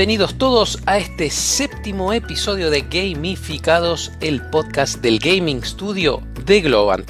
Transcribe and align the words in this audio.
Bienvenidos 0.00 0.38
todos 0.38 0.78
a 0.86 0.96
este 0.96 1.28
séptimo 1.28 2.14
episodio 2.14 2.70
de 2.70 2.80
Gamificados, 2.80 4.12
el 4.22 4.40
podcast 4.48 5.02
del 5.02 5.18
Gaming 5.18 5.62
Studio 5.62 6.22
de 6.46 6.62
Globant. 6.62 7.06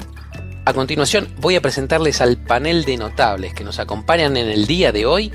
A 0.65 0.73
continuación 0.73 1.33
voy 1.39 1.55
a 1.55 1.61
presentarles 1.61 2.19
al 2.19 2.35
panel 2.35 2.83
de 2.83 2.97
notables 2.97 3.53
que 3.53 3.63
nos 3.63 3.79
acompañan 3.79 4.35
en 4.35 4.49
el 4.49 4.67
día 4.67 4.91
de 4.91 5.05
hoy 5.05 5.31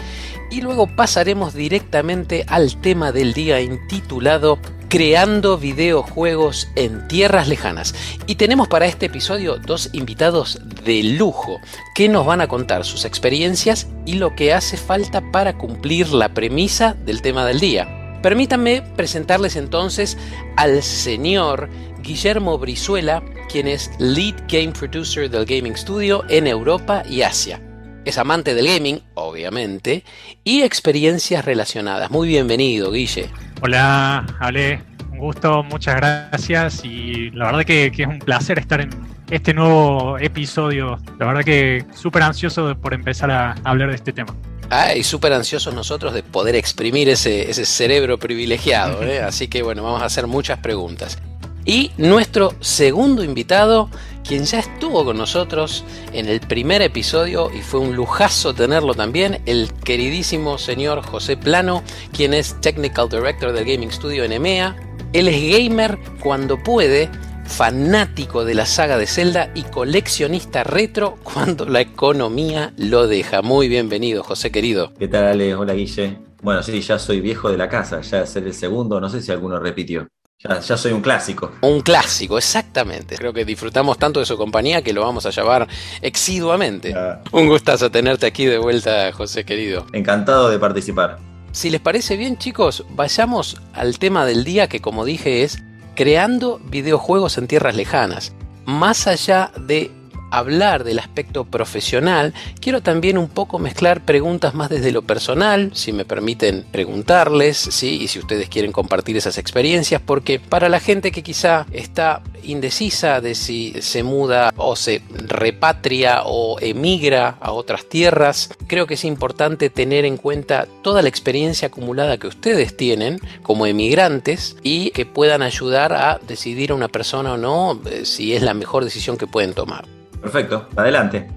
y 0.51 0.61
luego 0.61 0.87
pasaremos 0.97 1.55
directamente 1.55 2.45
al 2.47 2.79
tema 2.83 3.11
del 3.11 3.33
día 3.33 3.59
intitulado 3.63 4.59
Creando 4.89 5.59
videojuegos 5.59 6.69
en 6.77 7.09
tierras 7.09 7.49
lejanas. 7.49 7.95
Y 8.27 8.37
tenemos 8.37 8.69
para 8.69 8.87
este 8.87 9.07
episodio 9.07 9.57
dos 9.59 9.91
invitados 9.93 10.61
de 10.85 11.03
lujo 11.03 11.59
que 11.95 12.09
nos 12.09 12.25
van 12.25 12.41
a 12.41 12.47
contar 12.47 12.85
sus 12.85 13.05
experiencias 13.05 13.89
y 14.05 14.15
lo 14.15 14.37
que 14.37 14.53
hace 14.53 14.77
falta 14.77 15.33
para 15.33 15.59
cumplir 15.59 16.11
la 16.13 16.29
premisa 16.29 16.95
del 16.95 17.21
tema 17.21 17.45
del 17.45 17.59
día. 17.59 18.21
Permítanme 18.23 18.83
presentarles 18.97 19.57
entonces 19.57 20.17
al 20.57 20.83
señor 20.83 21.69
Guillermo 22.03 22.57
Brizuela, 22.57 23.25
quien 23.51 23.67
es 23.67 23.91
Lead 23.99 24.37
Game 24.49 24.73
Producer 24.73 25.29
del 25.29 25.47
Gaming 25.47 25.77
Studio 25.77 26.23
en 26.29 26.47
Europa 26.47 27.03
y 27.09 27.23
Asia. 27.23 27.61
Es 28.05 28.19
amante 28.19 28.55
del 28.55 28.69
gaming, 28.69 29.03
obviamente, 29.15 30.05
y 30.45 30.63
experiencias 30.63 31.45
relacionadas. 31.45 32.09
Muy 32.13 32.29
bienvenido, 32.29 32.93
Guille. 32.93 33.29
Hola, 33.63 34.27
Ale. 34.39 34.83
Un 35.11 35.19
gusto, 35.19 35.63
muchas 35.63 35.97
gracias 35.97 36.85
y 36.85 37.31
la 37.31 37.47
verdad 37.47 37.65
que, 37.65 37.87
es 37.87 38.07
un 38.07 38.19
placer 38.19 38.59
estar 38.59 38.83
en 38.83 38.91
este 39.31 39.55
nuevo 39.55 40.19
episodio. 40.19 40.99
La 41.19 41.27
verdad 41.27 41.43
que 41.43 41.87
súper 41.95 42.23
ansioso 42.23 42.77
por 42.77 42.93
empezar 42.93 43.31
a 43.31 43.55
hablar 43.65 43.89
de 43.89 43.95
este 43.95 44.13
tema. 44.13 44.37
Ah, 44.69 44.95
y 44.95 45.03
súper 45.03 45.33
ansiosos 45.33 45.73
nosotros 45.73 46.13
de 46.13 46.23
poder 46.23 46.55
exprimir 46.55 47.09
ese, 47.09 47.51
ese 47.51 47.65
cerebro 47.65 48.19
privilegiado. 48.19 49.03
¿eh? 49.03 49.21
Así 49.27 49.49
que 49.49 49.63
bueno, 49.63 49.83
vamos 49.83 50.03
a 50.03 50.05
hacer 50.05 50.27
muchas 50.27 50.59
preguntas. 50.59 51.19
Y 51.65 51.93
nuestro 51.97 52.55
segundo 52.61 53.25
invitado, 53.25 53.89
quien 54.27 54.45
ya 54.45 54.59
estuvo 54.59 55.05
con 55.05 55.17
nosotros 55.17 55.85
en 56.13 56.29
el 56.29 56.41
primer 56.41 56.83
episodio 56.83 57.51
y 57.55 57.63
fue 57.63 57.81
un 57.81 57.95
lujazo 57.95 58.55
tenerlo 58.55 58.95
también, 58.95 59.41
el 59.47 59.73
queridísimo 59.73 60.59
señor 60.59 61.03
José 61.03 61.37
Plano, 61.37 61.83
quien 62.13 62.35
es 62.35 62.61
Technical 62.61 63.09
Director 63.09 63.53
del 63.53 63.65
Gaming 63.65 63.93
Studio 63.93 64.25
en 64.25 64.33
EMEA. 64.33 64.77
Él 65.13 65.29
es 65.29 65.59
gamer 65.59 65.99
cuando 66.21 66.63
puede, 66.63 67.09
fanático 67.45 68.45
de 68.45 68.55
la 68.55 68.67
saga 68.67 68.99
de 68.99 69.07
Zelda 69.07 69.51
y 69.55 69.63
coleccionista 69.63 70.65
retro 70.65 71.17
cuando 71.23 71.65
la 71.67 71.81
economía 71.81 72.73
lo 72.77 73.07
deja. 73.07 73.43
Muy 73.43 73.69
bienvenido, 73.69 74.25
José 74.25 74.51
querido. 74.51 74.93
¿Qué 74.99 75.09
tal, 75.09 75.25
Ale? 75.25 75.55
Hola, 75.55 75.75
Guille. 75.75 76.19
Bueno, 76.43 76.63
sí, 76.63 76.81
ya 76.81 76.99
soy 76.99 77.21
viejo 77.21 77.51
de 77.51 77.57
la 77.57 77.69
casa, 77.69 78.01
ya 78.03 78.23
es 78.23 78.37
el 78.37 78.53
segundo, 78.53 79.01
no 79.01 79.09
sé 79.09 79.23
si 79.23 79.33
alguno 79.33 79.59
repitió. 79.59 80.09
Ya, 80.39 80.61
soy 80.61 80.93
un 80.93 81.01
clásico. 81.01 81.53
Un 81.63 81.81
clásico, 81.81 82.37
exactamente. 82.37 83.17
Creo 83.17 83.33
que 83.33 83.47
disfrutamos 83.47 83.99
tanto 83.99 84.21
de 84.21 84.27
su 84.27 84.37
compañía 84.37 84.83
que 84.83 84.93
lo 84.93 85.01
vamos 85.01 85.25
a 85.25 85.31
llevar 85.31 85.67
exiduamente. 86.03 86.95
Un 87.33 87.49
gustazo 87.49 87.91
tenerte 87.91 88.27
aquí 88.27 88.45
de 88.45 88.59
vuelta, 88.59 89.11
José 89.13 89.45
querido. 89.45 89.87
Encantado 89.93 90.51
de 90.51 90.59
participar. 90.59 91.19
Si 91.53 91.71
les 91.71 91.81
parece 91.81 92.19
bien, 92.19 92.37
chicos, 92.37 92.85
vayamos 92.91 93.63
al 93.73 93.99
tema 93.99 94.27
del 94.27 94.45
día 94.45 94.69
que, 94.69 94.81
como 94.81 95.07
dije, 95.07 95.43
es 95.43 95.63
creando 95.95 96.61
videojuegos 96.65 97.39
en 97.39 97.47
tierras 97.47 97.75
lejanas. 97.75 98.35
Más 98.67 99.07
allá 99.07 99.53
de 99.59 99.91
hablar 100.31 100.85
del 100.85 100.99
aspecto 100.99 101.45
profesional, 101.45 102.35
quiero 102.61 102.83
también 102.83 103.19
un 103.19 103.29
poco 103.29 103.59
mezclar 103.59 104.05
preguntas 104.05 104.55
más 104.55 104.71
desde 104.71 104.93
lo 104.93 105.03
personal, 105.03 105.71
si 105.75 105.93
me 105.93 106.05
permiten 106.05 106.65
preguntarles, 106.71 107.57
¿sí? 107.57 107.99
y 108.03 108.09
si 108.09 108.19
ustedes 108.19 108.49
quieren 108.49 108.73
compartir 108.73 109.17
esas 109.17 109.39
experiencias, 109.39 110.01
porque 110.05 110.39
para 110.39 110.69
la 110.69 110.81
gente 110.81 111.13
que 111.13 111.23
quizá 111.23 111.67
está 111.73 112.23
indecisa 112.43 113.21
de 113.21 113.35
si 113.35 113.75
se 113.81 114.03
muda 114.03 114.53
o 114.57 114.77
se 114.77 115.03
repatria 115.11 116.23
o 116.25 116.59
emigra 116.61 117.37
a 117.41 117.53
otras 117.53 117.89
tierras, 117.89 118.51
creo 118.67 118.87
que 118.87 118.95
es 118.95 119.05
importante 119.05 119.71
tener 119.71 120.05
en 120.05 120.17
cuenta 120.17 120.67
toda 120.83 121.03
la 121.03 121.09
experiencia 121.09 121.69
acumulada 121.69 122.19
que 122.19 122.27
ustedes 122.27 122.77
tienen 122.77 123.21
como 123.43 123.67
emigrantes 123.67 124.57
y 124.63 124.91
que 124.91 125.07
puedan 125.07 125.43
ayudar 125.43 125.93
a 125.93 126.21
decidir 126.27 126.71
a 126.71 126.75
una 126.75 126.89
persona 126.89 127.35
o 127.35 127.37
no 127.37 127.81
eh, 127.87 128.05
si 128.05 128.35
es 128.35 128.43
la 128.43 128.55
mejor 128.55 128.85
decisión 128.85 129.17
que 129.17 129.27
pueden 129.27 129.55
tomar. 129.55 129.96
Perfecto, 130.27 130.69
adelante. 130.75 131.29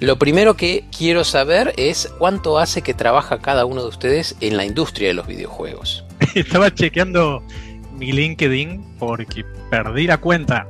Lo 0.00 0.18
primero 0.18 0.52
que 0.52 0.84
quiero 0.94 1.24
saber 1.24 1.72
es 1.78 2.12
cuánto 2.18 2.58
hace 2.58 2.82
que 2.82 2.92
trabaja 2.92 3.38
cada 3.38 3.64
uno 3.64 3.80
de 3.80 3.88
ustedes 3.88 4.36
en 4.42 4.58
la 4.58 4.66
industria 4.66 5.08
de 5.08 5.14
los 5.14 5.26
videojuegos. 5.26 6.04
Estaba 6.34 6.70
chequeando 6.70 7.42
mi 7.94 8.12
LinkedIn 8.12 8.96
porque 8.98 9.46
perdí 9.70 10.06
la 10.06 10.18
cuenta. 10.18 10.68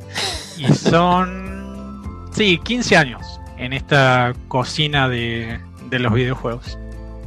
Y 0.57 0.73
son, 0.73 2.29
sí, 2.33 2.61
15 2.63 2.97
años 2.97 3.41
en 3.59 3.73
esta 3.73 4.35
cocina 4.47 5.09
de, 5.09 5.59
los 5.91 6.15
videojuegos. 6.15 6.79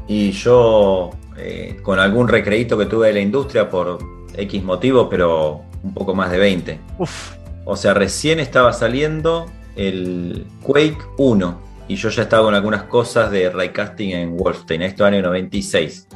Y 0.07 0.31
yo, 0.31 1.09
eh, 1.35 1.77
con 1.83 1.99
algún 1.99 2.29
recreito 2.29 2.77
que 2.77 2.85
tuve 2.85 3.07
de 3.07 3.15
la 3.15 3.19
industria 3.19 3.69
por 3.69 3.99
X 4.33 4.63
motivo, 4.63 5.09
pero 5.09 5.63
un 5.83 5.93
poco 5.93 6.15
más 6.15 6.31
de 6.31 6.37
20. 6.37 6.79
Uf. 6.99 7.33
O 7.65 7.75
sea, 7.75 7.93
recién 7.93 8.39
estaba 8.39 8.71
saliendo 8.71 9.51
el 9.77 10.45
Quake 10.63 10.97
1 11.17 11.61
y 11.87 11.95
yo 11.95 12.09
ya 12.09 12.23
estaba 12.23 12.43
con 12.43 12.55
algunas 12.55 12.83
cosas 12.83 13.31
de 13.31 13.49
raycasting 13.49 14.11
en 14.11 14.37
Wolfenstein, 14.37 14.81
esto 14.81 15.05
año 15.05 15.21
96. 15.21 16.07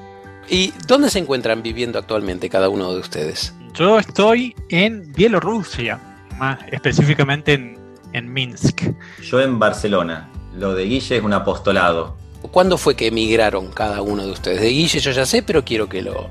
¿Y 0.50 0.74
dónde 0.86 1.10
se 1.10 1.20
encuentran 1.20 1.64
viviendo 1.64 1.98
actualmente 1.98 2.50
cada 2.50 2.68
uno 2.68 2.94
de 2.94 3.00
ustedes? 3.00 3.54
Yo 3.74 4.00
estoy 4.00 4.54
en 4.68 5.14
Bielorrusia, 5.14 5.98
más 6.38 6.60
específicamente 6.72 7.54
en, 7.54 7.78
en 8.12 8.34
Minsk. 8.34 8.82
Yo 9.22 9.40
en 9.40 9.58
Barcelona. 9.60 10.30
Lo 10.58 10.74
de 10.74 10.84
Guille 10.84 11.18
es 11.18 11.24
un 11.24 11.32
apostolado. 11.32 12.18
¿Cuándo 12.52 12.78
fue 12.78 12.96
que 12.96 13.08
emigraron 13.08 13.72
cada 13.72 14.02
uno 14.02 14.26
de 14.26 14.32
ustedes? 14.32 14.60
De 14.60 14.70
Guille 14.70 15.00
yo 15.00 15.12
ya 15.12 15.26
sé, 15.26 15.42
pero 15.42 15.64
quiero 15.64 15.88
que 15.88 16.02
lo, 16.02 16.30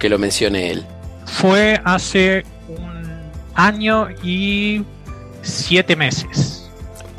que 0.00 0.08
lo 0.08 0.18
mencione 0.18 0.70
él. 0.70 0.84
Fue 1.26 1.80
hace 1.84 2.44
un 2.66 3.08
año 3.54 4.08
y 4.24 4.84
siete 5.42 5.94
meses. 5.94 6.59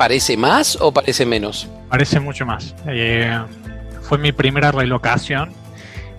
¿Parece 0.01 0.35
más 0.35 0.79
o 0.81 0.91
parece 0.91 1.27
menos? 1.27 1.67
Parece 1.87 2.19
mucho 2.19 2.43
más. 2.43 2.73
Eh, 2.87 3.39
fue 4.01 4.17
mi 4.17 4.31
primera 4.31 4.71
relocación 4.71 5.53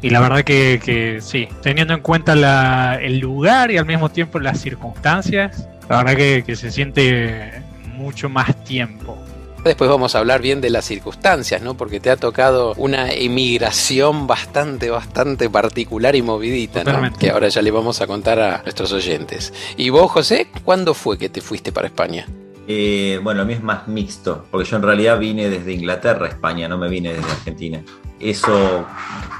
y 0.00 0.10
la 0.10 0.20
verdad 0.20 0.44
que, 0.44 1.18
sí, 1.20 1.48
teniendo 1.64 1.92
en 1.92 2.00
cuenta 2.00 2.94
el 3.02 3.18
lugar 3.18 3.72
y 3.72 3.78
al 3.78 3.84
mismo 3.84 4.08
tiempo 4.08 4.38
las 4.38 4.60
circunstancias, 4.60 5.66
la 5.88 6.04
verdad 6.04 6.14
que, 6.14 6.54
se 6.54 6.70
siente 6.70 7.60
mucho 7.96 8.28
más 8.28 8.54
tiempo. 8.62 9.18
Después 9.64 9.90
vamos 9.90 10.14
a 10.14 10.20
hablar 10.20 10.40
bien 10.40 10.60
de 10.60 10.70
las 10.70 10.84
circunstancias, 10.84 11.60
¿no? 11.60 11.76
Porque 11.76 11.98
te 11.98 12.10
ha 12.10 12.16
tocado 12.16 12.74
una 12.76 13.10
emigración 13.10 14.28
bastante, 14.28 14.90
bastante 14.90 15.50
particular 15.50 16.14
y 16.14 16.22
movidita, 16.22 16.84
¿no? 16.84 17.12
Que 17.18 17.30
ahora 17.30 17.48
ya 17.48 17.60
le 17.60 17.72
vamos 17.72 18.00
a 18.00 18.06
contar 18.06 18.38
a 18.38 18.62
nuestros 18.62 18.92
oyentes. 18.92 19.52
¿Y 19.76 19.90
vos, 19.90 20.08
José, 20.08 20.46
cuándo 20.62 20.94
fue 20.94 21.18
que 21.18 21.28
te 21.28 21.40
fuiste 21.40 21.72
para 21.72 21.88
España? 21.88 22.28
Eh, 22.68 23.18
bueno, 23.22 23.42
a 23.42 23.44
mí 23.44 23.54
es 23.54 23.62
más 23.62 23.88
mixto, 23.88 24.46
porque 24.50 24.68
yo 24.68 24.76
en 24.76 24.82
realidad 24.82 25.18
vine 25.18 25.48
desde 25.48 25.72
Inglaterra 25.72 26.26
a 26.26 26.28
España, 26.28 26.68
no 26.68 26.78
me 26.78 26.88
vine 26.88 27.12
desde 27.12 27.30
Argentina. 27.30 27.82
Eso 28.20 28.86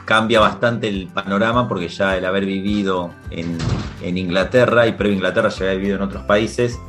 cambia 0.04 0.40
bastante 0.40 0.88
el 0.88 1.06
panorama 1.06 1.68
porque 1.68 1.88
ya 1.88 2.16
el 2.16 2.24
haber 2.24 2.44
vivido 2.44 3.10
en, 3.30 3.58
Inglaterra 4.04 4.88
y 4.88 4.92
previo 4.92 5.14
Inglaterra 5.14 5.48
ya 5.48 5.66
había 5.66 5.76
vivido 5.76 5.96
en 5.96 6.02
otros 6.02 6.24
países, 6.24 6.80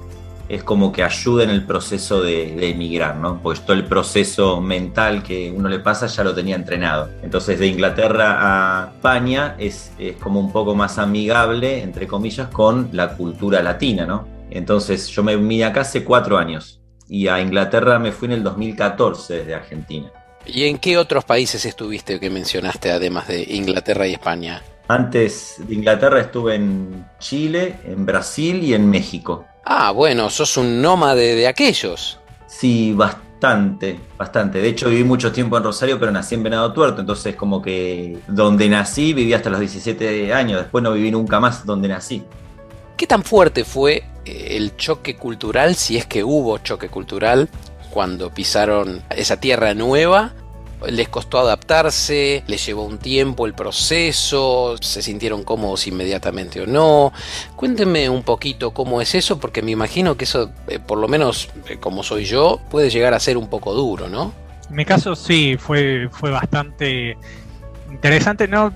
es 0.50 0.64
como 0.64 0.92
que 0.92 1.04
ayuda 1.04 1.44
en 1.44 1.52
el 1.52 1.66
proceso 1.66 2.24
de, 2.24 2.70
emigrar, 2.72 3.18
¿no? 3.18 3.40
Porque 3.42 3.60
todo 3.62 3.74
el 3.74 3.86
proceso 3.86 4.60
mental 4.60 5.22
que 5.22 5.54
uno 5.56 5.70
le 5.70 5.80
pasa 5.80 6.08
ya 6.08 6.24
lo 6.24 6.34
tenía 6.34 6.56
entrenado. 6.56 7.10
Entonces 7.22 7.60
de 7.60 7.68
Inglaterra 7.68 8.38
a 8.40 8.88
España 8.96 9.56
es, 9.60 9.92
es 10.00 10.16
como 10.18 10.40
un 10.40 10.52
poco 10.52 10.74
más 10.74 10.98
amigable, 10.98 11.84
entre 11.84 12.08
comillas, 12.08 12.48
con 12.48 12.90
la 12.92 13.16
cultura 13.16 13.62
latina, 13.62 14.08
¿no? 14.08 14.33
Entonces 14.54 15.08
yo 15.08 15.24
me 15.24 15.36
vine 15.36 15.66
acá 15.66 15.82
hace 15.82 16.04
cuatro 16.04 16.38
años 16.38 16.80
y 17.10 17.28
a 17.28 17.42
Inglaterra 17.42 17.98
me 17.98 18.12
fui 18.12 18.28
en 18.28 18.34
el 18.34 18.44
2014 18.44 19.40
desde 19.40 19.56
Argentina. 19.56 20.12
¿Y 20.46 20.66
en 20.66 20.78
qué 20.78 21.00
otros 21.00 21.26
países 21.26 21.66
estuviste 21.66 22.20
que 22.20 22.30
mencionaste 22.30 22.92
además 22.92 23.28
de 23.28 23.44
Inglaterra 23.50 24.08
y 24.08 24.14
España? 24.14 24.62
Antes 24.88 25.56
de 25.58 25.74
Inglaterra 25.74 26.20
estuve 26.20 26.54
en 26.54 27.04
Chile, 27.18 27.80
en 27.84 28.06
Brasil 28.06 28.64
y 28.64 28.76
en 28.76 28.88
México. 28.90 29.44
Ah, 29.66 29.90
bueno, 29.90 30.30
sos 30.30 30.56
un 30.58 30.84
nómade 30.84 31.34
de 31.36 31.48
aquellos. 31.48 32.20
Sí, 32.46 32.94
bastante, 32.94 34.00
bastante. 34.18 34.60
De 34.60 34.68
hecho, 34.68 34.88
viví 34.90 35.04
mucho 35.04 35.32
tiempo 35.32 35.58
en 35.58 35.64
Rosario, 35.64 36.00
pero 36.00 36.12
nací 36.12 36.36
en 36.36 36.44
Venado 36.44 36.72
Tuerto, 36.74 37.02
entonces 37.02 37.36
como 37.36 37.60
que 37.60 38.20
donde 38.28 38.70
nací 38.70 39.14
viví 39.14 39.34
hasta 39.34 39.50
los 39.50 39.62
17 39.62 40.32
años, 40.32 40.62
después 40.62 40.84
no 40.84 40.92
viví 40.92 41.10
nunca 41.10 41.40
más 41.40 41.66
donde 41.66 41.88
nací. 41.88 42.24
¿Qué 42.98 43.08
tan 43.08 43.24
fuerte 43.24 43.64
fue 43.64 44.04
eh, 44.26 44.48
el 44.52 44.76
choque 44.78 45.16
cultural, 45.16 45.76
si 45.76 45.98
es 45.98 46.06
que 46.06 46.24
hubo 46.24 46.58
choque 46.60 46.90
cultural, 46.90 47.50
cuando 47.90 48.34
pisaron 48.34 49.04
esa 49.10 49.40
tierra 49.40 49.74
nueva 49.74 50.34
les 50.90 51.10
costó 51.10 51.40
adaptarse, 51.40 52.44
les 52.48 52.66
llevó 52.66 52.84
un 52.84 52.98
tiempo 52.98 53.46
el 53.46 53.54
proceso, 53.54 54.76
se 54.82 55.02
sintieron 55.02 55.44
cómodos 55.44 55.88
inmediatamente 55.88 56.62
o 56.62 56.68
no. 56.68 57.14
Cuéntenme 57.56 58.10
un 58.10 58.24
poquito 58.24 58.72
cómo 58.72 59.02
es 59.02 59.16
eso, 59.16 59.40
porque 59.40 59.62
me 59.62 59.72
imagino 59.72 60.18
que 60.18 60.26
eso, 60.26 60.52
eh, 60.68 60.80
por 60.80 60.98
lo 60.98 61.08
menos 61.08 61.50
eh, 61.70 61.78
como 61.80 62.04
soy 62.04 62.26
yo, 62.26 62.60
puede 62.70 62.90
llegar 62.90 63.14
a 63.14 63.20
ser 63.20 63.38
un 63.38 63.48
poco 63.48 63.74
duro, 63.74 64.10
¿no? 64.10 64.34
En 64.70 64.76
mi 64.76 64.86
caso 64.86 65.16
sí, 65.16 65.58
fue, 65.58 66.10
fue 66.12 66.32
bastante 66.32 67.18
interesante. 67.90 68.48
No, 68.48 68.74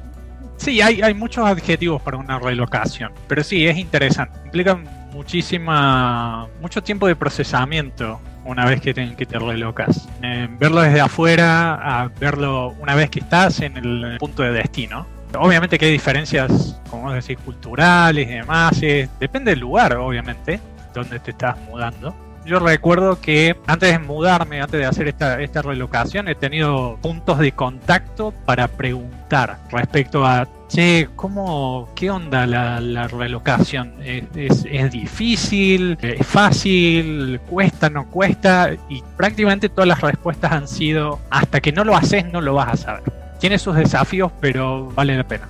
sí, 0.58 0.82
hay, 0.82 1.02
hay 1.02 1.14
muchos 1.14 1.46
adjetivos 1.46 2.02
para 2.02 2.18
una 2.18 2.40
relocación, 2.40 3.14
pero 3.28 3.44
sí, 3.44 3.66
es 3.66 3.78
interesante. 3.78 4.40
Implica 4.46 4.76
muchísima, 5.14 6.48
mucho 6.62 6.84
tiempo 6.84 7.08
de 7.08 7.16
procesamiento 7.16 8.20
una 8.46 8.66
vez 8.66 8.82
que 8.82 8.94
te, 8.94 9.16
que 9.16 9.26
te 9.26 9.40
relocas. 9.40 10.08
Eh, 10.22 10.48
verlo 10.60 10.82
desde 10.82 11.02
afuera 11.02 11.76
a 11.76 12.08
verlo 12.08 12.76
una 12.80 12.96
vez 12.96 13.10
que 13.10 13.20
estás 13.20 13.62
en 13.62 13.78
el 13.78 14.18
punto 14.20 14.44
de 14.44 14.52
destino. 14.52 15.06
Obviamente 15.38 15.78
que 15.78 15.86
hay 15.86 15.92
diferencias, 15.92 16.80
como 16.90 17.12
decir, 17.12 17.38
culturales 17.40 18.28
y 18.28 18.34
demás. 18.34 18.80
depende 19.20 19.52
del 19.52 19.60
lugar, 19.60 19.98
obviamente, 19.98 20.60
donde 20.94 21.20
te 21.20 21.32
estás 21.32 21.58
mudando 21.70 22.27
yo 22.48 22.60
recuerdo 22.60 23.20
que 23.20 23.58
antes 23.68 23.92
de 23.92 24.00
mudarme, 24.00 24.62
antes 24.62 24.80
de 24.80 24.86
hacer 24.86 25.10
esta, 25.10 25.42
esta 25.42 25.62
relocación, 25.62 26.30
he 26.30 26.36
tenido 26.36 26.98
puntos 27.02 27.40
de 27.40 27.52
contacto 27.52 28.34
para 28.46 28.70
preguntar 28.70 29.60
respecto 29.70 30.26
a, 30.26 30.48
che, 30.70 31.10
¿cómo, 31.18 31.90
qué 31.94 32.10
onda 32.10 32.48
la, 32.48 33.08
relocación? 33.10 33.94
¿Es, 34.02 34.66
es, 34.66 34.92
difícil? 34.92 35.98
¿Es 36.02 36.26
fácil? 36.26 37.42
¿Cuesta? 37.50 37.90
¿No 37.90 38.10
cuesta? 38.10 38.72
Y 38.88 39.04
prácticamente 39.18 39.68
todas 39.68 39.90
las 39.90 40.00
respuestas 40.00 40.54
han 40.54 40.68
sido, 40.70 41.20
hasta 41.30 41.60
que 41.60 41.74
no 41.74 41.84
lo 41.84 41.98
haces, 41.98 42.32
no 42.32 42.40
lo 42.40 42.54
vas 42.54 42.70
a 42.70 42.78
saber. 42.78 43.04
Tiene 43.40 43.60
sus 43.60 43.76
desafíos, 43.76 44.32
pero 44.40 44.90
vale 44.96 45.18
la 45.18 45.28
pena. 45.28 45.50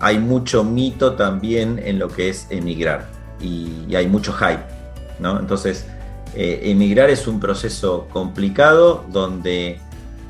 Hay 0.00 0.18
mucho 0.18 0.64
mito 0.64 1.12
también 1.12 1.78
en 1.84 1.98
lo 1.98 2.08
que 2.08 2.30
es 2.30 2.46
emigrar 2.48 3.06
y, 3.42 3.84
y 3.86 3.94
hay 3.94 4.06
mucho 4.06 4.32
hype, 4.32 4.64
¿no? 5.18 5.38
Entonces, 5.38 5.86
eh, 6.34 6.60
emigrar 6.64 7.10
es 7.10 7.26
un 7.26 7.40
proceso 7.40 8.08
complicado 8.12 9.04
donde 9.08 9.80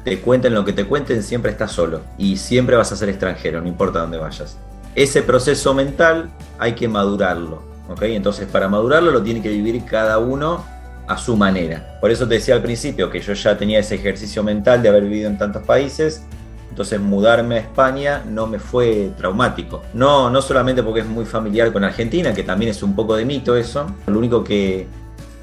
te 0.04 0.20
cuenten 0.20 0.54
lo 0.54 0.64
que 0.64 0.72
te 0.72 0.86
cuenten, 0.86 1.22
siempre 1.22 1.50
estás 1.50 1.72
solo 1.72 2.00
y 2.16 2.36
siempre 2.36 2.76
vas 2.76 2.90
a 2.92 2.96
ser 2.96 3.08
extranjero, 3.08 3.60
no 3.60 3.68
importa 3.68 4.00
dónde 4.00 4.18
vayas. 4.18 4.56
Ese 4.94 5.22
proceso 5.22 5.74
mental 5.74 6.30
hay 6.58 6.72
que 6.72 6.88
madurarlo, 6.88 7.62
¿ok? 7.88 8.02
Entonces 8.02 8.48
para 8.48 8.68
madurarlo 8.68 9.10
lo 9.10 9.22
tiene 9.22 9.42
que 9.42 9.50
vivir 9.50 9.84
cada 9.84 10.18
uno 10.18 10.64
a 11.06 11.18
su 11.18 11.36
manera. 11.36 11.98
Por 12.00 12.10
eso 12.10 12.26
te 12.26 12.34
decía 12.34 12.54
al 12.54 12.62
principio 12.62 13.10
que 13.10 13.20
yo 13.20 13.32
ya 13.34 13.58
tenía 13.58 13.80
ese 13.80 13.96
ejercicio 13.96 14.42
mental 14.42 14.82
de 14.82 14.88
haber 14.88 15.02
vivido 15.02 15.28
en 15.28 15.36
tantos 15.36 15.62
países, 15.64 16.22
entonces 16.70 17.00
mudarme 17.00 17.56
a 17.56 17.58
España 17.58 18.22
no 18.26 18.46
me 18.46 18.58
fue 18.58 19.10
traumático. 19.16 19.82
No, 19.92 20.30
no 20.30 20.40
solamente 20.40 20.82
porque 20.82 21.00
es 21.00 21.06
muy 21.06 21.24
familiar 21.24 21.72
con 21.72 21.84
Argentina, 21.84 22.32
que 22.32 22.44
también 22.44 22.70
es 22.70 22.82
un 22.82 22.94
poco 22.94 23.16
de 23.16 23.24
mito 23.24 23.56
eso, 23.56 23.86
lo 24.06 24.18
único 24.18 24.44
que 24.44 24.86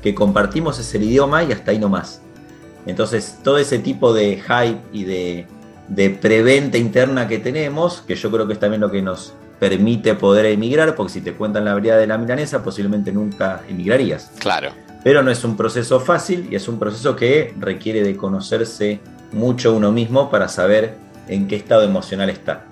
que 0.07 0.15
compartimos 0.15 0.79
es 0.79 0.95
el 0.95 1.03
idioma 1.03 1.43
y 1.43 1.51
hasta 1.51 1.71
ahí 1.71 1.79
no 1.79 1.89
más. 1.89 2.21
Entonces, 2.85 3.39
todo 3.43 3.57
ese 3.57 3.79
tipo 3.79 4.13
de 4.13 4.37
hype 4.37 4.79
y 4.93 5.03
de, 5.03 5.47
de 5.89 6.09
preventa 6.09 6.77
interna 6.77 7.27
que 7.27 7.39
tenemos, 7.39 8.01
que 8.07 8.15
yo 8.15 8.31
creo 8.31 8.47
que 8.47 8.53
es 8.53 8.59
también 8.59 8.79
lo 8.79 8.89
que 8.89 9.01
nos 9.01 9.33
permite 9.59 10.15
poder 10.15 10.45
emigrar, 10.45 10.95
porque 10.95 11.11
si 11.11 11.21
te 11.21 11.33
cuentan 11.33 11.65
la 11.65 11.73
verdad 11.73 11.97
de 11.97 12.07
la 12.07 12.17
milanesa, 12.17 12.63
posiblemente 12.63 13.11
nunca 13.11 13.63
emigrarías. 13.67 14.31
Claro. 14.39 14.71
Pero 15.03 15.23
no 15.23 15.31
es 15.31 15.43
un 15.43 15.57
proceso 15.57 15.99
fácil 15.99 16.47
y 16.49 16.55
es 16.55 16.69
un 16.69 16.79
proceso 16.79 17.15
que 17.17 17.53
requiere 17.59 18.01
de 18.03 18.15
conocerse 18.15 19.01
mucho 19.33 19.73
uno 19.73 19.91
mismo 19.91 20.29
para 20.31 20.47
saber 20.47 20.95
en 21.27 21.49
qué 21.49 21.57
estado 21.57 21.83
emocional 21.83 22.29
está. 22.29 22.66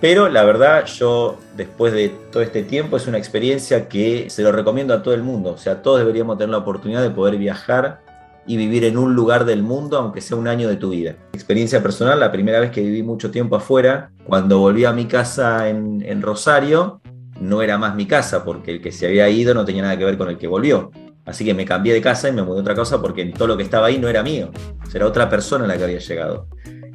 Pero 0.00 0.28
la 0.28 0.44
verdad, 0.44 0.84
yo 0.86 1.38
después 1.56 1.92
de 1.92 2.10
todo 2.30 2.42
este 2.42 2.62
tiempo 2.62 2.96
es 2.96 3.06
una 3.06 3.18
experiencia 3.18 3.88
que 3.88 4.28
se 4.28 4.42
lo 4.42 4.52
recomiendo 4.52 4.92
a 4.92 5.02
todo 5.02 5.14
el 5.14 5.22
mundo. 5.22 5.52
O 5.52 5.58
sea, 5.58 5.82
todos 5.82 5.98
deberíamos 5.98 6.36
tener 6.36 6.50
la 6.50 6.58
oportunidad 6.58 7.02
de 7.02 7.10
poder 7.10 7.36
viajar 7.38 8.00
y 8.46 8.56
vivir 8.56 8.84
en 8.84 8.98
un 8.98 9.14
lugar 9.14 9.44
del 9.44 9.62
mundo, 9.62 9.98
aunque 9.98 10.20
sea 10.20 10.36
un 10.36 10.48
año 10.48 10.68
de 10.68 10.76
tu 10.76 10.90
vida. 10.90 11.16
Experiencia 11.32 11.82
personal, 11.82 12.20
la 12.20 12.30
primera 12.30 12.60
vez 12.60 12.70
que 12.70 12.82
viví 12.82 13.02
mucho 13.02 13.30
tiempo 13.30 13.56
afuera, 13.56 14.10
cuando 14.24 14.58
volví 14.58 14.84
a 14.84 14.92
mi 14.92 15.06
casa 15.06 15.68
en, 15.68 16.04
en 16.06 16.22
Rosario, 16.22 17.00
no 17.40 17.62
era 17.62 17.78
más 17.78 17.96
mi 17.96 18.06
casa, 18.06 18.44
porque 18.44 18.72
el 18.72 18.80
que 18.80 18.92
se 18.92 19.06
había 19.06 19.28
ido 19.28 19.54
no 19.54 19.64
tenía 19.64 19.82
nada 19.82 19.98
que 19.98 20.04
ver 20.04 20.16
con 20.16 20.28
el 20.28 20.38
que 20.38 20.46
volvió. 20.46 20.90
Así 21.24 21.44
que 21.44 21.54
me 21.54 21.64
cambié 21.64 21.92
de 21.92 22.00
casa 22.00 22.28
y 22.28 22.32
me 22.32 22.42
mudé 22.42 22.58
a 22.58 22.60
otra 22.60 22.74
casa 22.76 23.02
porque 23.02 23.24
todo 23.26 23.48
lo 23.48 23.56
que 23.56 23.64
estaba 23.64 23.88
ahí 23.88 23.98
no 23.98 24.08
era 24.08 24.22
mío, 24.22 24.50
era 24.94 25.06
otra 25.06 25.28
persona 25.28 25.66
la 25.66 25.76
que 25.76 25.84
había 25.84 25.98
llegado. 25.98 26.46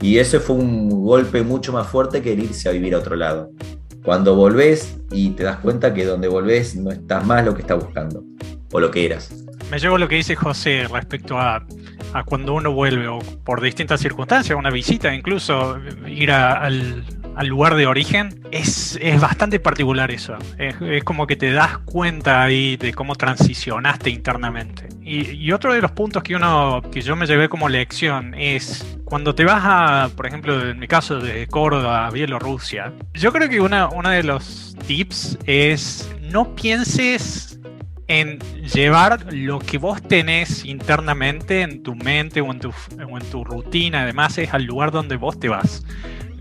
Y 0.01 0.17
ese 0.17 0.39
fue 0.39 0.55
un 0.55 0.89
golpe 0.89 1.43
mucho 1.43 1.71
más 1.71 1.87
fuerte 1.87 2.21
que 2.21 2.33
el 2.33 2.43
irse 2.43 2.67
a 2.67 2.71
vivir 2.71 2.95
a 2.95 2.97
otro 2.97 3.15
lado. 3.15 3.51
Cuando 4.03 4.35
volvés 4.35 4.97
y 5.11 5.29
te 5.29 5.43
das 5.43 5.57
cuenta 5.57 5.93
que 5.93 6.05
donde 6.05 6.27
volvés 6.27 6.75
no 6.75 6.91
estás 6.91 7.23
más 7.25 7.45
lo 7.45 7.53
que 7.53 7.61
estás 7.61 7.77
buscando 7.77 8.23
o 8.71 8.79
lo 8.79 8.89
que 8.89 9.05
eras. 9.05 9.31
Me 9.69 9.77
llevo 9.77 9.97
lo 9.97 10.07
que 10.07 10.15
dice 10.15 10.35
José 10.35 10.87
respecto 10.91 11.37
a, 11.37 11.63
cuando 12.25 12.55
uno 12.55 12.73
vuelve 12.73 13.07
o 13.07 13.19
por 13.19 13.61
distintas 13.61 14.01
circunstancias, 14.01 14.57
una 14.57 14.71
visita, 14.71 15.13
incluso 15.13 15.77
ir 16.07 16.31
al, 16.31 17.05
al 17.35 17.47
lugar 17.47 17.75
de 17.75 17.87
origen, 17.87 18.41
es, 18.51 18.99
bastante 19.19 19.59
particular 19.59 20.11
eso. 20.11 20.37
Es, 20.57 21.03
como 21.03 21.27
que 21.27 21.35
te 21.35 21.51
das 21.51 21.77
cuenta 21.79 22.43
ahí 22.43 22.77
de 22.77 22.93
cómo 22.93 23.15
transicionaste 23.15 24.09
internamente. 24.09 24.89
Y, 25.01 25.51
otro 25.51 25.73
de 25.73 25.81
los 25.81 25.91
puntos 25.91 26.23
que 26.23 26.35
uno 26.35 26.81
que 26.91 27.01
yo 27.01 27.15
me 27.15 27.25
llevé 27.25 27.49
como 27.49 27.67
lección 27.67 28.33
es 28.33 28.85
cuando 29.05 29.35
te 29.35 29.43
vas 29.43 29.61
a, 29.63 30.09
por 30.15 30.27
ejemplo, 30.27 30.69
en 30.69 30.79
mi 30.79 30.87
caso 30.87 31.19
de 31.19 31.47
Córdoba 31.47 32.09
Bielorrusia, 32.11 32.93
yo 33.13 33.31
creo 33.33 33.49
que 33.49 33.59
una, 33.59 33.89
uno 33.89 34.09
de 34.09 34.23
los 34.23 34.77
tips 34.87 35.37
es 35.45 36.09
no 36.21 36.55
pienses 36.55 37.59
en 38.07 38.39
llevar 38.73 39.33
lo 39.33 39.59
que 39.59 39.77
vos 39.77 40.01
tenés 40.01 40.65
internamente 40.65 41.61
en 41.61 41.81
tu 41.81 41.95
mente 41.95 42.41
o 42.41 42.51
en 42.51 42.59
tu, 42.59 42.69
o 42.69 43.17
en 43.17 43.25
tu 43.29 43.43
rutina, 43.43 44.01
además 44.01 44.37
es 44.37 44.53
al 44.53 44.63
lugar 44.63 44.91
donde 44.91 45.15
vos 45.15 45.39
te 45.39 45.47
vas. 45.47 45.83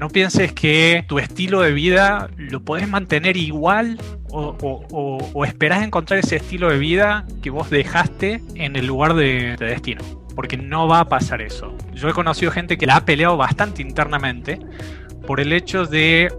No 0.00 0.08
pienses 0.08 0.54
que 0.54 1.04
tu 1.08 1.18
estilo 1.18 1.60
de 1.60 1.72
vida 1.72 2.30
lo 2.38 2.64
podés 2.64 2.88
mantener 2.88 3.36
igual 3.36 4.00
o, 4.30 5.44
esperás 5.44 5.82
encontrar 5.82 6.20
ese 6.20 6.36
estilo 6.36 6.70
de 6.70 6.78
vida 6.78 7.26
que 7.42 7.50
vos 7.50 7.68
dejaste 7.68 8.42
en 8.54 8.76
el 8.76 8.86
lugar 8.86 9.12
de 9.12 9.58
destino. 9.58 10.02
Porque 10.34 10.56
no 10.56 10.88
va 10.88 11.00
a 11.00 11.08
pasar 11.10 11.42
eso. 11.42 11.76
Yo 11.92 12.08
he 12.08 12.14
conocido 12.14 12.50
gente 12.50 12.78
que 12.78 12.86
la 12.86 12.96
ha 12.96 13.04
peleado 13.04 13.36
bastante 13.36 13.82
internamente 13.82 14.58
por 15.26 15.38
el 15.38 15.52
hecho 15.52 15.84
de 15.84 16.32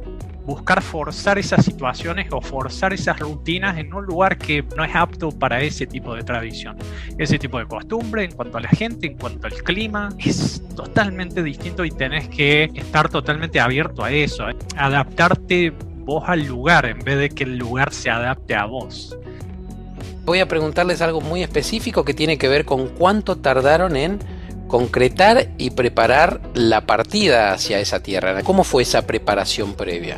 buscar 0.51 0.81
forzar 0.81 1.37
esas 1.37 1.63
situaciones 1.63 2.27
o 2.31 2.41
forzar 2.41 2.91
esas 2.91 3.17
rutinas 3.19 3.77
en 3.77 3.93
un 3.93 4.05
lugar 4.05 4.37
que 4.37 4.65
no 4.75 4.83
es 4.83 4.93
apto 4.93 5.31
para 5.31 5.61
ese 5.61 5.87
tipo 5.87 6.13
de 6.13 6.23
tradición. 6.23 6.75
Ese 7.17 7.39
tipo 7.39 7.57
de 7.57 7.65
costumbre 7.65 8.25
en 8.25 8.31
cuanto 8.33 8.57
a 8.57 8.61
la 8.61 8.67
gente, 8.67 9.07
en 9.07 9.17
cuanto 9.17 9.47
al 9.47 9.53
clima, 9.53 10.09
es 10.19 10.61
totalmente 10.75 11.41
distinto 11.41 11.85
y 11.85 11.91
tenés 11.91 12.27
que 12.27 12.65
estar 12.75 13.07
totalmente 13.07 13.61
abierto 13.61 14.03
a 14.03 14.11
eso, 14.11 14.49
¿eh? 14.49 14.55
adaptarte 14.75 15.71
vos 15.99 16.25
al 16.27 16.45
lugar 16.45 16.85
en 16.85 16.99
vez 16.99 17.17
de 17.17 17.29
que 17.29 17.45
el 17.45 17.57
lugar 17.57 17.93
se 17.93 18.09
adapte 18.09 18.53
a 18.53 18.65
vos. 18.65 19.17
Voy 20.25 20.39
a 20.39 20.49
preguntarles 20.49 21.01
algo 21.01 21.21
muy 21.21 21.43
específico 21.43 22.03
que 22.03 22.13
tiene 22.13 22.37
que 22.37 22.49
ver 22.49 22.65
con 22.65 22.89
cuánto 22.89 23.37
tardaron 23.37 23.95
en 23.95 24.19
concretar 24.67 25.47
y 25.57 25.69
preparar 25.69 26.41
la 26.53 26.81
partida 26.81 27.53
hacia 27.53 27.79
esa 27.79 28.03
tierra. 28.03 28.43
¿Cómo 28.43 28.65
fue 28.65 28.83
esa 28.83 29.07
preparación 29.07 29.75
previa? 29.75 30.17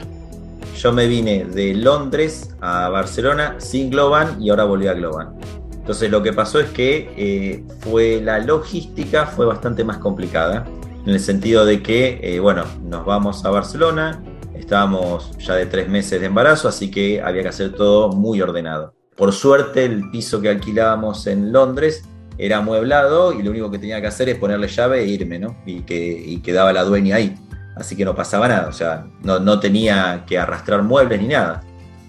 Yo 0.77 0.91
me 0.91 1.07
vine 1.07 1.45
de 1.45 1.73
Londres 1.73 2.55
a 2.61 2.89
Barcelona 2.89 3.55
sin 3.59 3.89
Globan 3.89 4.41
y 4.41 4.49
ahora 4.49 4.63
volví 4.65 4.87
a 4.87 4.93
Globan. 4.93 5.35
Entonces 5.73 6.09
lo 6.09 6.23
que 6.23 6.33
pasó 6.33 6.59
es 6.59 6.69
que 6.69 7.13
eh, 7.17 7.63
fue 7.79 8.21
la 8.21 8.39
logística 8.39 9.25
fue 9.25 9.45
bastante 9.45 9.83
más 9.83 9.97
complicada, 9.97 10.65
en 11.05 11.09
el 11.09 11.19
sentido 11.19 11.65
de 11.65 11.83
que, 11.83 12.19
eh, 12.23 12.39
bueno, 12.39 12.63
nos 12.83 13.05
vamos 13.05 13.43
a 13.43 13.49
Barcelona, 13.49 14.23
estábamos 14.55 15.37
ya 15.37 15.55
de 15.55 15.65
tres 15.65 15.89
meses 15.89 16.21
de 16.21 16.27
embarazo, 16.27 16.69
así 16.69 16.89
que 16.89 17.21
había 17.21 17.43
que 17.43 17.49
hacer 17.49 17.73
todo 17.73 18.09
muy 18.13 18.41
ordenado. 18.41 18.93
Por 19.15 19.33
suerte 19.33 19.83
el 19.83 20.09
piso 20.09 20.41
que 20.41 20.49
alquilábamos 20.49 21.27
en 21.27 21.51
Londres 21.51 22.05
era 22.37 22.57
amueblado 22.57 23.33
y 23.33 23.43
lo 23.43 23.51
único 23.51 23.69
que 23.69 23.77
tenía 23.77 24.01
que 24.01 24.07
hacer 24.07 24.29
es 24.29 24.37
ponerle 24.37 24.67
llave 24.67 25.01
e 25.01 25.05
irme, 25.05 25.37
¿no? 25.37 25.57
Y, 25.65 25.81
que, 25.81 26.39
quedaba 26.43 26.73
la 26.73 26.83
dueña 26.83 27.17
ahí. 27.17 27.35
Así 27.75 27.95
que 27.95 28.05
no 28.05 28.15
pasaba 28.15 28.47
nada, 28.47 28.67
o 28.67 28.73
sea, 28.73 29.05
no, 29.23 29.59
tenía 29.59 30.23
que 30.27 30.37
arrastrar 30.37 30.83
muebles 30.83 31.21
ni 31.21 31.27
nada. 31.27 31.63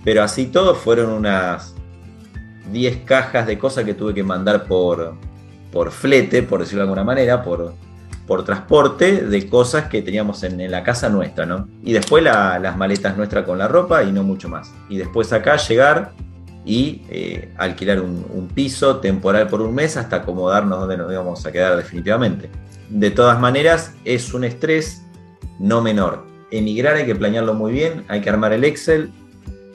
Pero 0.05 0.23
así 0.23 0.47
todo 0.47 0.75
fueron 0.75 1.11
unas 1.11 1.75
10 2.71 2.99
cajas 3.05 3.47
de 3.47 3.59
cosas 3.59 3.85
que 3.85 3.95
tuve 3.95 4.13
que 4.13 4.23
mandar 4.23 4.65
por, 4.65 5.15
por 5.73 5.91
flete, 5.91 6.43
por 6.43 6.61
decirlo 6.61 6.81
de 6.81 6.89
alguna 6.89 7.05
manera, 7.05 7.43
por, 7.43 7.75
por 8.27 8.45
transporte 8.45 9.27
de 9.27 9.49
cosas 9.49 9.89
que 9.89 10.03
teníamos 10.03 10.43
en, 10.43 10.71
la 10.71 10.83
casa 10.83 11.09
nuestra, 11.09 11.47
¿no? 11.47 11.69
Y 11.83 11.93
después 11.93 12.23
las 12.23 12.77
maletas 12.77 13.17
nuestras 13.17 13.45
con 13.45 13.59
la 13.59 13.69
ropa 13.69 14.03
y 14.03 14.13
no 14.13 14.23
mucho 14.23 14.49
más. 14.49 14.71
Y 14.89 14.99
después 14.99 15.33
acá 15.33 15.57
llegar 15.57 16.13
y 16.65 17.03
eh, 17.11 17.53
alquilar 17.59 18.01
un, 18.01 18.49
piso 18.55 18.97
temporal 18.99 19.49
por 19.49 19.61
un 19.61 19.75
mes 19.75 19.97
hasta 19.97 20.17
acomodarnos 20.17 20.81
donde 20.81 20.97
nos 20.97 21.13
íbamos 21.13 21.45
a 21.45 21.53
quedar 21.53 21.77
definitivamente. 21.77 22.51
De 22.89 23.11
todas 23.11 23.39
maneras, 23.39 23.95
es 24.05 24.33
un 24.33 24.45
estrés 24.45 25.04
no 25.59 25.83
menor. 25.83 26.27
Emigrar 26.51 26.97
hay 26.97 27.07
que 27.07 27.15
planearlo 27.15 27.55
muy 27.55 27.73
bien, 27.73 28.05
hay 28.09 28.21
que 28.21 28.31
armar 28.31 28.53
el 28.53 28.65
Excel, 28.65 29.11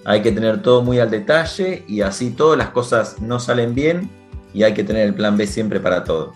hay 0.06 0.22
que 0.22 0.32
tener 0.32 0.62
todo 0.62 0.82
muy 0.82 1.00
al 1.00 1.10
detalle 1.10 1.84
y 1.88 2.02
así 2.02 2.32
todas 2.32 2.58
las 2.58 2.70
cosas 2.70 3.22
no 3.22 3.40
salen 3.40 3.76
bien 3.76 4.10
y 4.54 4.64
hay 4.64 4.74
que 4.74 4.84
tener 4.84 5.06
el 5.06 5.14
plan 5.14 5.38
B 5.38 5.46
siempre 5.46 5.80
para 5.80 6.04
todo. 6.04 6.34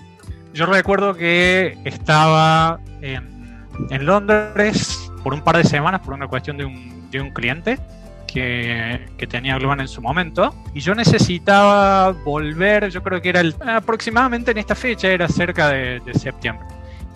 Yo 0.53 0.65
recuerdo 0.65 1.15
que 1.15 1.77
estaba 1.83 2.79
en, 3.01 4.05
Londres 4.05 5.09
por 5.23 5.33
un 5.33 5.41
par 5.41 5.57
de 5.57 5.63
semanas 5.63 6.01
por 6.01 6.13
una 6.13 6.27
cuestión 6.27 6.57
de 6.57 6.65
un, 6.65 7.09
de 7.09 7.21
un 7.21 7.31
cliente 7.31 7.79
que, 8.33 9.27
tenía 9.29 9.57
Globan 9.57 9.79
en 9.79 9.88
su 9.88 10.01
momento. 10.01 10.53
Y 10.73 10.79
yo 10.79 10.95
necesitaba 10.95 12.12
volver, 12.12 12.89
yo 12.89 13.03
creo 13.03 13.21
que 13.21 13.29
era 13.29 13.41
aproximadamente 13.75 14.51
en 14.51 14.57
esta 14.57 14.75
fecha, 14.75 15.07
era 15.07 15.27
cerca 15.27 15.69
de, 15.69 16.01
septiembre. 16.13 16.65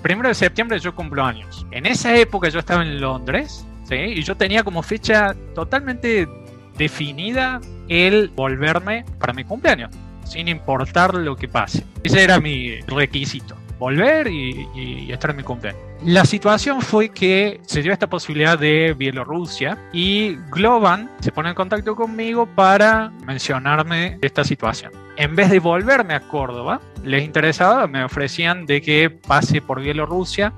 Primero 0.07 0.29
de 0.29 0.35
septiembre 0.35 0.79
yo 0.79 0.95
cumplo 0.95 1.25
años. 1.25 1.67
En 1.69 1.85
esa 1.85 2.15
época 2.15 2.47
yo 2.47 2.59
estaba 2.59 2.81
en 2.81 3.01
Londres. 3.01 3.67
Y 3.91 4.23
yo 4.23 4.37
tenía 4.37 4.63
como 4.63 4.81
fecha 4.81 5.35
totalmente 5.53 6.29
definida 6.77 7.59
el 7.89 8.29
volverme 8.29 9.03
para 9.19 9.33
mi 9.33 9.43
cumpleaños, 9.43 9.91
sin 10.23 10.47
importar 10.47 11.13
lo 11.13 11.35
que 11.35 11.49
pase. 11.49 11.83
Ese 12.05 12.23
era 12.23 12.39
mi 12.39 12.79
requisito 12.87 13.57
volver 13.79 14.27
y, 14.27 15.11
estar 15.11 15.31
en 15.31 15.37
mi 15.37 15.43
cumpleaños. 15.43 15.81
La 16.03 16.25
situación 16.25 16.81
fue 16.81 17.09
que 17.09 17.59
se 17.65 17.81
dio 17.81 17.91
esta 17.91 18.07
posibilidad 18.07 18.57
de 18.57 18.93
Bielorrusia 18.97 19.77
y 19.93 20.35
Globan 20.51 21.09
se 21.19 21.31
pone 21.31 21.49
en 21.49 21.55
contacto 21.55 21.95
conmigo 21.95 22.45
para 22.45 23.09
mencionarme 23.25 24.19
esta 24.21 24.43
situación. 24.43 24.91
En 25.15 25.35
vez 25.35 25.49
de 25.49 25.59
volverme 25.59 26.13
a 26.13 26.19
Córdoba, 26.21 26.79
les 27.03 27.23
interesaba, 27.23 27.87
me 27.87 28.03
ofrecían 28.03 28.65
de 28.67 28.81
que 28.81 29.09
pase 29.09 29.61
por 29.61 29.81
Bielorrusia, 29.81 30.53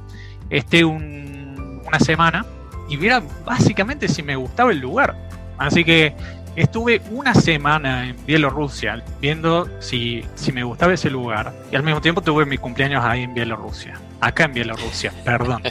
esté 0.49 0.83
una 0.83 1.99
semana 1.99 2.45
y 2.89 2.97
viera 2.97 3.21
básicamente 3.45 4.07
si 4.07 4.23
me 4.23 4.35
gustaba 4.35 4.71
el 4.71 4.79
lugar. 4.79 5.15
Así 5.57 5.83
que 5.83 6.15
Estuve 6.56 7.01
una 7.12 7.34
semana 7.34 8.10
en 8.10 8.25
Bielorrusia 8.25 9.03
viendo 9.22 9.70
si, 9.79 10.24
si 10.36 10.51
me 10.51 10.63
gustaba 10.63 10.94
ese 10.94 11.10
lugar 11.10 11.53
y 11.72 11.75
al 11.75 11.84
mismo 11.84 12.01
tiempo 12.01 12.22
tuve 12.22 12.46
mi 12.46 12.58
cumpleaños 12.58 13.03
ahí 13.03 13.24
en 13.24 13.34
Bielorrusia. 13.34 14.00
Acá 14.20 14.46
en 14.46 14.53
Bielorrusia, 14.53 15.13
perdón. 15.24 15.63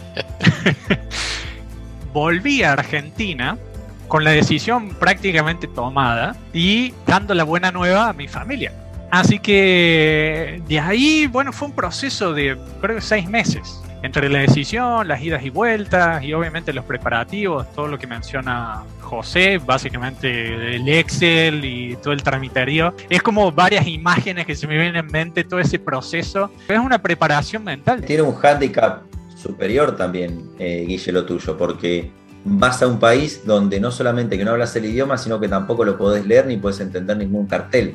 Volví 2.12 2.62
a 2.62 2.73
Argentina 2.73 3.58
con 4.06 4.25
la 4.25 4.30
decisión 4.30 4.90
prácticamente 4.94 5.66
tomada 5.66 6.35
y 6.52 6.94
dando 7.06 7.35
la 7.35 7.44
buena 7.44 7.70
nueva 7.70 8.08
a 8.08 8.12
mi 8.12 8.26
familia. 8.26 8.73
Así 9.11 9.38
que 9.38 10.62
de 10.68 10.80
ahí, 10.80 11.26
bueno, 11.26 11.52
fue 11.52 11.68
un 11.68 11.75
proceso 11.75 12.32
de 12.32 12.58
creo 12.80 13.00
seis 13.00 13.28
meses 13.28 13.77
entre 14.02 14.28
la 14.28 14.40
decisión, 14.40 15.08
las 15.08 15.22
idas 15.22 15.44
y 15.44 15.50
vueltas 15.50 16.22
y 16.22 16.32
obviamente 16.32 16.72
los 16.72 16.84
preparativos, 16.84 17.72
todo 17.74 17.88
lo 17.88 17.98
que 17.98 18.06
menciona 18.06 18.82
José, 19.00 19.58
básicamente 19.58 20.76
el 20.76 20.88
Excel 20.88 21.64
y 21.64 21.96
todo 21.96 22.12
el 22.12 22.22
tramiterío, 22.22 22.94
es 23.08 23.22
como 23.22 23.50
varias 23.50 23.86
imágenes 23.86 24.46
que 24.46 24.54
se 24.54 24.66
me 24.66 24.74
vienen 24.74 24.96
en 24.96 25.06
mente, 25.06 25.44
todo 25.44 25.60
ese 25.60 25.78
proceso. 25.78 26.50
Es 26.68 26.78
una 26.78 27.00
preparación 27.00 27.64
mental. 27.64 28.02
Tiene 28.02 28.22
un 28.22 28.34
hándicap 28.34 29.02
superior 29.34 29.96
también, 29.96 30.50
eh, 30.58 30.84
Guille, 30.86 31.12
lo 31.12 31.24
tuyo, 31.24 31.56
porque 31.56 32.10
vas 32.44 32.82
a 32.82 32.86
un 32.86 32.98
país 32.98 33.42
donde 33.44 33.80
no 33.80 33.90
solamente 33.90 34.36
que 34.36 34.44
no 34.44 34.52
hablas 34.52 34.74
el 34.76 34.84
idioma, 34.84 35.18
sino 35.18 35.40
que 35.40 35.48
tampoco 35.48 35.84
lo 35.84 35.96
podés 35.96 36.26
leer 36.26 36.46
ni 36.46 36.56
puedes 36.56 36.80
entender 36.80 37.16
ningún 37.16 37.46
cartel. 37.46 37.94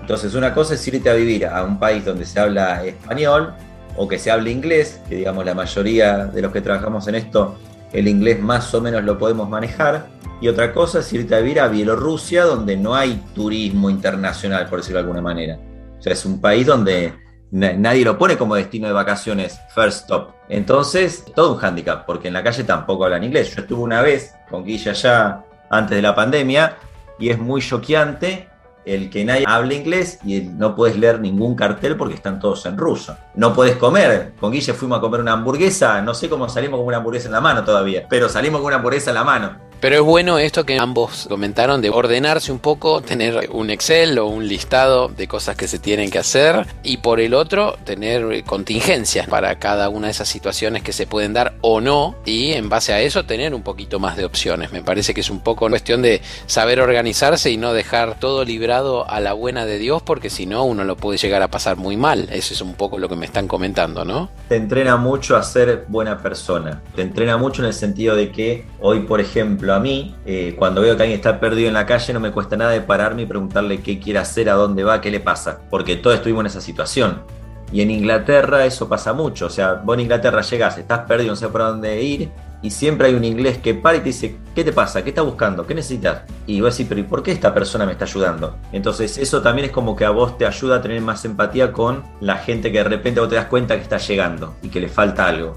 Entonces, 0.00 0.34
una 0.34 0.52
cosa 0.52 0.74
es 0.74 0.88
irte 0.88 1.08
a 1.08 1.14
vivir 1.14 1.46
a 1.46 1.62
un 1.62 1.78
país 1.78 2.04
donde 2.04 2.24
se 2.24 2.40
habla 2.40 2.84
español, 2.84 3.54
o 3.98 4.06
que 4.06 4.18
se 4.18 4.30
hable 4.30 4.50
inglés, 4.50 5.00
que 5.08 5.16
digamos 5.16 5.44
la 5.44 5.54
mayoría 5.54 6.26
de 6.26 6.40
los 6.40 6.52
que 6.52 6.60
trabajamos 6.60 7.06
en 7.08 7.16
esto, 7.16 7.58
el 7.92 8.06
inglés 8.06 8.40
más 8.40 8.72
o 8.72 8.80
menos 8.80 9.02
lo 9.02 9.18
podemos 9.18 9.48
manejar. 9.48 10.06
Y 10.40 10.46
otra 10.46 10.72
cosa 10.72 11.00
es 11.00 11.12
irte 11.12 11.34
a 11.34 11.40
vivir 11.40 11.60
a 11.60 11.66
Bielorrusia, 11.66 12.44
donde 12.44 12.76
no 12.76 12.94
hay 12.94 13.20
turismo 13.34 13.90
internacional, 13.90 14.68
por 14.68 14.78
decirlo 14.78 14.98
de 14.98 15.02
alguna 15.02 15.20
manera. 15.20 15.58
O 15.98 16.02
sea, 16.02 16.12
es 16.12 16.24
un 16.24 16.40
país 16.40 16.64
donde 16.64 17.12
nadie 17.50 18.04
lo 18.04 18.16
pone 18.16 18.38
como 18.38 18.54
destino 18.54 18.86
de 18.86 18.92
vacaciones 18.92 19.58
first 19.74 20.02
stop. 20.02 20.30
Entonces, 20.48 21.24
todo 21.34 21.54
un 21.54 21.58
hándicap, 21.58 22.06
porque 22.06 22.28
en 22.28 22.34
la 22.34 22.44
calle 22.44 22.62
tampoco 22.62 23.04
hablan 23.04 23.24
inglés. 23.24 23.52
Yo 23.54 23.62
estuve 23.62 23.80
una 23.82 24.00
vez 24.00 24.32
con 24.48 24.64
Guilla 24.64 24.92
allá 24.92 25.44
antes 25.70 25.96
de 25.96 26.02
la 26.02 26.14
pandemia 26.14 26.76
y 27.18 27.30
es 27.30 27.38
muy 27.38 27.60
choqueante 27.60 28.48
el 28.88 29.10
que 29.10 29.24
nadie 29.24 29.44
hable 29.46 29.74
inglés 29.74 30.18
y 30.24 30.40
no 30.40 30.74
puedes 30.74 30.96
leer 30.96 31.20
ningún 31.20 31.54
cartel 31.54 31.96
porque 31.96 32.14
están 32.14 32.40
todos 32.40 32.64
en 32.66 32.78
ruso. 32.78 33.16
No 33.34 33.52
puedes 33.54 33.76
comer. 33.76 34.32
Con 34.40 34.52
Guille 34.52 34.72
fuimos 34.72 34.98
a 34.98 35.00
comer 35.00 35.20
una 35.20 35.32
hamburguesa, 35.32 36.00
no 36.00 36.14
sé 36.14 36.28
cómo 36.28 36.48
salimos 36.48 36.78
con 36.78 36.86
una 36.86 36.96
hamburguesa 36.96 37.26
en 37.26 37.32
la 37.32 37.40
mano 37.40 37.64
todavía, 37.64 38.06
pero 38.08 38.28
salimos 38.28 38.60
con 38.60 38.68
una 38.68 38.76
hamburguesa 38.76 39.10
en 39.10 39.14
la 39.14 39.24
mano. 39.24 39.67
Pero 39.80 39.96
es 39.96 40.02
bueno 40.02 40.38
esto 40.38 40.66
que 40.66 40.78
ambos 40.78 41.26
comentaron 41.28 41.80
de 41.80 41.90
ordenarse 41.90 42.52
un 42.52 42.58
poco, 42.58 43.00
tener 43.00 43.48
un 43.52 43.70
Excel 43.70 44.18
o 44.18 44.26
un 44.26 44.46
listado 44.46 45.08
de 45.08 45.26
cosas 45.28 45.56
que 45.56 45.68
se 45.68 45.78
tienen 45.78 46.10
que 46.10 46.18
hacer 46.18 46.66
y 46.82 46.98
por 46.98 47.20
el 47.20 47.32
otro 47.32 47.76
tener 47.84 48.44
contingencias 48.44 49.26
para 49.26 49.58
cada 49.58 49.88
una 49.88 50.08
de 50.08 50.12
esas 50.12 50.28
situaciones 50.28 50.82
que 50.82 50.92
se 50.92 51.06
pueden 51.06 51.32
dar 51.32 51.54
o 51.62 51.80
no 51.80 52.16
y 52.24 52.52
en 52.52 52.68
base 52.68 52.92
a 52.92 53.00
eso 53.00 53.24
tener 53.24 53.54
un 53.54 53.62
poquito 53.62 53.98
más 53.98 54.16
de 54.16 54.24
opciones. 54.24 54.72
Me 54.72 54.82
parece 54.82 55.14
que 55.14 55.20
es 55.20 55.30
un 55.30 55.40
poco 55.40 55.68
cuestión 55.78 56.02
de 56.02 56.22
saber 56.46 56.80
organizarse 56.80 57.52
y 57.52 57.56
no 57.56 57.72
dejar 57.72 58.18
todo 58.18 58.44
librado 58.44 59.08
a 59.08 59.20
la 59.20 59.32
buena 59.32 59.64
de 59.64 59.78
Dios 59.78 60.02
porque 60.02 60.28
si 60.28 60.44
no 60.44 60.64
uno 60.64 60.82
lo 60.82 60.96
puede 60.96 61.18
llegar 61.18 61.40
a 61.40 61.48
pasar 61.48 61.76
muy 61.76 61.96
mal. 61.96 62.28
Eso 62.32 62.52
es 62.52 62.60
un 62.60 62.74
poco 62.74 62.98
lo 62.98 63.08
que 63.08 63.14
me 63.14 63.24
están 63.24 63.46
comentando, 63.46 64.04
¿no? 64.04 64.28
Te 64.48 64.56
entrena 64.56 64.96
mucho 64.96 65.36
a 65.36 65.42
ser 65.44 65.84
buena 65.86 66.18
persona. 66.18 66.82
Te 66.96 67.02
entrena 67.02 67.36
mucho 67.36 67.62
en 67.62 67.68
el 67.68 67.74
sentido 67.74 68.16
de 68.16 68.32
que 68.32 68.66
hoy, 68.80 69.00
por 69.00 69.20
ejemplo, 69.20 69.67
a 69.74 69.80
mí, 69.80 70.14
eh, 70.26 70.54
cuando 70.58 70.80
veo 70.80 70.96
que 70.96 71.02
alguien 71.02 71.18
está 71.18 71.40
perdido 71.40 71.68
en 71.68 71.74
la 71.74 71.86
calle, 71.86 72.12
no 72.12 72.20
me 72.20 72.30
cuesta 72.30 72.56
nada 72.56 72.70
de 72.70 72.80
pararme 72.80 73.22
y 73.22 73.26
preguntarle 73.26 73.80
qué 73.80 73.98
quiere 73.98 74.18
hacer, 74.18 74.48
a 74.50 74.54
dónde 74.54 74.84
va, 74.84 75.00
qué 75.00 75.10
le 75.10 75.20
pasa, 75.20 75.60
porque 75.70 75.96
todos 75.96 76.16
estuvimos 76.16 76.42
en 76.42 76.46
esa 76.46 76.60
situación. 76.60 77.22
Y 77.70 77.82
en 77.82 77.90
Inglaterra 77.90 78.64
eso 78.64 78.88
pasa 78.88 79.12
mucho, 79.12 79.46
o 79.46 79.50
sea, 79.50 79.74
vos 79.74 79.94
en 79.94 80.00
Inglaterra 80.00 80.40
llegas, 80.40 80.78
estás 80.78 81.00
perdido, 81.00 81.32
no 81.32 81.36
sé 81.36 81.48
por 81.48 81.60
dónde 81.60 82.02
ir, 82.02 82.30
y 82.60 82.70
siempre 82.70 83.08
hay 83.08 83.14
un 83.14 83.24
inglés 83.24 83.58
que 83.58 83.74
para 83.74 83.98
y 83.98 84.00
te 84.00 84.06
dice, 84.06 84.36
¿qué 84.54 84.64
te 84.64 84.72
pasa? 84.72 85.02
¿Qué 85.02 85.10
estás 85.10 85.24
buscando? 85.24 85.66
¿Qué 85.66 85.74
necesitas? 85.74 86.22
Y 86.46 86.60
vos 86.60 86.76
decís, 86.76 86.86
pero 86.88 87.00
¿y 87.00 87.04
por 87.04 87.22
qué 87.22 87.30
esta 87.30 87.54
persona 87.54 87.86
me 87.86 87.92
está 87.92 88.04
ayudando? 88.04 88.56
Entonces 88.72 89.16
eso 89.18 89.42
también 89.42 89.66
es 89.66 89.72
como 89.72 89.94
que 89.94 90.04
a 90.04 90.10
vos 90.10 90.36
te 90.38 90.46
ayuda 90.46 90.76
a 90.76 90.82
tener 90.82 91.00
más 91.00 91.24
empatía 91.24 91.72
con 91.72 92.02
la 92.20 92.36
gente 92.36 92.72
que 92.72 92.78
de 92.78 92.84
repente 92.84 93.20
vos 93.20 93.28
te 93.28 93.36
das 93.36 93.46
cuenta 93.46 93.76
que 93.76 93.82
está 93.82 93.98
llegando 93.98 94.56
y 94.62 94.70
que 94.70 94.80
le 94.80 94.88
falta 94.88 95.26
algo. 95.26 95.56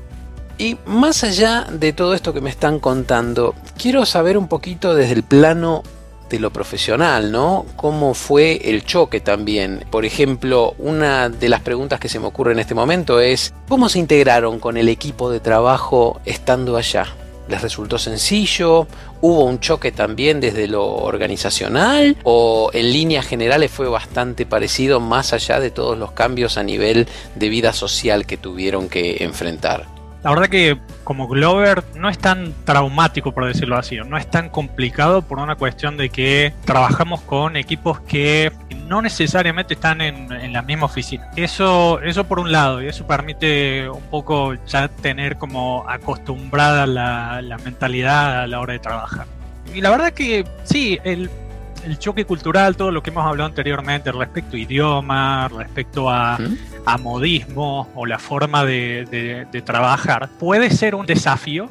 Y 0.62 0.78
más 0.86 1.24
allá 1.24 1.66
de 1.72 1.92
todo 1.92 2.14
esto 2.14 2.34
que 2.34 2.40
me 2.40 2.52
están 2.52 2.80
contando, 2.80 3.56
quiero 3.80 4.06
saber 4.06 4.38
un 4.38 4.48
poquito 4.48 4.94
desde 4.94 5.14
el 5.14 5.24
plano 5.24 5.82
de 6.30 6.38
lo 6.38 6.54
profesional, 6.54 7.32
¿no? 7.32 7.66
¿Cómo 7.76 8.14
fue 8.14 8.62
el 8.70 8.86
choque 8.86 9.22
también? 9.22 9.84
Por 9.90 10.06
ejemplo, 10.06 10.76
una 10.78 11.30
de 11.30 11.50
las 11.50 11.62
preguntas 11.62 12.00
que 12.00 12.10
se 12.10 12.20
me 12.20 12.28
ocurre 12.28 12.52
en 12.52 12.60
este 12.60 12.76
momento 12.76 13.20
es, 13.20 13.56
¿cómo 13.68 13.90
se 13.90 13.98
integraron 13.98 14.60
con 14.60 14.78
el 14.78 14.88
equipo 14.88 15.32
de 15.32 15.40
trabajo 15.40 16.22
estando 16.26 16.78
allá? 16.78 17.08
¿Les 17.48 17.60
resultó 17.60 17.98
sencillo? 17.98 18.86
¿Hubo 19.20 19.46
un 19.46 19.62
choque 19.62 19.92
también 19.92 20.40
desde 20.40 20.68
lo 20.68 20.86
organizacional? 20.86 22.16
¿O 22.22 22.70
en 22.72 22.94
líneas 22.94 23.26
generales 23.26 23.72
fue 23.72 23.90
bastante 23.90 24.46
parecido 24.46 25.00
más 25.00 25.34
allá 25.34 25.60
de 25.60 25.72
todos 25.72 25.98
los 25.98 26.12
cambios 26.12 26.60
a 26.60 26.64
nivel 26.64 27.08
de 27.34 27.50
vida 27.50 27.74
social 27.74 28.28
que 28.28 28.38
tuvieron 28.38 28.90
que 28.90 29.24
enfrentar? 29.24 30.01
La 30.24 30.30
verdad 30.30 30.50
que 30.50 30.78
como 31.04 31.28
Glover 31.28 31.84
no 31.96 32.10
es 32.10 32.20
tan 32.20 32.54
traumático, 32.64 33.32
por 33.32 33.46
decirlo 33.46 33.78
así, 33.78 33.98
no 33.98 34.18
es 34.18 34.30
tan 34.30 34.50
complicado 34.50 35.24
por 35.24 35.40
una 35.40 35.56
cuestión 35.56 35.98
de 35.98 36.10
que 36.10 36.54
trabajamos 36.64 37.22
con 37.22 37.56
equipos 37.58 38.00
que 38.02 38.52
no 38.88 39.02
necesariamente 39.02 39.74
están 39.74 40.02
en, 40.02 40.54
la 40.54 40.62
misma 40.62 40.86
oficina. 40.86 41.32
Eso, 41.36 42.02
eso 42.02 42.26
por 42.26 42.40
un 42.40 42.52
lado, 42.52 42.84
y 42.84 42.88
eso 42.88 43.08
permite 43.08 43.90
un 43.90 44.04
poco 44.04 44.54
ya 44.68 44.90
tener 44.90 45.38
como 45.38 45.86
acostumbrada 45.90 46.86
la, 46.86 47.42
la 47.42 47.58
mentalidad 47.58 48.42
a 48.44 48.48
la 48.48 48.60
hora 48.60 48.74
de 48.74 48.80
trabajar. 48.80 49.26
Y 49.74 49.82
la 49.82 49.90
verdad 49.90 50.12
que 50.12 50.46
sí, 50.66 51.00
el, 51.04 51.30
el 51.86 52.00
choque 52.00 52.26
cultural, 52.26 52.76
todo 52.76 52.92
lo 52.92 53.02
que 53.04 53.10
hemos 53.10 53.26
hablado 53.26 53.48
anteriormente 53.48 54.12
respecto 54.12 54.56
a 54.56 54.60
idioma, 54.60 55.48
respecto 55.50 56.10
a, 56.10 56.38
modismo 57.00 57.90
o 57.96 58.06
la 58.06 58.20
forma 58.20 58.66
de, 58.66 59.48
trabajar, 59.66 60.30
puede 60.40 60.70
ser 60.70 60.96
un 60.96 61.06
desafío 61.06 61.70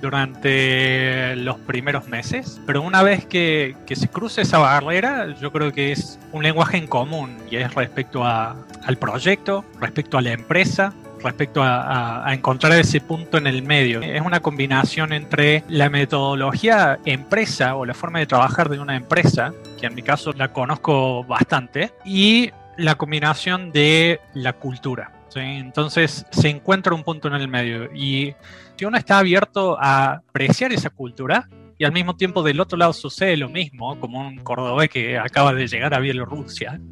durante 0.00 1.34
los 1.36 1.58
primeros 1.60 2.06
meses, 2.08 2.60
pero 2.66 2.82
una 2.82 3.02
vez 3.02 3.26
que, 3.26 3.74
se 3.90 4.08
cruce 4.08 4.42
esa 4.42 4.58
barrera, 4.58 5.34
yo 5.40 5.50
creo 5.50 5.72
que 5.72 5.92
es 5.92 6.18
un 6.32 6.42
lenguaje 6.42 6.76
en 6.76 6.86
común 6.86 7.36
y 7.50 7.56
es 7.56 7.74
respecto 7.74 8.24
al 8.24 8.96
proyecto, 8.98 9.64
respecto 9.80 10.18
a 10.18 10.22
la 10.22 10.32
empresa, 10.32 10.92
respecto 11.24 11.62
a, 11.62 12.24
encontrar 12.32 12.72
ese 12.72 13.00
punto 13.00 13.38
en 13.38 13.46
el 13.46 13.62
medio. 13.62 14.00
Es 14.02 14.20
una 14.20 14.40
combinación 14.40 15.12
entre 15.12 15.64
la 15.68 15.90
metodología 15.90 16.98
empresa 17.04 17.76
o 17.76 17.84
la 17.84 17.94
forma 17.94 18.18
de 18.18 18.26
trabajar 18.26 18.68
de 18.68 18.78
una 18.78 18.96
empresa, 18.96 19.52
que 19.80 19.86
en 19.86 19.94
mi 19.94 20.02
caso 20.02 20.32
la 20.32 20.52
conozco 20.52 21.24
bastante, 21.24 21.92
y 22.04 22.50
la 22.76 22.96
combinación 22.96 23.72
de 23.72 24.20
la 24.34 24.52
cultura. 24.52 25.12
Entonces 25.36 26.26
se 26.30 26.48
encuentra 26.48 26.94
un 26.94 27.02
punto 27.02 27.28
en 27.28 27.34
el 27.34 27.48
medio 27.48 27.92
y 27.92 28.34
si 28.76 28.84
uno 28.84 28.96
está 28.96 29.18
abierto 29.18 29.76
a 29.80 30.22
apreciar 30.28 30.72
esa 30.72 30.90
cultura, 30.90 31.48
y 31.78 31.84
al 31.84 31.92
mismo 31.92 32.16
tiempo 32.16 32.42
del 32.42 32.60
otro 32.60 32.78
lado 32.78 32.92
sucede 32.92 33.36
lo 33.36 33.48
mismo, 33.48 33.98
como 33.98 34.20
un 34.20 34.38
cordobés 34.38 34.88
que 34.88 35.18
acaba 35.18 35.52
de 35.52 35.66
llegar 35.66 35.94
a 35.94 35.98
Bielorrusia. 36.00 36.80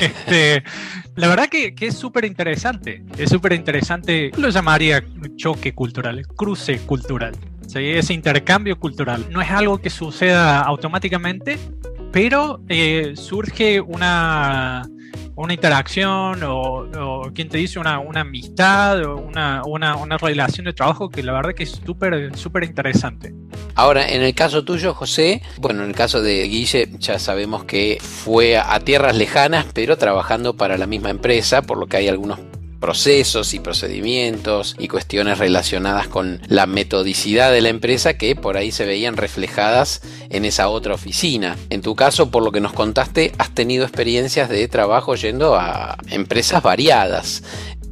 Este, 0.00 0.62
la 1.16 1.28
verdad 1.28 1.48
que, 1.48 1.74
es 1.78 1.94
súper 1.94 2.24
interesante, 2.24 3.04
es 3.18 3.28
súper 3.28 3.52
interesante, 3.52 4.30
lo 4.38 4.48
llamaría 4.48 5.04
choque 5.36 5.74
cultural, 5.74 6.26
cruce 6.26 6.78
cultural, 6.80 7.36
ese 7.74 8.14
intercambio 8.14 8.78
cultural. 8.78 9.26
No 9.30 9.42
es 9.42 9.50
algo 9.50 9.78
que 9.78 9.90
suceda 9.90 10.60
automáticamente, 10.62 11.58
pero 12.10 12.62
eh, 12.68 13.12
surge 13.16 13.80
una 13.80 14.88
una 15.40 15.54
interacción 15.54 16.42
o, 16.42 16.86
o 16.98 17.32
quien 17.32 17.48
te 17.48 17.56
dice 17.56 17.78
una, 17.78 17.94
amistad 17.94 19.02
o 19.04 19.16
una, 19.16 19.62
una, 19.64 20.18
relación 20.18 20.66
de 20.66 20.74
trabajo 20.74 21.08
que 21.08 21.22
la 21.22 21.32
verdad 21.32 21.54
que 21.54 21.62
es 21.62 21.80
súper 21.84 22.36
súper 22.36 22.64
interesante. 22.64 23.34
Ahora, 23.74 24.06
en 24.06 24.22
el 24.22 24.34
caso 24.34 24.64
tuyo, 24.64 24.92
José, 24.92 25.42
bueno, 25.58 25.82
en 25.82 25.90
el 25.90 25.96
caso 25.96 26.20
de 26.20 26.42
Guille 26.42 26.90
ya 26.98 27.18
sabemos 27.18 27.64
que 27.64 27.98
fue 28.00 28.58
a 28.58 28.78
tierras 28.80 29.16
lejanas, 29.16 29.66
pero 29.72 29.96
trabajando 29.96 30.56
para 30.56 30.76
la 30.76 30.86
misma 30.86 31.08
empresa, 31.08 31.62
por 31.62 31.78
lo 31.78 31.86
que 31.86 31.96
hay 31.96 32.08
algunos 32.08 32.38
procesos 32.80 33.52
y 33.54 33.60
procedimientos 33.60 34.74
y 34.78 34.88
cuestiones 34.88 35.38
relacionadas 35.38 36.08
con 36.08 36.40
la 36.48 36.66
metodicidad 36.66 37.52
de 37.52 37.60
la 37.60 37.68
empresa 37.68 38.14
que 38.14 38.34
por 38.34 38.56
ahí 38.56 38.72
se 38.72 38.86
veían 38.86 39.16
reflejadas 39.16 40.00
en 40.30 40.44
esa 40.46 40.68
otra 40.68 40.94
oficina. 40.94 41.56
En 41.68 41.82
tu 41.82 41.94
caso, 41.94 42.30
por 42.30 42.42
lo 42.42 42.50
que 42.50 42.60
nos 42.60 42.72
contaste, 42.72 43.32
has 43.38 43.54
tenido 43.54 43.84
experiencias 43.84 44.48
de 44.48 44.66
trabajo 44.66 45.14
yendo 45.14 45.54
a 45.54 45.98
empresas 46.08 46.62
variadas. 46.62 47.42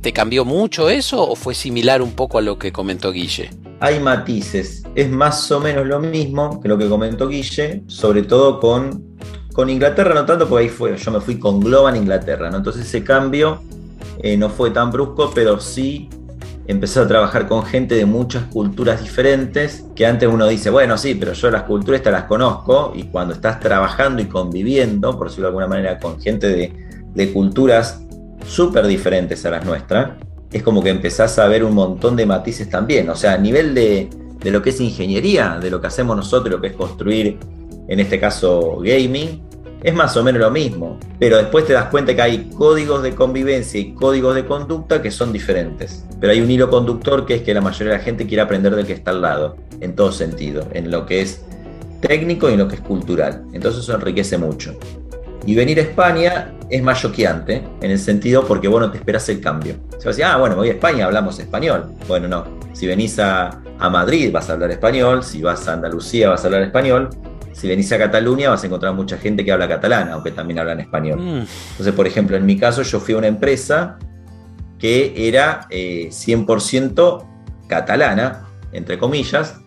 ¿Te 0.01 0.13
cambió 0.13 0.45
mucho 0.45 0.89
eso 0.89 1.29
o 1.29 1.37
fue 1.37 1.55
similar 1.55 2.01
un 2.03 2.13
poco 2.13 2.39
a 2.39 2.43
lo 2.43 2.59
que 2.59 2.73
comentó 2.73 3.13
Guille? 3.13 3.51
Hay 3.81 4.01
matices, 4.01 4.85
es 4.95 5.11
más 5.11 5.51
o 5.53 5.61
menos 5.61 5.87
lo 5.87 6.01
mismo 6.01 6.61
que 6.61 6.69
lo 6.69 6.79
que 6.79 6.89
comentó 6.89 7.29
Guille, 7.29 7.83
sobre 7.89 8.23
todo 8.23 8.59
con, 8.59 9.17
con 9.53 9.69
Inglaterra, 9.69 10.15
no 10.15 10.25
tanto 10.25 10.49
porque 10.49 10.65
ahí 10.65 10.71
fue, 10.71 10.97
yo 10.97 11.11
me 11.11 11.21
fui 11.21 11.39
con 11.39 11.61
Globan 11.61 11.95
Inglaterra, 11.95 12.51
¿no? 12.51 12.57
entonces 12.57 12.87
ese 12.87 13.05
cambio 13.05 13.61
eh, 14.21 14.37
no 14.37 14.49
fue 14.49 14.71
tan 14.71 14.91
brusco, 14.91 15.31
pero 15.35 15.61
sí 15.61 16.09
empecé 16.69 17.01
a 17.01 17.09
trabajar 17.09 17.49
con 17.49 17.65
gente 17.65 17.95
de 17.95 18.05
muchas 18.05 18.45
culturas 18.45 19.03
diferentes, 19.03 19.87
que 19.97 20.07
antes 20.07 20.29
uno 20.29 20.47
dice, 20.47 20.69
bueno, 20.69 20.99
sí, 20.99 21.15
pero 21.15 21.33
yo 21.33 21.51
las 21.51 21.63
culturas 21.63 22.01
estas 22.01 22.13
las 22.13 22.25
conozco, 22.25 22.93
y 22.95 23.05
cuando 23.05 23.33
estás 23.33 23.59
trabajando 23.59 24.21
y 24.21 24.27
conviviendo, 24.27 25.17
por 25.17 25.29
decirlo 25.29 25.47
de 25.47 25.49
alguna 25.49 25.67
manera, 25.67 25.99
con 25.99 26.21
gente 26.21 26.49
de, 26.49 27.33
culturas 27.33 28.01
súper 28.47 28.87
diferentes 28.87 29.45
a 29.45 29.51
las 29.51 29.65
nuestras, 29.65 30.11
es 30.53 30.63
como 30.63 30.83
que 30.83 30.91
empezás 30.91 31.37
a 31.41 31.49
ver 31.49 31.65
un 31.65 31.75
montón 31.75 32.15
de 32.15 32.27
matices 32.27 32.71
también, 32.71 33.09
o 33.09 33.17
sea, 33.17 33.33
a 33.33 33.39
nivel 33.39 33.75
de, 33.75 34.09
de 34.39 34.51
lo 34.53 34.63
que 34.63 34.71
es 34.71 34.81
ingeniería, 34.81 35.59
de 35.61 35.71
lo 35.71 35.81
que 35.81 35.89
hacemos 35.89 36.17
nosotros, 36.17 36.55
lo 36.55 36.61
que 36.61 36.69
es 36.69 36.75
construir, 36.75 37.39
en 37.89 37.99
este 37.99 38.21
caso, 38.21 38.79
gaming, 38.81 39.43
es 39.83 39.95
más 39.95 40.17
o 40.17 40.25
menos 40.25 40.41
lo 40.41 40.51
mismo, 40.51 40.99
pero 41.19 41.37
después 41.37 41.67
te 41.67 41.73
das 41.73 41.87
cuenta 41.87 42.15
que 42.15 42.23
hay 42.23 42.51
códigos 42.57 43.03
de 43.03 43.15
convivencia 43.15 43.81
y 43.81 43.93
códigos 43.95 44.35
de 44.35 44.45
conducta 44.45 45.01
que 45.01 45.11
son 45.11 45.33
diferentes. 45.33 46.05
Pero 46.21 46.33
hay 46.33 46.41
un 46.41 46.51
hilo 46.51 46.69
conductor 46.69 47.27
que 47.27 47.37
es 47.37 47.43
que 47.43 47.55
la 47.55 47.61
mayoría 47.61 47.93
de 47.93 47.99
la 47.99 48.05
gente 48.05 48.27
quiere 48.27 48.43
aprender 48.43 48.75
del 48.75 48.87
que 48.87 48.93
está 48.93 49.13
al 49.13 49.23
lado, 49.23 49.57
en 49.81 49.95
todo 49.95 50.11
sentido, 50.11 50.67
en 50.73 50.91
lo 50.91 51.07
que 51.07 51.23
es 51.23 51.43
técnico 52.01 52.49
y 52.51 52.55
en 52.55 52.59
lo 52.59 52.69
que 52.69 52.77
es 52.77 52.81
cultural. 52.81 53.45
Entonces 53.53 53.83
eso 53.83 53.95
enriquece 53.95 54.37
mucho. 54.37 54.77
Y 55.47 55.55
venir 55.55 55.79
a 55.79 55.83
España 55.83 56.53
es 56.69 56.83
más 56.83 57.01
choqueante, 57.01 57.63
en 57.81 57.91
el 57.91 57.99
sentido 57.99 58.45
porque 58.45 58.69
vos 58.69 58.81
no 58.81 58.91
te 58.91 58.99
esperas 58.99 59.29
el 59.29 59.41
cambio. 59.41 59.77
Se 59.93 60.05
va 60.05 60.05
a 60.05 60.09
decir, 60.09 60.25
ah, 60.25 60.37
bueno, 60.37 60.57
voy 60.57 60.69
a 60.69 60.73
España, 60.73 61.07
hablamos 61.07 61.39
español. 61.39 61.87
Bueno, 62.07 62.29
no. 62.29 62.45
Si 62.73 62.87
venís 62.87 63.19
a, 63.19 63.63
a 63.79 63.91
Madrid 63.91 64.31
vas 64.33 64.51
a 64.51 64.55
hablar 64.55 64.71
español, 64.71 65.23
si 65.23 65.41
vas 65.41 65.67
a 65.69 65.75
Andalucía 65.75 66.29
vas 66.29 66.43
a 66.45 66.49
hablar 66.49 66.63
español, 66.63 67.11
si 67.59 67.67
venís 67.67 67.91
a 67.91 67.99
Cataluña 67.99 68.51
vas 68.51 68.63
a 68.63 68.67
encontrar 68.67 68.95
mucha 68.95 69.19
gente 69.19 69.45
que 69.45 69.51
habla 69.51 69.67
catalán, 69.67 70.11
aunque 70.11 70.31
también 70.31 70.61
hablan 70.61 70.79
español. 70.79 71.19
Mm. 71.19 71.47
Entonces, 71.71 71.93
por 71.93 72.07
ejemplo, 72.07 72.37
en 72.37 72.47
mi 72.47 72.57
caso 72.57 72.83
yo 72.83 73.01
fui 73.01 73.15
a 73.15 73.19
una 73.19 73.27
empresa 73.27 73.99
que 74.79 75.27
era 75.29 75.67
100% 75.69 77.21
eh, 77.21 77.27
catalana, 77.67 78.47
entre 78.71 78.97
comillas, 78.97 79.59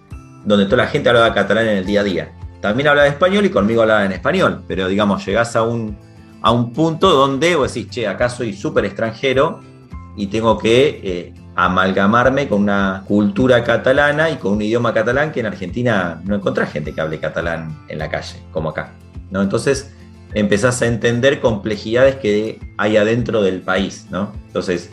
donde 0.46 0.66
toda 0.66 0.78
la 0.78 0.88
gente 0.88 1.10
hablaba 1.10 1.34
catalán 1.34 1.68
en 1.68 1.78
el 1.80 1.86
día 1.86 2.00
a 2.00 2.04
día. 2.06 2.32
También 2.62 2.88
hablaba 2.88 3.10
español 3.10 3.46
y 3.46 3.50
conmigo 3.50 3.82
hablaba 3.82 4.06
en 4.06 4.14
español, 4.14 4.64
pero 4.70 4.88
digamos, 4.88 5.26
llegás 5.26 5.58
a 5.58 5.64
un, 5.64 5.98
a 6.42 6.52
un 6.52 6.72
punto 6.72 7.10
donde 7.10 7.58
vos 7.58 7.74
decís, 7.74 7.92
che, 7.92 8.08
acá 8.08 8.30
soy 8.30 8.54
súper 8.54 8.86
extranjero 8.86 9.60
y 10.16 10.28
tengo 10.28 10.58
que 10.58 11.02
eh, 11.04 11.34
amalgamarme 11.56 12.48
con 12.48 12.62
una 12.64 13.04
cultura 13.08 13.64
catalana 13.64 14.30
y 14.30 14.38
con 14.38 14.54
un 14.54 14.62
idioma 14.62 14.94
catalán 14.94 15.32
que 15.32 15.42
en 15.42 15.48
Argentina 15.48 16.22
no 16.24 16.36
encontrás 16.36 16.72
gente 16.72 16.94
que 16.94 17.02
hable 17.02 17.20
catalán 17.20 17.78
en 17.90 18.00
la 18.00 18.10
calle, 18.10 18.42
como 18.52 18.70
acá. 18.70 18.94
¿no? 19.30 19.42
Entonces 19.42 19.92
empezás 20.34 20.82
a 20.82 20.88
entender 20.88 21.42
complejidades 21.42 22.16
que 22.16 22.60
hay 22.78 22.98
adentro 22.98 23.42
del 23.42 23.62
país. 23.62 24.08
¿no? 24.10 24.32
Entonces, 24.48 24.92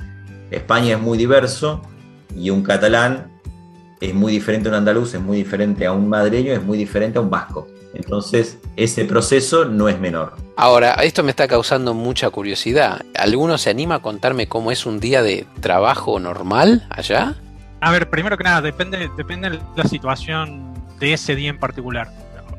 España 0.50 0.96
es 0.96 1.00
muy 1.00 1.16
diverso 1.16 1.82
y 2.36 2.50
un 2.50 2.62
catalán 2.62 3.30
es 4.00 4.14
muy 4.14 4.32
diferente 4.32 4.68
a 4.68 4.72
un 4.72 4.76
andaluz, 4.76 5.14
es 5.14 5.20
muy 5.20 5.38
diferente 5.38 5.86
a 5.86 5.92
un 5.92 6.08
madreño, 6.08 6.52
es 6.52 6.62
muy 6.62 6.78
diferente 6.78 7.18
a 7.18 7.20
un 7.20 7.30
vasco. 7.30 7.66
Entonces, 7.98 8.58
ese 8.76 9.04
proceso 9.04 9.66
no 9.66 9.88
es 9.88 10.00
menor. 10.00 10.34
Ahora, 10.56 10.94
esto 10.94 11.22
me 11.22 11.30
está 11.30 11.46
causando 11.46 11.94
mucha 11.94 12.30
curiosidad. 12.30 13.02
¿Alguno 13.14 13.58
se 13.58 13.70
anima 13.70 13.96
a 13.96 13.98
contarme 14.02 14.48
cómo 14.48 14.70
es 14.70 14.86
un 14.86 15.00
día 15.00 15.22
de 15.22 15.46
trabajo 15.60 16.18
normal 16.18 16.86
allá? 16.90 17.34
A 17.80 17.92
ver, 17.92 18.08
primero 18.08 18.36
que 18.36 18.44
nada, 18.44 18.60
depende, 18.62 19.10
depende 19.16 19.50
de 19.50 19.60
la 19.76 19.84
situación 19.84 20.74
de 20.98 21.12
ese 21.12 21.36
día 21.36 21.50
en 21.50 21.58
particular. 21.58 22.08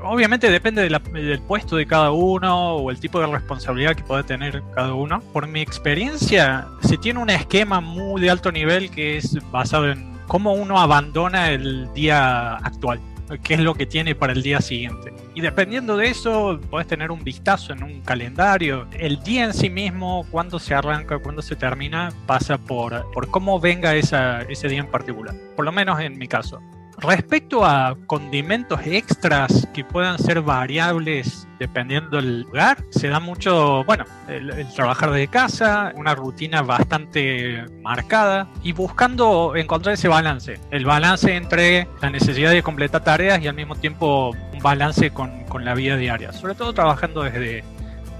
Obviamente 0.01 0.49
depende 0.49 0.81
del 0.87 1.41
puesto 1.41 1.75
de 1.75 1.85
cada 1.85 2.11
uno 2.11 2.75
o 2.75 2.89
el 2.89 2.99
tipo 2.99 3.19
de 3.19 3.27
responsabilidad 3.27 3.95
que 3.95 4.03
puede 4.03 4.23
tener 4.23 4.63
cada 4.73 4.93
uno. 4.93 5.21
Por 5.33 5.47
mi 5.47 5.59
experiencia, 5.59 6.67
se 6.81 6.97
tiene 6.97 7.19
un 7.19 7.29
esquema 7.29 7.81
muy 7.81 8.21
de 8.21 8.29
alto 8.29 8.49
nivel 8.51 8.91
que 8.91 9.17
es 9.17 9.37
basado 9.51 9.91
en 9.91 10.17
cómo 10.27 10.53
uno 10.53 10.79
abandona 10.79 11.51
el 11.51 11.91
día 11.93 12.55
actual, 12.57 13.01
qué 13.43 13.55
es 13.55 13.59
lo 13.59 13.75
que 13.75 13.85
tiene 13.85 14.15
para 14.15 14.33
el 14.33 14.41
día 14.41 14.61
siguiente. 14.61 15.13
Y 15.35 15.41
dependiendo 15.41 15.97
de 15.97 16.07
eso, 16.07 16.59
puedes 16.69 16.87
tener 16.87 17.11
un 17.11 17.23
vistazo 17.23 17.73
en 17.73 17.83
un 17.83 18.01
calendario. 18.01 18.87
El 18.91 19.21
día 19.23 19.45
en 19.45 19.53
sí 19.53 19.69
mismo, 19.69 20.25
cuándo 20.31 20.59
se 20.59 20.73
arranca, 20.73 21.19
cuándo 21.19 21.41
se 21.41 21.55
termina, 21.55 22.11
pasa 22.25 22.57
por, 22.57 23.09
por 23.11 23.29
cómo 23.29 23.59
venga 23.59 23.95
esa, 23.95 24.41
ese 24.43 24.67
día 24.67 24.79
en 24.79 24.87
particular. 24.87 25.35
Por 25.55 25.65
lo 25.65 25.71
menos 25.71 25.99
en 25.99 26.17
mi 26.17 26.27
caso. 26.27 26.61
Respecto 27.01 27.65
a 27.65 27.95
condimentos 28.07 28.81
extras 28.85 29.67
que 29.73 29.85
puedan 29.85 30.19
ser 30.19 30.41
variables 30.41 31.47
dependiendo 31.57 32.17
del 32.17 32.41
lugar, 32.41 32.83
se 32.89 33.07
da 33.07 33.19
mucho, 33.19 33.83
bueno, 33.85 34.05
el, 34.27 34.67
trabajar 34.75 35.11
desde 35.11 35.27
casa, 35.27 35.93
una 35.95 36.13
rutina 36.15 36.61
bastante 36.61 37.65
marcada 37.81 38.47
y 38.63 38.73
buscando 38.73 39.55
encontrar 39.55 39.93
ese 39.93 40.07
balance, 40.07 40.59
el 40.71 40.85
balance 40.85 41.35
entre 41.35 41.87
la 42.01 42.09
necesidad 42.09 42.51
de 42.51 42.63
completar 42.63 43.03
tareas 43.03 43.41
y 43.41 43.47
al 43.47 43.55
mismo 43.55 43.75
tiempo 43.75 44.31
un 44.53 44.59
balance 44.59 45.11
con, 45.11 45.45
con 45.45 45.63
la 45.63 45.75
vida 45.75 45.95
diaria, 45.95 46.33
sobre 46.33 46.55
todo 46.55 46.73
trabajando 46.73 47.23
desde, 47.23 47.63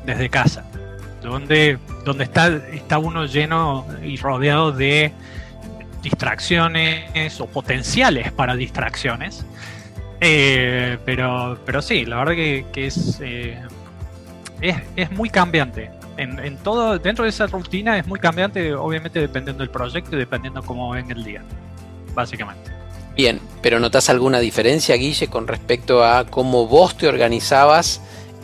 desde 0.06 0.30
casa, 0.30 0.66
donde, 1.22 1.78
donde 2.06 2.24
está, 2.26 2.48
está 2.48 2.98
uno 2.98 3.26
lleno 3.26 3.86
y 4.04 4.18
rodeado 4.18 4.72
de 4.72 5.14
distracciones 6.02 7.40
o 7.40 7.48
potenciales 7.48 8.32
para 8.32 8.56
distracciones. 8.56 9.46
Eh, 10.22 10.98
pero, 11.06 11.60
pero 11.66 11.82
sí, 11.82 12.06
la 12.06 12.18
verdad 12.18 12.34
que, 12.34 12.66
eh, 13.22 13.62
es, 14.62 14.76
es, 14.96 15.12
muy 15.12 15.30
cambiante. 15.30 15.92
En, 16.18 16.58
todo, 16.58 17.00
dentro 17.00 17.24
de 17.24 17.30
esa 17.30 17.48
rutina 17.48 17.98
es 17.98 18.06
muy 18.06 18.20
cambiante, 18.20 18.74
obviamente 18.74 19.22
dependiendo 19.22 19.64
del 19.64 19.70
proyecto 19.70 20.18
y 20.18 20.20
dependiendo 20.20 20.62
cómo 20.62 20.90
ven 20.92 21.10
el 21.10 21.24
día, 21.24 21.42
básicamente. 22.14 22.72
Bien, 23.16 23.40
pero 23.62 23.80
¿notas 23.80 24.10
alguna 24.10 24.40
diferencia, 24.40 24.96
Guille, 24.96 25.28
con 25.28 25.48
respecto 25.48 26.04
a 26.04 26.26
cómo 26.26 26.68
vos 26.68 26.98
te 26.98 27.08
organizabas 27.08 28.02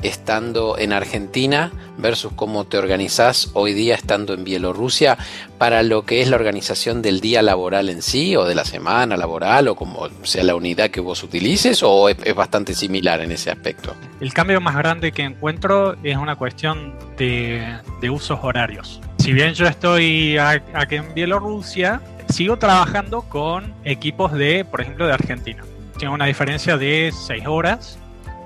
estando 0.08 0.78
en 0.78 0.94
Argentina 0.94 1.72
versus 1.98 2.34
cómo 2.34 2.66
te 2.66 2.78
organizás 2.78 3.52
hoy 3.54 3.74
día 3.74 3.96
estando 3.96 4.34
en 4.34 4.44
Bielorrusia 4.44 5.18
para 5.58 5.84
lo 5.84 6.06
que 6.06 6.22
es 6.22 6.30
la 6.30 6.36
organización 6.36 7.02
del 7.02 7.22
día 7.22 7.42
laboral 7.42 7.90
en 7.90 8.02
sí 8.02 8.36
o 8.36 8.46
de 8.46 8.56
la 8.56 8.66
semana 8.66 9.18
laboral 9.18 9.68
o 9.68 9.76
como 9.76 10.08
sea 10.24 10.44
la 10.44 10.56
unidad 10.56 10.90
que 10.90 11.00
vos 11.00 11.24
utilices 11.24 11.82
o 11.84 12.10
es, 12.10 12.36
bastante 12.36 12.74
similar 12.74 13.22
en 13.22 13.32
ese 13.32 13.52
aspecto? 13.52 13.96
El 14.20 14.34
cambio 14.34 14.60
más 14.62 14.76
grande 14.76 15.12
que 15.12 15.24
encuentro 15.24 15.96
es 16.04 16.18
una 16.18 16.36
cuestión 16.36 16.94
de, 17.18 17.80
usos 18.10 18.40
horarios. 18.44 19.02
si 19.18 19.34
bien 19.34 19.54
yo 19.56 19.66
estoy 19.66 20.38
aquí 20.38 20.96
en 20.96 21.14
Bielorrusia, 21.16 22.02
sigo 22.30 22.58
trabajando 22.58 23.24
con 23.24 23.74
equipos 23.84 24.32
de, 24.34 24.64
por 24.64 24.82
ejemplo, 24.82 25.08
de 25.08 25.14
Argentina. 25.14 25.64
Tengo 25.98 26.14
una 26.14 26.26
diferencia 26.26 26.78
de 26.78 27.12
6 27.12 27.48
horas 27.48 27.98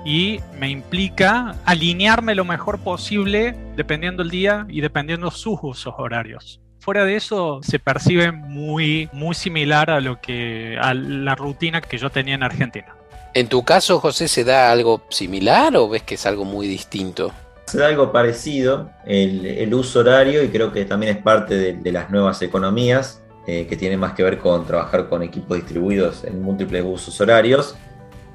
y 0.06 0.40
me 0.58 0.70
implica 0.70 1.56
alinearme 1.66 2.36
lo 2.36 2.46
mejor 2.46 2.80
posible 2.80 3.56
dependiendo 3.76 4.24
el 4.24 4.30
día 4.30 4.66
y 4.70 4.82
dependiendo 4.82 5.32
sus 5.32 5.60
usos 5.62 5.94
horarios. 5.98 6.62
Fuera 6.80 7.04
de 7.04 7.18
eso 7.18 7.60
se 7.62 7.78
percibe 7.78 8.32
muy, 8.32 9.10
muy 9.12 9.36
similar 9.36 9.90
a 9.90 10.00
lo 10.00 10.22
que 10.22 10.78
a 10.82 10.94
la 10.94 11.36
rutina 11.36 11.82
que 11.82 11.98
yo 11.98 12.10
tenía 12.10 12.36
en 12.36 12.44
Argentina. 12.44 12.96
En 13.34 13.48
tu 13.48 13.64
caso, 13.64 14.00
José, 14.00 14.28
¿se 14.28 14.44
da 14.44 14.72
algo 14.72 15.02
similar 15.10 15.76
o 15.76 15.88
ves 15.88 16.04
que 16.04 16.16
es 16.16 16.26
algo 16.26 16.46
muy 16.46 16.68
distinto? 16.68 17.32
Se 17.68 17.78
da 17.78 17.88
algo 17.88 18.12
parecido, 18.12 18.90
el, 19.06 19.72
uso 19.74 20.00
horario, 20.00 20.44
y 20.44 20.48
creo 20.48 20.74
que 20.74 20.86
también 20.86 21.16
es 21.16 21.22
parte 21.22 21.74
de, 21.74 21.92
las 21.92 22.10
nuevas 22.10 22.42
economías, 22.42 23.22
eh, 23.46 23.68
que 23.68 23.76
tiene 23.76 23.98
más 23.98 24.14
que 24.14 24.24
ver 24.24 24.40
con 24.40 24.66
trabajar 24.66 25.08
con 25.08 25.22
equipos 25.22 25.58
distribuidos 25.58 26.24
en 26.24 26.42
múltiples 26.42 26.84
usos 26.84 27.22
horarios. 27.22 27.76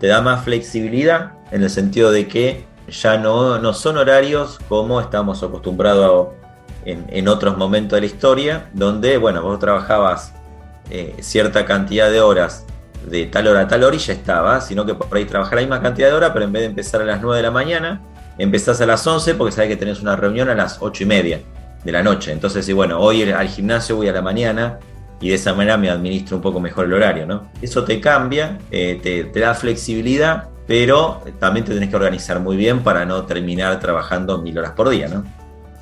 Te 0.05 0.09
da 0.09 0.21
más 0.21 0.45
flexibilidad 0.45 1.33
en 1.51 1.63
el 1.63 1.71
sentido 1.71 2.13
de 2.13 2.29
que 2.29 2.67
ya 2.89 3.17
no, 3.17 3.59
no 3.59 3.73
son 3.73 3.97
horarios 3.97 4.59
como 4.69 5.01
estamos 5.01 5.43
acostumbrados 5.43 6.29
en, 6.85 7.07
en, 7.09 7.27
otros 7.27 7.57
momentos 7.57 7.97
de 7.97 8.01
la 8.03 8.07
historia, 8.07 8.69
donde, 8.75 9.17
bueno, 9.17 9.41
vos 9.43 9.59
trabajabas 9.59 10.35
eh, 10.91 11.17
cierta 11.21 11.65
cantidad 11.65 12.11
de 12.11 12.21
horas 12.21 12.67
de 13.07 13.25
tal 13.25 13.47
hora 13.47 13.61
a 13.61 13.67
tal 13.67 13.83
hora 13.83 13.97
y 13.97 13.99
ya 13.99 14.13
estaba, 14.13 14.61
sino 14.61 14.85
que 14.85 14.93
por 14.93 15.17
ahí 15.17 15.25
trabajar 15.25 15.55
la 15.55 15.61
misma 15.63 15.81
cantidad 15.81 16.09
de 16.09 16.13
horas, 16.13 16.33
pero 16.35 16.45
en 16.45 16.53
vez 16.53 16.61
de 16.61 16.67
empezar 16.67 17.01
a 17.01 17.07
las 17.07 17.23
9 17.23 17.39
de 17.39 17.43
la 17.43 17.51
mañana, 17.51 18.03
empezás 18.37 18.83
a 18.83 18.87
las 18.87 19.07
11 19.07 19.37
porque 19.37 19.53
sabes 19.53 19.71
que 19.71 19.77
tenés 19.79 20.03
una 20.03 20.17
reunión 20.17 20.51
a 20.51 20.55
las 20.55 20.83
8 20.83 21.03
y 21.03 21.07
media 21.07 21.41
de 21.83 21.93
la 21.93 22.03
noche. 22.03 22.31
Entonces, 22.31 22.69
y 22.69 22.75
bueno, 22.75 23.01
hoy 23.01 23.23
al 23.23 23.49
gimnasio 23.49 23.97
voy 23.97 24.09
a 24.09 24.13
la 24.13 24.21
mañana 24.21 24.81
y 25.21 25.29
de 25.29 25.35
esa 25.35 25.55
manera 25.55 25.77
me 25.77 25.91
administro 25.91 26.37
un 26.37 26.43
poco 26.43 26.61
mejor 26.61 26.87
el 26.87 26.93
horario, 26.93 27.27
¿no? 27.27 27.49
Eso 27.63 27.85
te 27.85 28.01
cambia, 28.01 28.59
eh, 28.71 28.99
te, 29.03 29.25
te, 29.25 29.41
da 29.41 29.55
flexibilidad, 29.55 30.49
pero 30.67 31.23
también 31.39 31.65
te 31.65 31.75
tenés 31.75 31.91
que 31.91 31.97
organizar 31.97 32.41
muy 32.41 32.57
bien 32.57 32.83
para 32.83 33.05
no 33.05 33.25
terminar 33.25 33.79
trabajando 33.81 34.39
mil 34.39 34.59
horas 34.59 34.73
por 34.73 34.89
día, 34.89 35.09
¿no? 35.09 35.25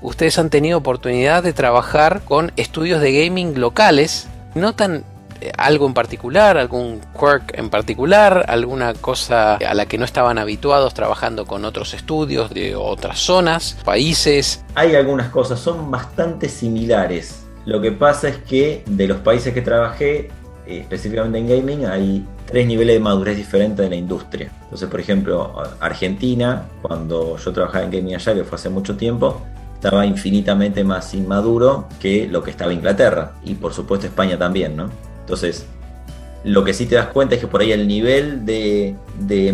Ustedes 0.01 0.39
han 0.39 0.51
tenido 0.51 0.79
oportunidad 0.79 1.43
de 1.43 1.53
trabajar 1.53 2.23
con 2.25 2.53
estudios 2.57 3.01
de 3.01 3.25
gaming 3.25 3.61
locales, 3.61 4.29
no 4.55 4.75
tan 4.75 5.05
algo 5.57 5.87
en 5.87 5.95
particular, 5.95 6.57
algún 6.57 7.01
quirk 7.19 7.57
en 7.59 7.71
particular, 7.71 8.45
alguna 8.49 8.95
cosa 8.95 9.55
a 9.55 9.75
la 9.75 9.87
que 9.87 9.99
no 9.99 10.05
estaban 10.05 10.39
habituados 10.39 10.95
trabajando 10.95 11.47
con 11.47 11.65
otros 11.65 11.95
estudios 11.95 12.51
de 12.51 12.77
otras 12.77 13.19
zonas, 13.19 13.77
países. 13.85 14.65
Hay 14.75 14.95
algunas 14.95 15.29
cosas, 15.31 15.61
son 15.61 15.91
bastante 15.91 16.49
similares. 16.49 17.45
Lo 17.65 17.81
que 17.81 17.93
pasa 17.93 18.29
es 18.29 18.39
que 18.39 18.83
de 18.87 19.07
los 19.07 19.19
países 19.19 19.55
que 19.55 19.63
trabajé, 19.63 20.31
eh, 20.67 20.81
específicamente 20.81 21.39
en 21.39 21.49
gaming, 21.49 21.87
hay 21.87 22.27
tres 22.47 22.67
niveles 22.67 22.97
de 22.97 23.01
madurez 23.01 23.37
diferentes 23.37 23.85
de 23.85 23.91
la 23.91 23.97
industria. 23.97 24.51
Entonces, 24.65 24.89
por 24.89 25.01
ejemplo, 25.01 25.55
Argentina, 25.81 26.67
cuando 26.83 27.37
yo 27.37 27.53
trabajaba 27.53 27.85
en 27.85 27.91
gaming 27.91 28.15
allá, 28.15 28.35
que 28.35 28.45
fue 28.45 28.57
hace 28.57 28.69
mucho 28.69 28.97
tiempo, 28.97 29.43
estaba 29.75 30.07
infinitamente 30.07 30.85
más 30.85 31.13
inmaduro 31.13 31.89
que 32.01 32.29
lo 32.29 32.43
que 32.43 32.53
estaba 32.53 32.73
Inglaterra 32.73 33.33
y 33.45 33.55
por 33.55 33.75
supuesto 33.75 34.07
España 34.07 34.39
también, 34.39 34.77
¿no? 34.77 34.89
Entonces, 35.21 35.67
lo 36.45 36.63
que 36.63 36.73
sí 36.73 36.87
te 36.87 36.95
das 36.97 37.09
cuenta 37.09 37.35
es 37.35 37.41
que 37.41 37.47
por 37.47 37.61
ahí 37.61 37.73
el 37.73 37.87
nivel 37.89 38.45
de, 38.45 38.97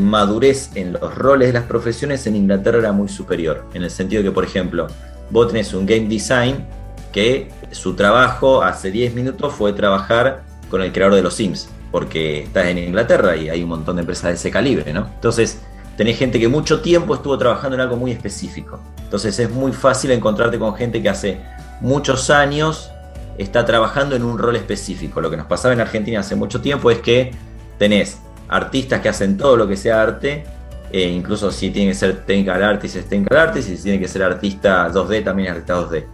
madurez 0.00 0.70
en 0.74 0.92
los 0.92 1.14
roles 1.14 1.48
de 1.48 1.54
las 1.54 1.64
profesiones 1.64 2.26
en 2.26 2.36
Inglaterra 2.36 2.78
era 2.78 2.92
muy 2.92 3.08
superior. 3.08 3.64
En 3.74 3.82
el 3.82 3.90
sentido 3.90 4.22
que, 4.22 4.30
por 4.30 4.44
ejemplo, 4.44 4.86
vos 5.30 5.48
tenés 5.48 5.72
un 5.74 5.86
game 5.86 6.08
design 6.08 6.66
que 7.12 7.50
su 7.70 7.94
trabajo 7.94 8.62
hace 8.62 8.90
10 8.90 9.14
minutos 9.14 9.54
fue 9.54 9.72
trabajar 9.72 10.44
con 10.70 10.82
el 10.82 10.92
creador 10.92 11.14
de 11.14 11.22
los 11.22 11.34
Sims, 11.34 11.68
porque 11.90 12.42
estás 12.42 12.66
en 12.66 12.78
Inglaterra 12.78 13.36
y 13.36 13.48
hay 13.48 13.62
un 13.62 13.70
montón 13.70 13.96
de 13.96 14.00
empresas 14.00 14.24
de 14.24 14.34
ese 14.34 14.50
calibre, 14.50 14.92
¿no? 14.92 15.08
Entonces, 15.14 15.60
tenés 15.96 16.18
gente 16.18 16.38
que 16.38 16.48
mucho 16.48 16.80
tiempo 16.80 17.14
estuvo 17.14 17.36
trabajando 17.38 17.74
en 17.74 17.80
algo 17.80 17.96
muy 17.96 18.12
específico. 18.12 18.80
Entonces, 19.02 19.38
es 19.38 19.50
muy 19.50 19.72
fácil 19.72 20.10
encontrarte 20.10 20.58
con 20.58 20.74
gente 20.74 21.02
que 21.02 21.08
hace 21.08 21.40
muchos 21.80 22.30
años 22.30 22.90
está 23.38 23.64
trabajando 23.64 24.16
en 24.16 24.24
un 24.24 24.38
rol 24.38 24.56
específico. 24.56 25.20
Lo 25.20 25.30
que 25.30 25.36
nos 25.36 25.46
pasaba 25.46 25.72
en 25.72 25.80
Argentina 25.80 26.20
hace 26.20 26.34
mucho 26.34 26.60
tiempo 26.60 26.90
es 26.90 26.98
que 26.98 27.32
tenés 27.78 28.18
artistas 28.48 29.00
que 29.00 29.08
hacen 29.08 29.36
todo 29.36 29.56
lo 29.56 29.68
que 29.68 29.76
sea 29.76 30.02
arte, 30.02 30.44
e 30.90 31.02
incluso 31.08 31.50
si 31.50 31.70
tiene 31.70 31.90
que 31.90 31.94
ser 31.94 32.24
technical 32.24 32.62
artist 32.62 32.96
es 32.96 33.08
technical 33.08 33.52
y 33.56 33.62
si 33.62 33.76
tiene 33.76 34.00
que 34.00 34.08
ser 34.08 34.22
artista 34.22 34.90
2D 34.90 35.22
también 35.22 35.48
es 35.48 35.52
artista 35.52 35.74
2D. 35.74 36.04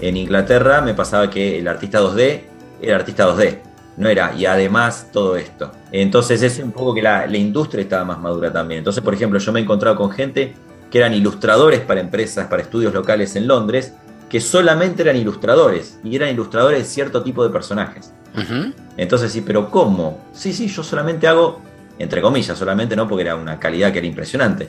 En 0.00 0.16
Inglaterra 0.16 0.80
me 0.80 0.94
pasaba 0.94 1.30
que 1.30 1.58
el 1.58 1.68
artista 1.68 2.00
2D 2.00 2.42
era 2.82 2.96
artista 2.96 3.26
2D, 3.28 3.58
no 3.96 4.08
era, 4.08 4.34
y 4.34 4.44
además 4.44 5.08
todo 5.12 5.36
esto. 5.36 5.72
Entonces 5.90 6.42
es 6.42 6.58
un 6.58 6.72
poco 6.72 6.94
que 6.94 7.02
la, 7.02 7.26
la 7.26 7.36
industria 7.38 7.82
estaba 7.82 8.04
más 8.04 8.18
madura 8.18 8.52
también. 8.52 8.78
Entonces, 8.78 9.02
por 9.02 9.14
ejemplo, 9.14 9.38
yo 9.38 9.52
me 9.52 9.60
he 9.60 9.62
encontrado 9.62 9.96
con 9.96 10.10
gente 10.10 10.54
que 10.90 10.98
eran 10.98 11.14
ilustradores 11.14 11.80
para 11.80 12.00
empresas, 12.00 12.46
para 12.48 12.62
estudios 12.62 12.92
locales 12.92 13.36
en 13.36 13.46
Londres, 13.46 13.94
que 14.28 14.40
solamente 14.40 15.02
eran 15.02 15.16
ilustradores 15.16 15.98
y 16.04 16.16
eran 16.16 16.30
ilustradores 16.30 16.80
de 16.80 16.84
cierto 16.84 17.22
tipo 17.22 17.44
de 17.44 17.50
personajes. 17.50 18.12
Entonces 18.98 19.32
sí, 19.32 19.40
pero 19.40 19.70
¿cómo? 19.70 20.26
Sí, 20.32 20.52
sí, 20.52 20.68
yo 20.68 20.82
solamente 20.82 21.26
hago, 21.26 21.62
entre 21.98 22.20
comillas, 22.20 22.58
solamente 22.58 22.94
no 22.94 23.08
porque 23.08 23.22
era 23.22 23.34
una 23.34 23.58
calidad 23.58 23.92
que 23.92 23.98
era 23.98 24.06
impresionante, 24.06 24.68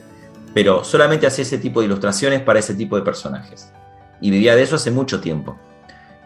pero 0.54 0.86
solamente 0.86 1.28
hacía 1.28 1.42
ese 1.42 1.58
tipo 1.58 1.82
de 1.82 1.88
ilustraciones 1.88 2.42
para 2.42 2.60
ese 2.60 2.76
tipo 2.76 2.96
de 2.96 3.02
personajes. 3.02 3.72
Y 4.22 4.32
vivía 4.32 4.56
de 4.56 4.64
eso 4.64 4.76
hace 4.76 4.92
mucho 4.92 5.20
tiempo. 5.20 5.58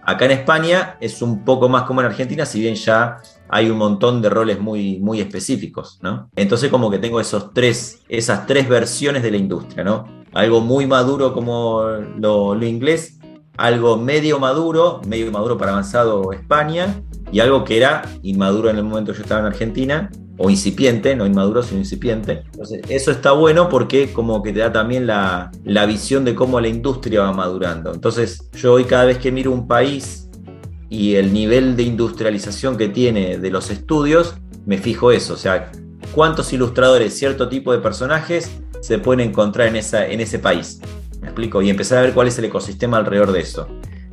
Acá 0.04 0.25
en 0.25 0.32
España 0.32 0.97
es 0.99 1.21
un 1.21 1.45
poco 1.45 1.69
más 1.69 1.84
como 1.84 2.01
en 2.01 2.08
Argentina, 2.08 2.45
si 2.45 2.60
bien 2.60 2.75
ya 2.75 3.17
hay 3.49 3.69
un 3.69 3.77
montón 3.77 4.21
de 4.21 4.30
roles 4.30 4.60
muy, 4.60 4.97
muy 4.99 5.21
específicos, 5.21 5.99
¿no? 6.01 6.30
Entonces 6.36 6.71
como 6.71 6.89
que 6.89 6.97
tengo 6.97 7.19
esos 7.19 7.54
tres, 7.54 8.01
esas 8.10 8.47
tres 8.47 8.67
versiones 8.67 9.21
de 9.21 9.32
la 9.32 9.38
industria, 9.38 9.84
¿no? 9.84 10.06
Algo 10.34 10.62
muy 10.62 10.88
maduro 10.88 11.34
como 11.34 11.84
lo, 12.17 12.56
lo 12.56 12.65
inglés 12.65 13.19
algo 13.58 13.97
medio 13.97 14.39
maduro, 14.39 15.01
medio 15.06 15.32
maduro 15.32 15.58
para 15.58 15.71
avanzado 15.71 16.32
España, 16.34 17.04
y 17.32 17.39
algo 17.39 17.63
que 17.63 17.78
era 17.78 18.04
inmaduro 18.24 18.70
en 18.70 18.78
el 18.78 18.84
momento 18.84 19.12
que 19.12 19.20
yo 19.20 19.24
estaba 19.24 19.41
en 19.41 19.48
Argentina, 19.48 20.10
o 20.38 20.50
incipiente, 20.50 21.15
no 21.15 21.26
inmaduro, 21.26 21.62
sino 21.62 21.80
incipiente. 21.80 22.44
Entonces, 22.52 22.82
eso 22.89 23.12
está 23.12 23.32
bueno 23.32 23.70
porque 23.70 24.12
como 24.12 24.41
que 24.41 24.52
te 24.52 24.60
da 24.60 24.72
también 24.72 25.06
la, 25.06 25.52
la 25.63 25.86
visión 25.86 26.26
de 26.26 26.34
cómo 26.34 26.60
la 26.60 26.67
industria 26.67 27.22
va 27.22 27.32
madurando. 27.32 27.94
Entonces, 27.94 28.50
yo 28.54 28.74
hoy 28.74 28.86
cada 28.86 29.06
vez 29.06 29.20
que 29.20 29.32
miro 29.32 29.52
un 29.52 29.67
país 29.67 30.30
y 30.89 31.15
el 31.15 31.32
nivel 31.32 31.76
de 31.76 31.84
industrialización 31.84 32.76
que 32.76 32.89
tiene 32.89 33.38
de 33.38 33.52
los 33.52 33.70
estudios, 33.70 34.36
me 34.65 34.78
fijo 34.78 35.12
eso, 35.12 35.34
o 35.36 35.38
sea, 35.38 35.72
cuántos 36.13 36.52
ilustradores, 36.54 37.17
cierto 37.17 37.48
tipo 37.48 37.72
de 37.72 37.80
personajes 37.80 38.52
se 38.82 39.00
pueden 39.00 39.30
encontrar 39.30 39.67
en, 39.67 39.76
esa, 39.76 40.08
en 40.08 40.20
ese 40.22 40.39
país. 40.39 40.82
¿Me 41.22 41.28
explico? 41.28 41.62
Y 41.62 41.70
empezar 41.70 42.00
a 42.00 42.02
ver 42.02 42.13
cuál 42.13 42.28
es 42.28 42.38
el 42.39 42.46
ecosistema 42.46 42.98
alrededor 42.98 43.32
de 43.32 43.41
eso. 43.41 43.67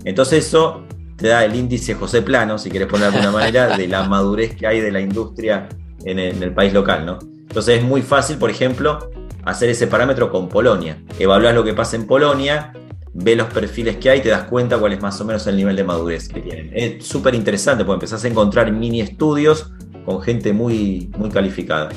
Entonces 0.05 0.47
eso 0.47 0.85
te 1.19 1.27
da 1.29 1.45
el 1.45 1.55
índice 1.57 1.95
José 1.95 2.23
Plano, 2.23 2.59
si 2.59 2.71
quieres 2.71 2.89
poner 2.89 3.11
de 3.11 3.19
alguna 3.19 3.33
manera, 3.33 3.77
de 3.77 3.89
la 3.89 4.05
madurez 4.05 4.55
que 4.55 4.69
hay 4.69 4.81
de 4.81 4.93
la 4.93 5.01
industria 5.01 5.69
en 6.05 6.19
el, 6.21 6.55
país 6.55 6.73
local, 6.73 7.05
¿no? 7.05 7.19
Entonces 7.21 7.79
es 7.79 7.85
muy 7.85 8.03
fácil, 8.03 8.39
por 8.39 8.51
ejemplo, 8.51 9.11
hacer 9.45 9.69
ese 9.69 9.89
parámetro 9.89 10.31
con 10.31 10.49
Polonia. 10.49 11.03
Evaluar 11.19 11.55
lo 11.55 11.65
que 11.65 11.75
pasa 11.75 11.97
en 11.97 12.07
Polonia, 12.07 12.73
ve 13.15 13.35
los 13.35 13.49
perfiles 13.49 13.97
que 13.97 14.11
hay, 14.11 14.23
te 14.23 14.29
das 14.29 14.45
cuenta 14.45 14.79
cuál 14.79 14.93
es 14.93 15.03
más 15.03 15.21
o 15.21 15.25
menos 15.25 15.45
el 15.49 15.57
nivel 15.57 15.75
de 15.75 15.83
madurez 15.83 16.29
que 16.29 16.41
tienen. 16.41 16.71
Es 16.73 17.05
súper 17.05 17.35
interesante 17.35 17.85
porque 17.85 17.97
empezás 17.97 18.25
a 18.25 18.29
encontrar 18.29 18.71
mini 18.71 19.01
estudios 19.01 19.73
con 20.05 20.23
gente 20.23 20.53
muy, 20.53 21.11
muy 21.19 21.31
calificada. 21.31 21.89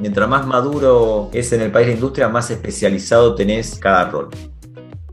Mientras 0.00 0.26
más 0.26 0.46
maduro 0.46 1.28
es 1.34 1.52
en 1.52 1.60
el 1.60 1.70
país 1.70 1.88
la 1.88 1.94
industria, 1.94 2.30
más 2.30 2.50
especializado 2.50 3.34
tenés 3.34 3.78
cada 3.78 4.08
rol. 4.10 4.30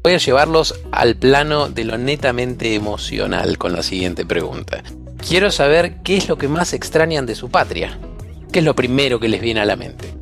Voy 0.07 0.13
a 0.13 0.19
llevarlos 0.19 0.73
al 0.93 1.17
plano 1.17 1.67
de 1.67 1.83
lo 1.83 1.97
netamente 1.97 2.75
emocional 2.75 3.57
con 3.57 3.73
la 3.73 3.83
siguiente 3.83 4.25
pregunta. 4.25 4.81
Quiero 5.17 5.51
saber 5.51 5.97
qué 6.01 6.15
es 6.15 6.29
lo 6.29 6.37
que 6.37 6.47
más 6.47 6.71
extrañan 6.71 7.25
de 7.25 7.35
su 7.35 7.49
patria. 7.51 7.99
¿Qué 8.53 8.59
es 8.59 8.65
lo 8.65 8.73
primero 8.73 9.19
que 9.19 9.27
les 9.27 9.41
viene 9.41 9.59
a 9.59 9.65
la 9.65 9.75
mente? 9.75 10.13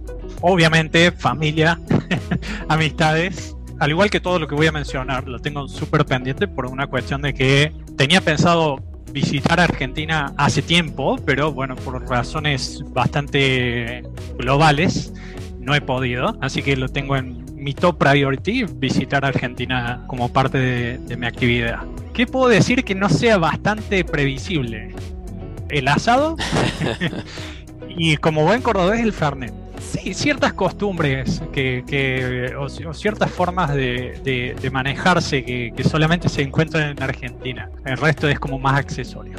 Obviamente, 0.41 1.11
familia, 1.11 1.79
amistades. 2.67 3.55
Al 3.77 3.91
igual 3.91 4.09
que 4.09 4.19
todo 4.19 4.39
lo 4.39 4.47
que 4.47 4.55
voy 4.55 4.65
a 4.65 4.71
mencionar, 4.71 5.27
lo 5.27 5.37
tengo 5.37 5.67
súper 5.67 6.03
pendiente 6.03 6.47
por 6.47 6.65
una 6.65 6.87
cuestión 6.87 7.21
de 7.21 7.35
que 7.35 7.71
tenía 7.95 8.21
pensado 8.21 8.81
visitar 9.11 9.59
Argentina 9.59 10.33
hace 10.35 10.63
tiempo, 10.63 11.19
pero 11.27 11.53
bueno, 11.53 11.75
por 11.75 12.03
razones 12.09 12.83
bastante 12.87 14.01
globales, 14.39 15.13
no 15.59 15.75
he 15.75 15.81
podido. 15.81 16.39
Así 16.41 16.63
que 16.63 16.75
lo 16.75 16.89
tengo 16.89 17.15
en 17.17 17.44
mi 17.65 17.73
top 17.73 17.97
priority 17.97 18.63
visitar 18.75 19.25
Argentina 19.25 20.03
como 20.05 20.31
parte 20.31 20.59
de, 20.99 21.17
mi 21.17 21.25
actividad. 21.25 21.79
¿Qué 22.13 22.27
puedo 22.27 22.47
decir 22.47 22.83
que 22.83 22.93
no 22.93 23.09
sea 23.09 23.39
bastante 23.39 24.05
previsible? 24.05 24.93
El 25.69 25.87
asado 25.87 26.37
y 27.89 28.17
como 28.17 28.43
buen 28.43 28.61
cordobés 28.61 29.01
el 29.01 29.11
Fernet. 29.13 29.51
Sí, 29.79 30.13
ciertas 30.13 30.53
costumbres 30.53 31.41
que, 31.51 32.53
o, 32.55 32.69
ciertas 32.93 33.31
formas 33.31 33.73
de, 33.73 34.69
manejarse 34.71 35.43
que, 35.43 35.83
solamente 35.83 36.29
se 36.29 36.43
encuentran 36.43 36.91
en 36.91 37.01
Argentina. 37.01 37.71
El 37.83 37.97
resto 37.97 38.29
es 38.29 38.39
como 38.39 38.59
más 38.59 38.77
accesorio. 38.77 39.37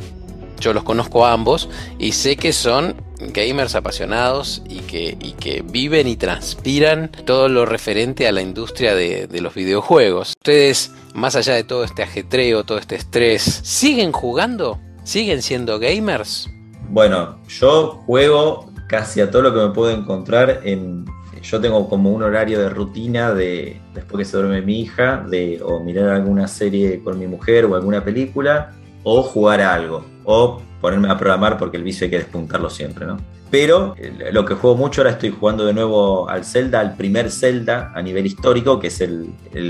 Yo 0.61 0.73
los 0.73 0.85
conozco 0.85 1.27
a 1.27 1.33
ambos 1.33 1.69
y 1.99 2.13
sé 2.13 2.37
que 2.37 2.53
son 2.53 2.97
gamers 3.19 3.75
apasionados 3.75 4.63
y 4.69 4.81
que, 4.81 5.65
viven 5.65 6.09
y 6.09 6.17
transpiran 6.17 7.11
todo 7.25 7.49
lo 7.49 7.67
referente 7.67 8.27
a 8.27 8.33
la 8.33 8.43
industria 8.43 8.95
de, 8.95 9.27
de 9.27 9.41
los 9.41 9.55
videojuegos. 9.55 10.35
Ustedes, 10.37 10.93
más 11.15 11.37
allá 11.37 11.55
de 11.55 11.65
todo 11.65 11.85
este 11.85 12.03
ajetreo, 12.03 12.65
todo 12.65 12.79
este 12.79 12.97
estrés, 12.97 13.43
¿siguen 13.43 14.13
jugando? 14.13 14.79
¿Siguen 15.05 15.43
siendo 15.43 15.79
gamers? 15.79 16.49
Bueno, 16.89 17.39
yo 17.49 18.03
juego 18.07 18.73
casi 18.89 19.21
a 19.21 19.31
todo 19.31 19.43
lo 19.43 19.55
que 19.55 19.61
me 19.61 19.69
puedo 19.71 19.91
encontrar 19.91 20.61
en... 20.65 21.05
Yo 21.43 21.61
tengo 21.61 21.89
como 21.89 22.11
un 22.11 22.25
horario 22.25 22.59
de 22.59 22.71
rutina 22.71 23.33
de 23.33 23.81
después 23.95 24.27
que 24.27 24.31
se 24.33 24.37
duerme 24.37 24.63
mi 24.63 24.81
hija, 24.81 25.25
de 25.29 25.61
o 25.63 25.79
mirar 25.79 26.09
alguna 26.09 26.49
serie 26.49 27.01
con 27.05 27.19
mi 27.21 27.29
mujer 27.29 27.67
o 27.67 27.77
alguna 27.77 28.03
película, 28.03 28.73
o 29.05 29.23
jugar 29.23 29.61
a 29.61 29.75
algo, 29.75 30.05
o 30.27 30.61
ponerme 30.81 31.09
a 31.11 31.17
programar 31.17 31.57
porque 31.57 31.79
el 31.79 31.83
vicio 31.83 32.05
hay 32.05 32.11
que 32.11 32.19
despuntarlo 32.19 32.69
siempre, 32.69 33.07
¿no? 33.07 33.17
Pero 33.51 33.95
eh, 33.97 34.31
lo 34.33 34.45
que 34.45 34.55
juego 34.55 34.77
mucho 34.77 35.01
ahora 35.01 35.13
estoy 35.13 35.31
jugando 35.31 35.65
de 35.65 35.73
nuevo 35.73 36.29
al 36.29 36.45
Zelda, 36.45 36.81
al 36.81 36.97
primer 36.97 37.31
Zelda 37.31 37.93
a 37.95 38.03
nivel 38.03 38.27
histórico, 38.27 38.81
que 38.81 38.89
es 38.89 39.01
el, 39.01 39.29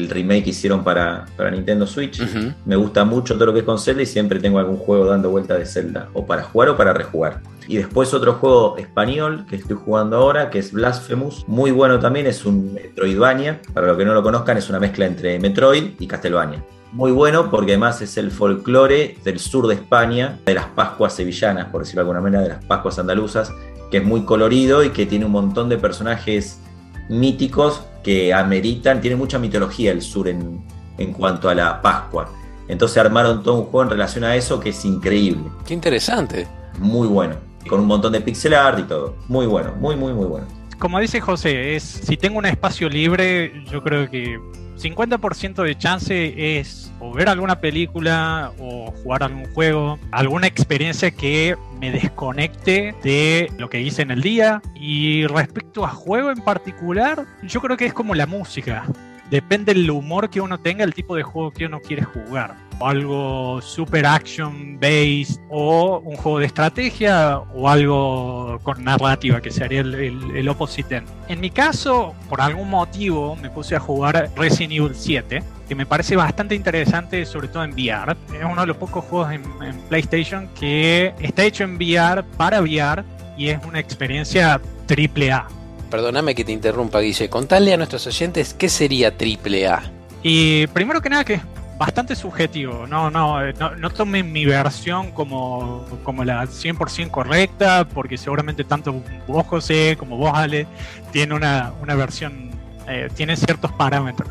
remake 0.08 0.44
que 0.44 0.50
hicieron 0.50 0.82
para, 0.82 1.26
para 1.36 1.50
Nintendo 1.50 1.86
Switch. 1.86 2.22
Me 2.64 2.74
gusta 2.74 3.04
mucho 3.04 3.34
todo 3.34 3.46
lo 3.46 3.52
que 3.52 3.60
es 3.60 3.64
con 3.64 3.78
Zelda 3.78 4.02
y 4.02 4.06
siempre 4.06 4.40
tengo 4.40 4.58
algún 4.58 4.78
juego 4.78 5.04
dando 5.04 5.30
vuelta 5.30 5.56
de 5.58 5.66
Zelda, 5.66 6.08
o 6.14 6.26
para 6.26 6.42
jugar 6.42 6.70
o 6.70 6.76
para 6.76 6.94
rejugar. 6.94 7.42
Y 7.68 7.76
después 7.76 8.14
otro 8.14 8.34
juego 8.34 8.78
español 8.78 9.44
que 9.48 9.56
estoy 9.56 9.76
jugando 9.76 10.16
ahora, 10.16 10.50
que 10.50 10.58
es 10.58 10.72
Blasphemous. 10.72 11.44
Muy 11.46 11.70
bueno 11.70 11.98
también, 11.98 12.26
es 12.26 12.46
un 12.46 12.72
Metroidvania. 12.72 13.60
Para 13.74 13.88
los 13.88 13.98
que 13.98 14.04
no 14.04 14.14
lo 14.14 14.22
conozcan, 14.22 14.56
es 14.56 14.70
una 14.70 14.80
mezcla 14.80 15.04
entre 15.04 15.38
Metroid 15.38 15.92
y 15.98 16.06
Castlevania. 16.06 16.64
Muy 16.92 17.12
bueno 17.12 17.50
porque 17.50 17.72
además 17.72 18.00
es 18.00 18.16
el 18.16 18.30
folclore 18.30 19.18
del 19.24 19.38
sur 19.38 19.66
de 19.66 19.74
España, 19.74 20.38
de 20.46 20.54
las 20.54 20.66
Pascuas 20.66 21.14
sevillanas, 21.14 21.66
por 21.66 21.82
decirlo 21.82 22.00
de 22.00 22.02
alguna 22.02 22.20
manera, 22.20 22.42
de 22.42 22.48
las 22.50 22.64
Pascuas 22.64 22.98
andaluzas, 22.98 23.52
que 23.90 23.98
es 23.98 24.04
muy 24.04 24.22
colorido 24.22 24.82
y 24.82 24.90
que 24.90 25.06
tiene 25.06 25.24
un 25.26 25.32
montón 25.32 25.68
de 25.68 25.78
personajes 25.78 26.60
míticos 27.08 27.82
que 28.02 28.32
ameritan, 28.32 29.00
tiene 29.00 29.16
mucha 29.16 29.38
mitología 29.38 29.92
el 29.92 30.02
sur 30.02 30.28
en, 30.28 30.64
en 30.98 31.12
cuanto 31.12 31.48
a 31.48 31.54
la 31.54 31.82
Pascua. 31.82 32.30
Entonces 32.68 32.98
armaron 32.98 33.42
todo 33.42 33.54
un 33.54 33.64
juego 33.64 33.82
en 33.82 33.90
relación 33.90 34.24
a 34.24 34.34
eso 34.34 34.58
que 34.58 34.70
es 34.70 34.84
increíble. 34.84 35.44
Qué 35.66 35.74
interesante. 35.74 36.48
Muy 36.78 37.06
bueno 37.06 37.46
con 37.66 37.80
un 37.80 37.86
montón 37.86 38.12
de 38.12 38.20
pixel 38.20 38.54
art 38.54 38.78
y 38.78 38.82
todo. 38.84 39.16
Muy 39.28 39.46
bueno, 39.46 39.74
muy, 39.78 39.96
muy, 39.96 40.12
muy 40.12 40.26
bueno. 40.26 40.46
Como 40.78 40.98
dice 41.00 41.20
José, 41.20 41.76
es 41.76 41.82
si 41.82 42.16
tengo 42.16 42.38
un 42.38 42.46
espacio 42.46 42.88
libre, 42.88 43.64
yo 43.70 43.82
creo 43.82 44.10
que 44.10 44.38
50% 44.76 45.62
de 45.62 45.78
chance 45.78 46.58
es 46.58 46.92
ver 47.14 47.28
alguna 47.28 47.60
película 47.60 48.52
o 48.58 48.92
jugar 49.02 49.22
algún 49.22 49.52
juego, 49.54 49.98
alguna 50.10 50.46
experiencia 50.46 51.10
que 51.10 51.56
me 51.80 51.90
desconecte 51.90 52.94
de 53.02 53.50
lo 53.58 53.70
que 53.70 53.80
hice 53.80 54.02
en 54.02 54.10
el 54.10 54.22
día. 54.22 54.62
Y 54.74 55.26
respecto 55.26 55.84
a 55.84 55.88
juego 55.88 56.30
en 56.30 56.42
particular, 56.42 57.24
yo 57.42 57.60
creo 57.60 57.76
que 57.76 57.86
es 57.86 57.92
como 57.92 58.14
la 58.14 58.26
música. 58.26 58.84
Depende 59.30 59.74
del 59.74 59.90
humor 59.90 60.30
que 60.30 60.40
uno 60.40 60.58
tenga, 60.58 60.84
el 60.84 60.94
tipo 60.94 61.16
de 61.16 61.22
juego 61.22 61.50
que 61.50 61.66
uno 61.66 61.80
quiere 61.80 62.02
jugar 62.02 62.66
algo 62.80 63.60
super 63.62 64.04
action 64.06 64.78
based 64.78 65.40
o 65.48 65.98
un 66.04 66.16
juego 66.16 66.40
de 66.40 66.46
estrategia 66.46 67.38
o 67.54 67.68
algo 67.68 68.58
con 68.62 68.84
narrativa 68.84 69.40
que 69.40 69.50
sería 69.50 69.80
el, 69.80 69.94
el, 69.94 70.48
opposite 70.48 71.02
En 71.28 71.40
mi 71.40 71.50
caso, 71.50 72.14
por 72.28 72.40
algún 72.40 72.68
motivo, 72.68 73.36
me 73.36 73.50
puse 73.50 73.76
a 73.76 73.80
jugar 73.80 74.30
Resident 74.36 74.72
Evil 74.72 74.94
7 74.94 75.42
que 75.68 75.74
me 75.74 75.84
parece 75.84 76.14
bastante 76.14 76.54
interesante, 76.54 77.24
sobre 77.26 77.48
todo 77.48 77.64
en 77.64 77.72
VR. 77.72 78.16
Es 78.32 78.44
uno 78.44 78.60
de 78.60 78.66
los 78.68 78.76
pocos 78.76 79.04
juegos 79.04 79.32
en, 79.32 79.42
en 79.62 79.76
PlayStation 79.88 80.48
que 80.58 81.12
está 81.18 81.44
hecho 81.44 81.64
en 81.64 81.76
VR 81.76 82.22
para 82.36 82.60
VR 82.60 83.02
y 83.36 83.48
es 83.48 83.58
una 83.64 83.80
experiencia 83.80 84.60
triple 84.86 85.32
A. 85.32 85.48
Perdóname 85.90 86.34
que 86.34 86.44
te 86.44 86.52
interrumpa, 86.52 87.00
Guille. 87.00 87.28
Contale 87.30 87.72
a 87.72 87.76
nuestros 87.76 88.06
oyentes 88.06 88.54
qué 88.54 88.68
sería 88.68 89.16
triple 89.16 89.68
A. 89.68 89.82
Y 90.22 90.66
primero 90.68 91.00
que 91.00 91.08
nada, 91.08 91.24
que 91.24 91.40
bastante 91.78 92.16
subjetivo. 92.16 92.86
No, 92.86 93.10
no, 93.10 93.52
no, 93.52 93.76
no 93.76 93.90
tomen 93.90 94.32
mi 94.32 94.44
versión 94.44 95.12
como, 95.12 95.84
como 96.02 96.24
la 96.24 96.44
100% 96.44 97.10
correcta, 97.10 97.86
porque 97.86 98.16
seguramente 98.18 98.64
tanto 98.64 99.02
vos, 99.26 99.46
José, 99.46 99.96
como 99.98 100.16
vos, 100.16 100.32
Ale, 100.34 100.66
tiene 101.12 101.34
una, 101.34 101.72
una 101.80 101.94
versión, 101.94 102.50
eh, 102.88 103.08
tiene 103.14 103.36
ciertos 103.36 103.70
parámetros. 103.72 104.30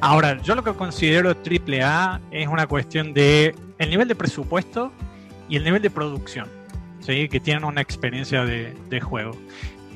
Ahora, 0.00 0.40
yo 0.42 0.54
lo 0.54 0.62
que 0.62 0.74
considero 0.74 1.34
triple 1.36 1.82
A 1.82 2.20
es 2.30 2.46
una 2.48 2.66
cuestión 2.66 3.14
de 3.14 3.54
el 3.78 3.90
nivel 3.90 4.08
de 4.08 4.14
presupuesto 4.14 4.92
y 5.48 5.56
el 5.56 5.64
nivel 5.64 5.80
de 5.80 5.88
producción, 5.88 6.48
¿sí? 7.00 7.28
que 7.28 7.40
tienen 7.40 7.64
una 7.64 7.80
experiencia 7.80 8.44
de 8.44 9.00
juego 9.00 9.32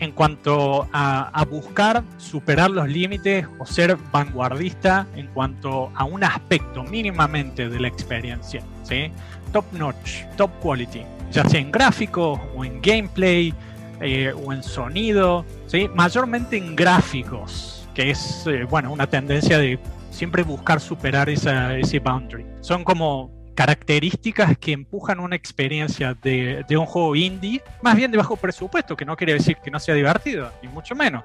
en 0.00 0.12
cuanto 0.12 0.88
a, 0.92 1.44
buscar 1.50 2.02
superar 2.18 2.70
los 2.70 2.88
límites 2.88 3.46
o 3.58 3.66
ser 3.66 3.96
vanguardista 4.12 5.06
en 5.16 5.28
cuanto 5.28 5.90
a 5.94 6.04
un 6.04 6.24
aspecto 6.24 6.82
mínimamente 6.82 7.68
de 7.68 7.80
la 7.80 7.88
experiencia. 7.88 8.62
¿sí? 8.82 9.10
Top 9.52 9.64
notch, 9.72 10.24
top 10.36 10.50
quality, 10.60 11.02
ya 11.30 11.44
sea 11.48 11.60
en 11.60 11.70
gráficos 11.70 12.38
o 12.54 12.64
en 12.64 12.80
gameplay 12.82 13.54
eh, 14.00 14.32
o 14.32 14.52
en 14.52 14.62
sonido, 14.62 15.44
¿sí? 15.66 15.88
mayormente 15.94 16.56
en 16.56 16.76
gráficos, 16.76 17.88
que 17.94 18.10
es 18.10 18.46
eh, 18.46 18.64
bueno, 18.64 18.92
una 18.92 19.06
tendencia 19.06 19.58
de 19.58 19.78
siempre 20.10 20.42
buscar 20.42 20.80
superar 20.80 21.30
esa, 21.30 21.76
ese 21.76 21.98
boundary. 21.98 22.46
Son 22.60 22.84
como 22.84 23.37
características 23.58 24.56
que 24.56 24.70
empujan 24.70 25.18
una 25.18 25.34
experiencia 25.34 26.14
de, 26.14 26.64
un 26.70 26.86
juego 26.86 27.16
indie, 27.16 27.60
más 27.82 27.96
bien 27.96 28.08
de 28.12 28.16
bajo 28.16 28.36
presupuesto, 28.36 28.96
que 28.96 29.04
no 29.04 29.16
quiere 29.16 29.32
decir 29.32 29.56
que 29.56 29.68
no 29.68 29.80
sea 29.80 29.96
divertido, 29.96 30.52
ni 30.62 30.68
mucho 30.68 30.94
menos. 30.94 31.24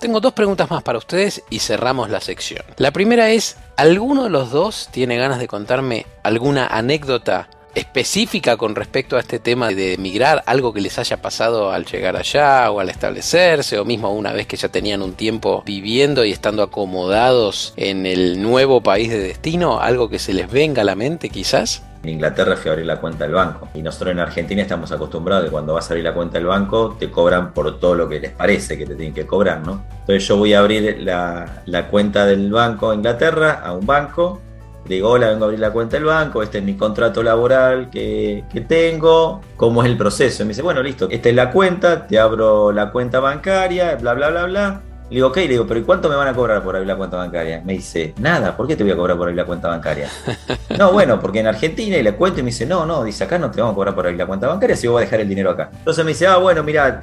Tengo 0.00 0.18
dos 0.18 0.32
preguntas 0.32 0.70
más 0.70 0.82
para 0.82 0.96
ustedes 0.96 1.42
y 1.50 1.58
cerramos 1.58 2.08
la 2.08 2.22
sección. 2.22 2.64
La 2.78 2.90
primera 2.90 3.28
es, 3.28 3.58
¿alguno 3.76 4.24
de 4.24 4.30
los 4.30 4.50
dos 4.50 4.88
tiene 4.92 5.18
ganas 5.18 5.40
de 5.40 5.46
contarme 5.46 6.06
alguna 6.22 6.68
anécdota 6.68 7.50
específica 7.74 8.56
con 8.56 8.74
respecto 8.74 9.16
a 9.16 9.20
este 9.20 9.38
tema 9.38 9.68
de 9.68 9.94
emigrar, 9.94 10.42
algo 10.46 10.72
que 10.72 10.80
les 10.80 10.98
haya 10.98 11.22
pasado 11.22 11.72
al 11.72 11.84
llegar 11.84 12.16
allá 12.16 12.70
o 12.70 12.80
al 12.80 12.88
establecerse, 12.88 13.78
o 13.78 13.84
mismo 13.84 14.12
una 14.12 14.32
vez 14.32 14.46
que 14.46 14.56
ya 14.56 14.68
tenían 14.68 15.02
un 15.02 15.14
tiempo 15.14 15.62
viviendo 15.64 16.24
y 16.24 16.32
estando 16.32 16.62
acomodados 16.62 17.72
en 17.76 18.06
el 18.06 18.42
nuevo 18.42 18.82
país 18.82 19.10
de 19.10 19.18
destino, 19.18 19.80
algo 19.80 20.08
que 20.08 20.18
se 20.18 20.32
les 20.32 20.50
venga 20.50 20.82
a 20.82 20.84
la 20.84 20.94
mente 20.94 21.28
quizás? 21.28 21.82
En 22.02 22.10
Inglaterra 22.10 22.56
fui 22.56 22.68
a 22.68 22.72
abrir 22.72 22.86
la 22.86 23.00
cuenta 23.00 23.24
del 23.24 23.34
banco 23.34 23.68
y 23.74 23.82
nosotros 23.82 24.10
en 24.10 24.18
Argentina 24.18 24.62
estamos 24.62 24.90
acostumbrados 24.90 25.44
que 25.44 25.52
cuando 25.52 25.74
vas 25.74 25.88
a 25.88 25.94
abrir 25.94 26.04
la 26.04 26.12
cuenta 26.12 26.38
del 26.38 26.48
banco 26.48 26.96
te 26.98 27.08
cobran 27.10 27.52
por 27.54 27.78
todo 27.78 27.94
lo 27.94 28.08
que 28.08 28.18
les 28.18 28.32
parece 28.32 28.76
que 28.76 28.86
te 28.86 28.96
tienen 28.96 29.14
que 29.14 29.24
cobrar, 29.24 29.60
¿no? 29.64 29.84
Entonces 30.00 30.26
yo 30.26 30.36
voy 30.36 30.52
a 30.52 30.58
abrir 30.58 30.98
la, 31.00 31.62
la 31.66 31.86
cuenta 31.86 32.26
del 32.26 32.50
banco 32.50 32.92
en 32.92 32.98
Inglaterra 32.98 33.60
a 33.64 33.72
un 33.72 33.86
banco 33.86 34.40
digo, 34.86 35.10
hola, 35.10 35.28
vengo 35.28 35.44
a 35.44 35.46
abrir 35.46 35.60
la 35.60 35.72
cuenta 35.72 35.96
del 35.96 36.06
banco, 36.06 36.42
este 36.42 36.58
es 36.58 36.64
mi 36.64 36.76
contrato 36.76 37.22
laboral 37.22 37.90
que, 37.90 38.44
tengo, 38.68 39.40
¿cómo 39.56 39.82
es 39.82 39.88
el 39.88 39.96
proceso? 39.96 40.42
Y 40.42 40.46
me 40.46 40.50
dice, 40.50 40.62
bueno, 40.62 40.82
listo, 40.82 41.08
esta 41.10 41.28
es 41.28 41.34
la 41.34 41.50
cuenta, 41.50 42.06
te 42.06 42.18
abro 42.18 42.72
la 42.72 42.90
cuenta 42.90 43.20
bancaria, 43.20 43.96
bla, 43.96 44.14
bla, 44.14 44.30
bla, 44.30 44.44
bla. 44.44 44.80
Le 45.08 45.16
digo, 45.16 45.28
ok, 45.28 45.36
le 45.36 45.48
digo, 45.48 45.66
pero 45.66 45.78
¿y 45.78 45.82
cuánto 45.82 46.08
me 46.08 46.16
van 46.16 46.28
a 46.28 46.32
cobrar 46.32 46.62
por 46.62 46.74
abrir 46.74 46.88
la 46.88 46.96
cuenta 46.96 47.18
bancaria? 47.18 47.60
Me 47.66 47.74
dice, 47.74 48.14
nada, 48.18 48.56
¿por 48.56 48.66
qué 48.66 48.76
te 48.76 48.82
voy 48.82 48.92
a 48.92 48.96
cobrar 48.96 49.18
por 49.18 49.24
abrir 49.24 49.36
la 49.36 49.44
cuenta 49.44 49.68
bancaria? 49.68 50.08
no, 50.78 50.90
bueno, 50.90 51.20
porque 51.20 51.40
en 51.40 51.48
Argentina 51.48 51.98
y 51.98 52.02
le 52.02 52.14
cuento 52.14 52.40
y 52.40 52.42
me 52.42 52.50
dice, 52.50 52.64
no, 52.64 52.86
no, 52.86 53.04
dice, 53.04 53.24
acá 53.24 53.38
no 53.38 53.50
te 53.50 53.60
vamos 53.60 53.74
a 53.74 53.76
cobrar 53.76 53.94
por 53.94 54.06
abrir 54.06 54.18
la 54.18 54.26
cuenta 54.26 54.48
bancaria, 54.48 54.74
si 54.74 54.86
vos 54.86 54.94
vas 54.94 55.02
a 55.02 55.04
dejar 55.04 55.20
el 55.20 55.28
dinero 55.28 55.50
acá. 55.50 55.68
Entonces 55.70 56.02
me 56.02 56.12
dice, 56.12 56.26
ah, 56.26 56.38
bueno, 56.38 56.62
mira, 56.62 56.98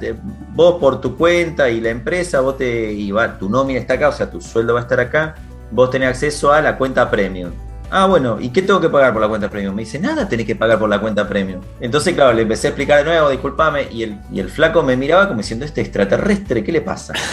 vos 0.54 0.80
por 0.80 1.00
tu 1.00 1.16
cuenta 1.16 1.70
y 1.70 1.80
la 1.80 1.90
empresa, 1.90 2.40
vos 2.40 2.58
te, 2.58 2.92
y 2.92 3.12
va, 3.12 3.38
tu 3.38 3.48
nómina 3.48 3.78
está 3.78 3.94
acá, 3.94 4.08
o 4.08 4.12
sea, 4.12 4.28
tu 4.28 4.40
sueldo 4.40 4.74
va 4.74 4.80
a 4.80 4.82
estar 4.82 4.98
acá, 4.98 5.36
vos 5.70 5.88
tenés 5.88 6.08
acceso 6.08 6.52
a 6.52 6.60
la 6.60 6.76
cuenta 6.76 7.08
premium. 7.08 7.52
Ah, 7.92 8.06
bueno, 8.06 8.38
¿y 8.40 8.50
qué 8.50 8.62
tengo 8.62 8.80
que 8.80 8.88
pagar 8.88 9.12
por 9.12 9.20
la 9.20 9.28
cuenta 9.28 9.50
premium? 9.50 9.74
Me 9.74 9.82
dice, 9.82 9.98
nada 9.98 10.28
tenés 10.28 10.46
que 10.46 10.54
pagar 10.54 10.78
por 10.78 10.88
la 10.88 11.00
cuenta 11.00 11.28
premium. 11.28 11.60
Entonces, 11.80 12.14
claro, 12.14 12.32
le 12.32 12.42
empecé 12.42 12.68
a 12.68 12.70
explicar 12.70 12.98
de 12.98 13.04
nuevo, 13.04 13.28
discúlpame, 13.30 13.88
y 13.90 14.04
el, 14.04 14.20
y 14.32 14.38
el 14.38 14.48
flaco 14.48 14.84
me 14.84 14.96
miraba 14.96 15.26
como 15.26 15.38
diciendo, 15.38 15.64
este 15.64 15.80
extraterrestre, 15.80 16.62
¿qué 16.62 16.70
le 16.70 16.82
pasa? 16.82 17.14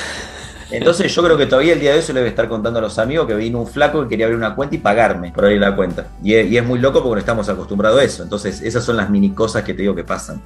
Entonces 0.72 1.13
yo 1.13 1.24
creo 1.24 1.38
que 1.38 1.46
todavía 1.46 1.74
el 1.74 1.80
día 1.80 1.91
de 1.91 1.98
hoy 1.98 2.04
se 2.04 2.12
le 2.12 2.20
debe 2.20 2.30
estar 2.30 2.50
contando 2.50 2.80
a 2.80 2.82
los 2.82 3.00
amigos 3.00 3.28
que 3.28 3.36
vino 3.36 3.60
un 3.60 3.67
flaco 3.67 4.02
que 4.04 4.10
quería 4.10 4.26
abrir 4.26 4.38
una 4.38 4.54
cuenta 4.54 4.76
y 4.76 4.80
pagarme 4.80 5.32
por 5.32 5.46
abrir 5.46 5.62
la 5.62 5.76
cuenta. 5.76 6.08
Y 6.22 6.34
es, 6.34 6.65
muy 6.65 6.80
loco 6.80 7.02
porque 7.02 7.15
no 7.15 7.20
estamos 7.20 7.48
acostumbrados 7.48 8.02
a 8.02 8.04
eso. 8.04 8.24
Entonces 8.24 8.62
esas 8.62 8.84
son 8.84 8.98
las 8.98 9.10
mini 9.10 9.30
cosas 9.30 9.63
que 9.63 9.74
te 9.74 9.84
digo 9.84 9.96
que 9.96 10.04
pasan. 10.04 10.41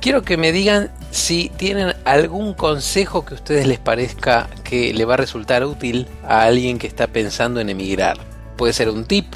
Quiero 0.00 0.22
que 0.22 0.36
me 0.36 0.52
digan 0.52 0.90
si 1.10 1.50
tienen 1.56 1.92
algún 2.04 2.54
consejo 2.54 3.24
que 3.24 3.34
a 3.34 3.36
ustedes 3.36 3.66
les 3.66 3.78
parezca 3.78 4.48
que 4.64 4.94
le 4.94 5.04
va 5.04 5.14
a 5.14 5.18
resultar 5.18 5.64
útil 5.64 6.06
a 6.26 6.44
alguien 6.44 6.78
que 6.78 6.86
está 6.86 7.06
pensando 7.06 7.60
en 7.60 7.68
emigrar 7.68 8.31
puede 8.56 8.72
ser 8.72 8.88
un 8.88 9.04
tip 9.04 9.26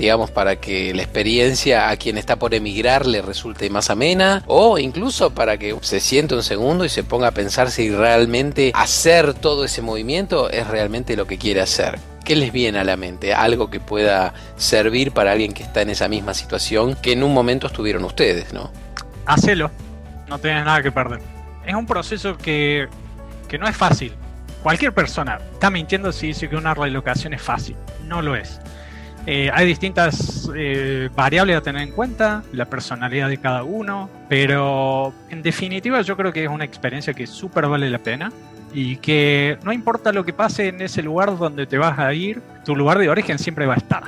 digamos, 0.00 0.30
para 0.30 0.56
que 0.56 0.94
la 0.94 1.02
experiencia 1.02 1.90
a 1.90 1.96
quien 1.96 2.16
está 2.16 2.36
por 2.36 2.54
emigrar 2.54 3.06
le 3.06 3.20
resulte 3.20 3.68
más 3.68 3.90
amena, 3.90 4.42
o 4.46 4.78
incluso 4.78 5.30
para 5.30 5.58
que 5.58 5.76
se 5.82 6.00
siente 6.00 6.34
un 6.34 6.42
segundo 6.42 6.84
y 6.86 6.88
se 6.88 7.04
ponga 7.04 7.28
a 7.28 7.32
pensar 7.32 7.70
si 7.70 7.90
realmente 7.90 8.72
hacer 8.74 9.34
todo 9.34 9.64
ese 9.64 9.82
movimiento 9.82 10.50
es 10.50 10.66
realmente 10.66 11.16
lo 11.16 11.26
que 11.26 11.36
quiere 11.36 11.60
hacer. 11.60 11.98
¿Qué 12.24 12.34
les 12.34 12.50
viene 12.50 12.78
a 12.78 12.84
la 12.84 12.96
mente? 12.96 13.34
Algo 13.34 13.70
que 13.70 13.78
pueda 13.78 14.32
servir 14.56 15.12
para 15.12 15.32
alguien 15.32 15.52
que 15.52 15.62
está 15.62 15.82
en 15.82 15.90
esa 15.90 16.08
misma 16.08 16.32
situación 16.32 16.94
que 16.94 17.12
en 17.12 17.22
un 17.22 17.34
momento 17.34 17.66
estuvieron 17.66 18.04
ustedes, 18.04 18.52
¿no? 18.54 18.70
Hacelo, 19.26 19.70
no 20.28 20.38
tienes 20.38 20.64
nada 20.64 20.82
que 20.82 20.92
perder. 20.92 21.20
Es 21.66 21.74
un 21.74 21.86
proceso 21.86 22.38
que, 22.38 22.88
que 23.48 23.58
no 23.58 23.68
es 23.68 23.76
fácil. 23.76 24.14
Cualquier 24.62 24.94
persona 24.94 25.40
está 25.52 25.70
mintiendo 25.70 26.12
si 26.12 26.28
dice 26.28 26.48
que 26.48 26.56
una 26.56 26.72
relocación 26.72 27.34
es 27.34 27.42
fácil. 27.42 27.76
No 28.10 28.22
lo 28.22 28.34
es. 28.34 28.60
Eh, 29.24 29.50
hay 29.54 29.66
distintas 29.66 30.50
eh, 30.56 31.08
variables 31.14 31.56
a 31.56 31.60
tener 31.60 31.82
en 31.82 31.92
cuenta, 31.92 32.42
la 32.52 32.64
personalidad 32.64 33.28
de 33.28 33.36
cada 33.36 33.62
uno, 33.62 34.10
pero 34.28 35.14
en 35.28 35.42
definitiva 35.42 36.02
yo 36.02 36.16
creo 36.16 36.32
que 36.32 36.42
es 36.42 36.50
una 36.50 36.64
experiencia 36.64 37.14
que 37.14 37.28
súper 37.28 37.68
vale 37.68 37.88
la 37.88 37.98
pena 37.98 38.32
y 38.74 38.96
que 38.96 39.58
no 39.62 39.72
importa 39.72 40.12
lo 40.12 40.24
que 40.24 40.32
pase 40.32 40.68
en 40.68 40.80
ese 40.80 41.04
lugar 41.04 41.38
donde 41.38 41.66
te 41.66 41.78
vas 41.78 42.00
a 42.00 42.12
ir, 42.12 42.42
tu 42.64 42.74
lugar 42.74 42.98
de 42.98 43.08
origen 43.08 43.38
siempre 43.38 43.64
va 43.64 43.74
a 43.74 43.76
estar. 43.76 44.02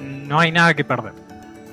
No 0.00 0.40
hay 0.40 0.50
nada 0.50 0.72
que 0.72 0.84
perder. 0.84 1.12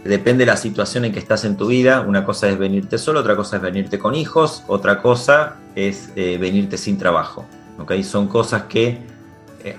Depende 0.04 0.44
de 0.44 0.52
la 0.52 0.58
situación 0.58 1.06
en 1.06 1.14
que 1.14 1.20
estás 1.20 1.46
en 1.46 1.56
tu 1.56 1.68
vida. 1.68 2.02
Una 2.02 2.26
cosa 2.26 2.50
es 2.50 2.58
venirte 2.58 2.98
solo, 2.98 3.22
otra 3.22 3.38
cosa 3.38 3.56
es 3.56 3.62
venirte 3.62 4.00
con 4.00 4.16
hijos, 4.16 4.66
otra 4.68 5.02
cosa 5.02 5.56
es 5.76 6.12
eh, 6.18 6.38
venirte 6.38 6.78
sin 6.78 6.98
trabajo. 6.98 7.46
¿okay? 7.78 8.04
Son 8.04 8.28
cosas 8.28 8.64
que 8.64 8.98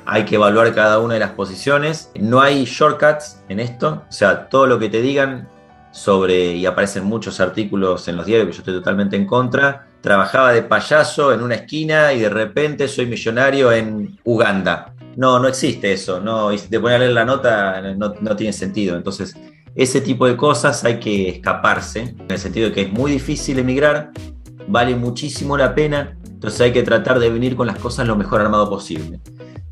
hay 0.07 0.24
que 0.24 0.37
evaluar 0.37 0.74
cada 0.74 0.98
una 0.98 1.14
de 1.14 1.20
las 1.20 1.31
posiciones. 1.31 2.11
No 2.18 2.40
hay 2.40 2.64
shortcuts 2.64 3.42
en 3.48 3.61
esto. 3.61 4.05
O 4.09 4.12
sea, 4.12 4.48
todo 4.48 4.66
lo 4.66 4.79
que 4.79 4.88
te 4.88 5.00
digan 5.00 5.48
sobre, 5.92 6.55
y 6.55 6.66
aparecen 6.66 7.05
muchos 7.05 7.40
artículos 7.40 8.07
en 8.09 8.16
los 8.16 8.26
diarios 8.26 8.48
que 8.48 8.53
yo 8.53 8.59
estoy 8.59 8.74
totalmente 8.74 9.16
en 9.16 9.26
contra, 9.26 9.87
trabajaba 10.00 10.53
de 10.53 10.62
payaso 10.62 11.33
en 11.33 11.42
una 11.42 11.57
esquina 11.57 12.12
y 12.12 12.20
de 12.20 12.31
repente 12.31 12.88
soy 12.88 13.07
millonario 13.07 13.72
en 13.72 14.18
Uganda. 14.24 14.94
No, 15.16 15.38
no 15.38 15.48
existe 15.48 15.92
eso. 15.92 16.20
No, 16.20 16.53
y 16.53 16.59
si 16.59 16.68
te 16.68 16.79
pones 16.79 16.96
a 16.96 16.98
leer 17.00 17.12
la 17.12 17.24
nota, 17.24 17.81
no, 17.96 18.14
no 18.20 18.37
tiene 18.37 18.53
sentido. 18.53 18.96
Entonces, 18.96 19.35
ese 19.74 20.00
tipo 20.00 20.26
de 20.26 20.37
cosas 20.37 20.85
hay 20.85 20.98
que 20.98 21.29
escaparse, 21.29 22.14
en 22.18 22.26
el 22.29 22.38
sentido 22.38 22.68
de 22.68 22.74
que 22.74 22.83
es 22.83 22.92
muy 22.92 23.12
difícil 23.12 23.59
emigrar, 23.59 24.11
vale 24.66 24.94
muchísimo 24.96 25.57
la 25.57 25.74
pena, 25.74 26.16
entonces 26.24 26.61
hay 26.61 26.72
que 26.72 26.83
tratar 26.83 27.18
de 27.18 27.31
venir 27.31 27.55
con 27.55 27.66
las 27.66 27.79
cosas 27.79 28.07
lo 28.07 28.16
mejor 28.16 28.40
armado 28.40 28.68
posible. 28.68 29.20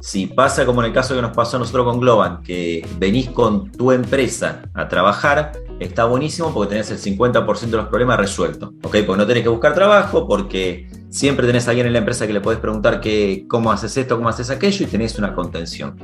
Si 0.00 0.26
pasa 0.26 0.64
como 0.64 0.80
en 0.80 0.88
el 0.88 0.92
caso 0.92 1.16
que 1.16 1.22
nos 1.22 1.34
pasó 1.34 1.56
a 1.56 1.60
nosotros 1.60 1.84
con 1.84 1.98
Globan, 1.98 2.42
que 2.42 2.86
venís 2.98 3.30
con 3.30 3.72
tu 3.72 3.90
empresa 3.90 4.62
a 4.72 4.86
trabajar, 4.88 5.52
está 5.80 6.04
buenísimo 6.04 6.54
porque 6.54 6.70
tenés 6.70 6.90
el 6.92 6.98
50% 6.98 7.70
de 7.70 7.76
los 7.76 7.88
problemas 7.88 8.16
resueltos. 8.18 8.70
¿ok? 8.84 8.98
Porque 9.04 9.16
no 9.16 9.26
tenés 9.26 9.42
que 9.42 9.48
buscar 9.48 9.74
trabajo, 9.74 10.28
porque 10.28 10.88
siempre 11.10 11.48
tenés 11.48 11.66
a 11.66 11.70
alguien 11.70 11.88
en 11.88 11.94
la 11.94 11.98
empresa 11.98 12.28
que 12.28 12.32
le 12.32 12.40
podés 12.40 12.60
preguntar 12.60 13.00
que, 13.00 13.44
cómo 13.48 13.72
haces 13.72 13.96
esto, 13.96 14.16
cómo 14.16 14.28
haces 14.28 14.50
aquello 14.50 14.86
y 14.86 14.88
tenés 14.88 15.18
una 15.18 15.34
contención. 15.34 15.96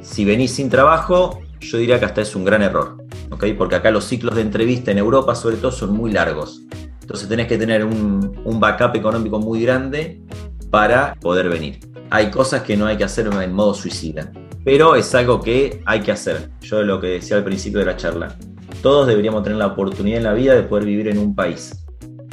Si 0.00 0.24
venís 0.24 0.50
sin 0.50 0.68
trabajo, 0.68 1.38
yo 1.60 1.78
diría 1.78 2.00
que 2.00 2.04
hasta 2.04 2.22
es 2.22 2.34
un 2.34 2.44
gran 2.44 2.62
error. 2.62 2.96
¿ok? 3.30 3.44
Porque 3.56 3.76
acá 3.76 3.92
los 3.92 4.06
ciclos 4.06 4.34
de 4.34 4.42
entrevista 4.42 4.90
en 4.90 4.98
Europa 4.98 5.36
sobre 5.36 5.56
todo 5.56 5.70
son 5.70 5.92
muy 5.92 6.10
largos. 6.10 6.62
Entonces 7.00 7.28
tenés 7.28 7.46
que 7.46 7.56
tener 7.56 7.84
un, 7.84 8.40
un 8.44 8.58
backup 8.58 8.96
económico 8.96 9.38
muy 9.38 9.62
grande 9.62 10.20
para 10.70 11.14
poder 11.14 11.48
venir 11.48 11.80
hay 12.10 12.30
cosas 12.30 12.62
que 12.62 12.76
no 12.76 12.86
hay 12.86 12.96
que 12.96 13.04
hacer 13.04 13.26
en 13.26 13.52
modo 13.52 13.74
suicida, 13.74 14.30
pero 14.64 14.94
es 14.94 15.14
algo 15.14 15.40
que 15.40 15.82
hay 15.86 16.00
que 16.00 16.12
hacer. 16.12 16.50
Yo 16.60 16.82
lo 16.82 17.00
que 17.00 17.08
decía 17.08 17.36
al 17.36 17.44
principio 17.44 17.80
de 17.80 17.86
la 17.86 17.96
charla, 17.96 18.36
todos 18.82 19.06
deberíamos 19.06 19.42
tener 19.42 19.58
la 19.58 19.68
oportunidad 19.68 20.18
en 20.18 20.24
la 20.24 20.34
vida 20.34 20.54
de 20.54 20.62
poder 20.62 20.84
vivir 20.84 21.08
en 21.08 21.18
un 21.18 21.34
país, 21.34 21.84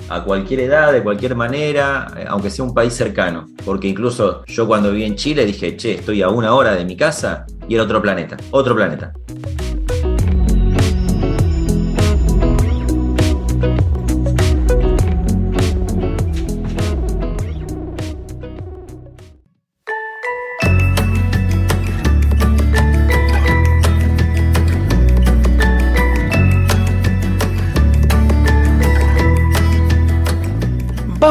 a 0.10 0.24
cualquier 0.24 0.62
edad, 0.62 0.92
de 0.92 1.02
cualquier 1.02 1.36
manera, 1.36 2.08
eh, 2.18 2.26
aunque 2.28 2.50
sea 2.50 2.66
un 2.66 2.74
país 2.74 2.94
cercano, 2.94 3.48
porque 3.66 3.88
incluso 3.88 4.44
yo 4.46 4.68
cuando 4.68 4.92
viví 4.92 5.06
en 5.06 5.16
Chile 5.16 5.46
dije, 5.46 5.76
che, 5.78 5.94
estoy 5.94 6.22
a 6.22 6.30
una 6.30 6.54
hora 6.54 6.76
de 6.76 6.86
mi 6.86 6.96
casa 6.96 7.46
y 7.68 7.76
era 7.76 7.84
otro 7.84 8.02
planeta, 8.02 8.38
otro 8.52 8.76
planeta. 8.76 9.14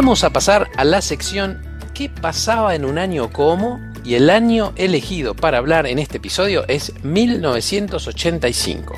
Vamos 0.02 0.24
a 0.24 0.30
pasar 0.30 0.68
a 0.76 0.82
la 0.82 1.00
sección 1.00 1.62
¿Qué 1.94 2.08
pasaba 2.08 2.74
en 2.74 2.84
un 2.84 2.98
año 2.98 3.30
como? 3.30 3.78
Y 4.02 4.16
el 4.16 4.30
año 4.30 4.72
elegido 4.74 5.32
para 5.36 5.58
hablar 5.58 5.86
en 5.86 6.00
este 6.00 6.16
episodio 6.16 6.64
es 6.66 6.92
1985. 7.04 8.96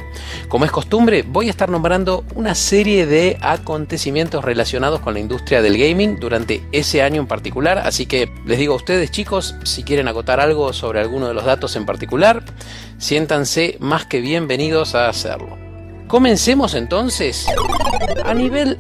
Como 0.49 0.65
es 0.65 0.71
costumbre, 0.71 1.23
voy 1.23 1.49
a 1.49 1.51
estar 1.51 1.69
nombrando 1.69 2.25
una 2.35 2.55
serie 2.55 3.05
de 3.05 3.37
acontecimientos 3.43 4.43
relacionados 4.43 5.01
con 5.01 5.13
la 5.13 5.21
industria 5.21 5.61
del 5.61 5.77
gaming 5.77 6.19
durante 6.19 6.67
ese 6.73 7.03
año 7.03 7.21
en 7.21 7.27
particular, 7.27 7.77
así 7.81 8.07
que 8.07 8.33
les 8.47 8.59
digo 8.59 8.73
a 8.73 8.79
ustedes 8.79 9.11
chicos, 9.11 9.57
si 9.65 9.83
quieren 9.83 10.09
acotar 10.09 10.41
algo 10.41 10.73
sobre 10.73 11.01
alguno 11.01 11.29
de 11.29 11.35
los 11.35 11.45
datos 11.45 11.77
en 11.77 11.85
particular, 11.85 12.43
siéntanse 12.97 13.77
más 13.79 14.07
que 14.07 14.23
bienvenidos 14.23 14.95
a 14.95 15.11
hacerlo. 15.11 15.59
Comencemos 16.09 16.73
entonces. 16.73 17.47
A 18.25 18.33
nivel 18.33 18.79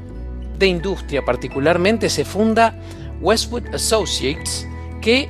de 0.59 0.67
industria 0.67 1.25
particularmente 1.25 2.09
se 2.09 2.25
funda 2.25 2.79
Westwood 3.21 3.75
Associates, 3.75 4.67
que 5.01 5.29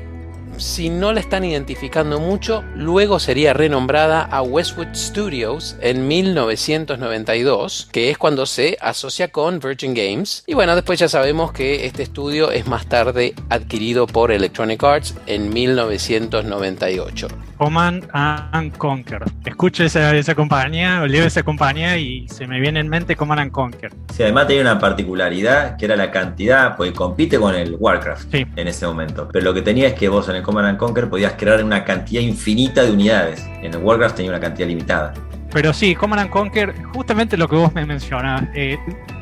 si 0.58 0.90
no 0.90 1.12
la 1.12 1.20
están 1.20 1.44
identificando 1.44 2.20
mucho, 2.20 2.64
luego 2.74 3.18
sería 3.18 3.52
renombrada 3.52 4.22
a 4.22 4.42
Westwood 4.42 4.94
Studios 4.94 5.76
en 5.80 6.06
1992, 6.06 7.88
que 7.92 8.10
es 8.10 8.18
cuando 8.18 8.46
se 8.46 8.76
asocia 8.80 9.28
con 9.28 9.58
Virgin 9.58 9.94
Games. 9.94 10.44
Y 10.46 10.54
bueno, 10.54 10.74
después 10.74 10.98
ya 10.98 11.08
sabemos 11.08 11.52
que 11.52 11.86
este 11.86 12.02
estudio 12.02 12.50
es 12.50 12.66
más 12.66 12.86
tarde 12.86 13.34
adquirido 13.48 14.06
por 14.06 14.30
Electronic 14.30 14.82
Arts 14.82 15.14
en 15.26 15.52
1998. 15.52 17.28
Command 17.56 18.08
and 18.12 18.76
Conquer. 18.76 19.22
Escucho 19.44 19.84
esa, 19.84 20.14
esa 20.14 20.34
compañía, 20.34 21.02
o 21.02 21.06
leo 21.06 21.24
esa 21.24 21.42
compañía 21.42 21.96
y 21.96 22.28
se 22.28 22.46
me 22.46 22.60
viene 22.60 22.80
en 22.80 22.88
mente 22.88 23.16
Command 23.16 23.40
and 23.40 23.52
Conquer. 23.52 23.92
Sí, 24.12 24.22
además 24.22 24.48
tenía 24.48 24.62
una 24.62 24.78
particularidad 24.78 25.76
que 25.76 25.84
era 25.84 25.96
la 25.96 26.10
cantidad, 26.10 26.76
pues 26.76 26.92
compite 26.92 27.38
con 27.38 27.54
el 27.54 27.76
Warcraft 27.78 28.34
en 28.34 28.68
ese 28.68 28.86
momento. 28.86 29.28
Pero 29.32 29.44
lo 29.44 29.54
que 29.54 29.62
tenía 29.62 29.88
es 29.88 29.94
que 29.94 30.08
vos 30.08 30.28
en 30.28 30.36
el 30.36 30.42
Command 30.44 30.68
and 30.68 30.78
Conquer 30.78 31.08
podías 31.08 31.32
crear 31.32 31.62
una 31.64 31.84
cantidad 31.84 32.20
infinita 32.22 32.82
de 32.82 32.92
unidades. 32.92 33.44
En 33.62 33.74
el 33.74 33.78
Warcraft 33.78 34.16
tenía 34.16 34.30
una 34.30 34.40
cantidad 34.40 34.68
limitada. 34.68 35.14
Pero 35.52 35.72
sí, 35.72 35.94
Command 35.94 36.22
and 36.22 36.30
Conquer, 36.30 36.74
justamente 36.94 37.36
lo 37.36 37.48
que 37.48 37.56
vos 37.56 37.72
me 37.74 37.86
mencionas. 37.86 38.48
Eh, 38.54 38.76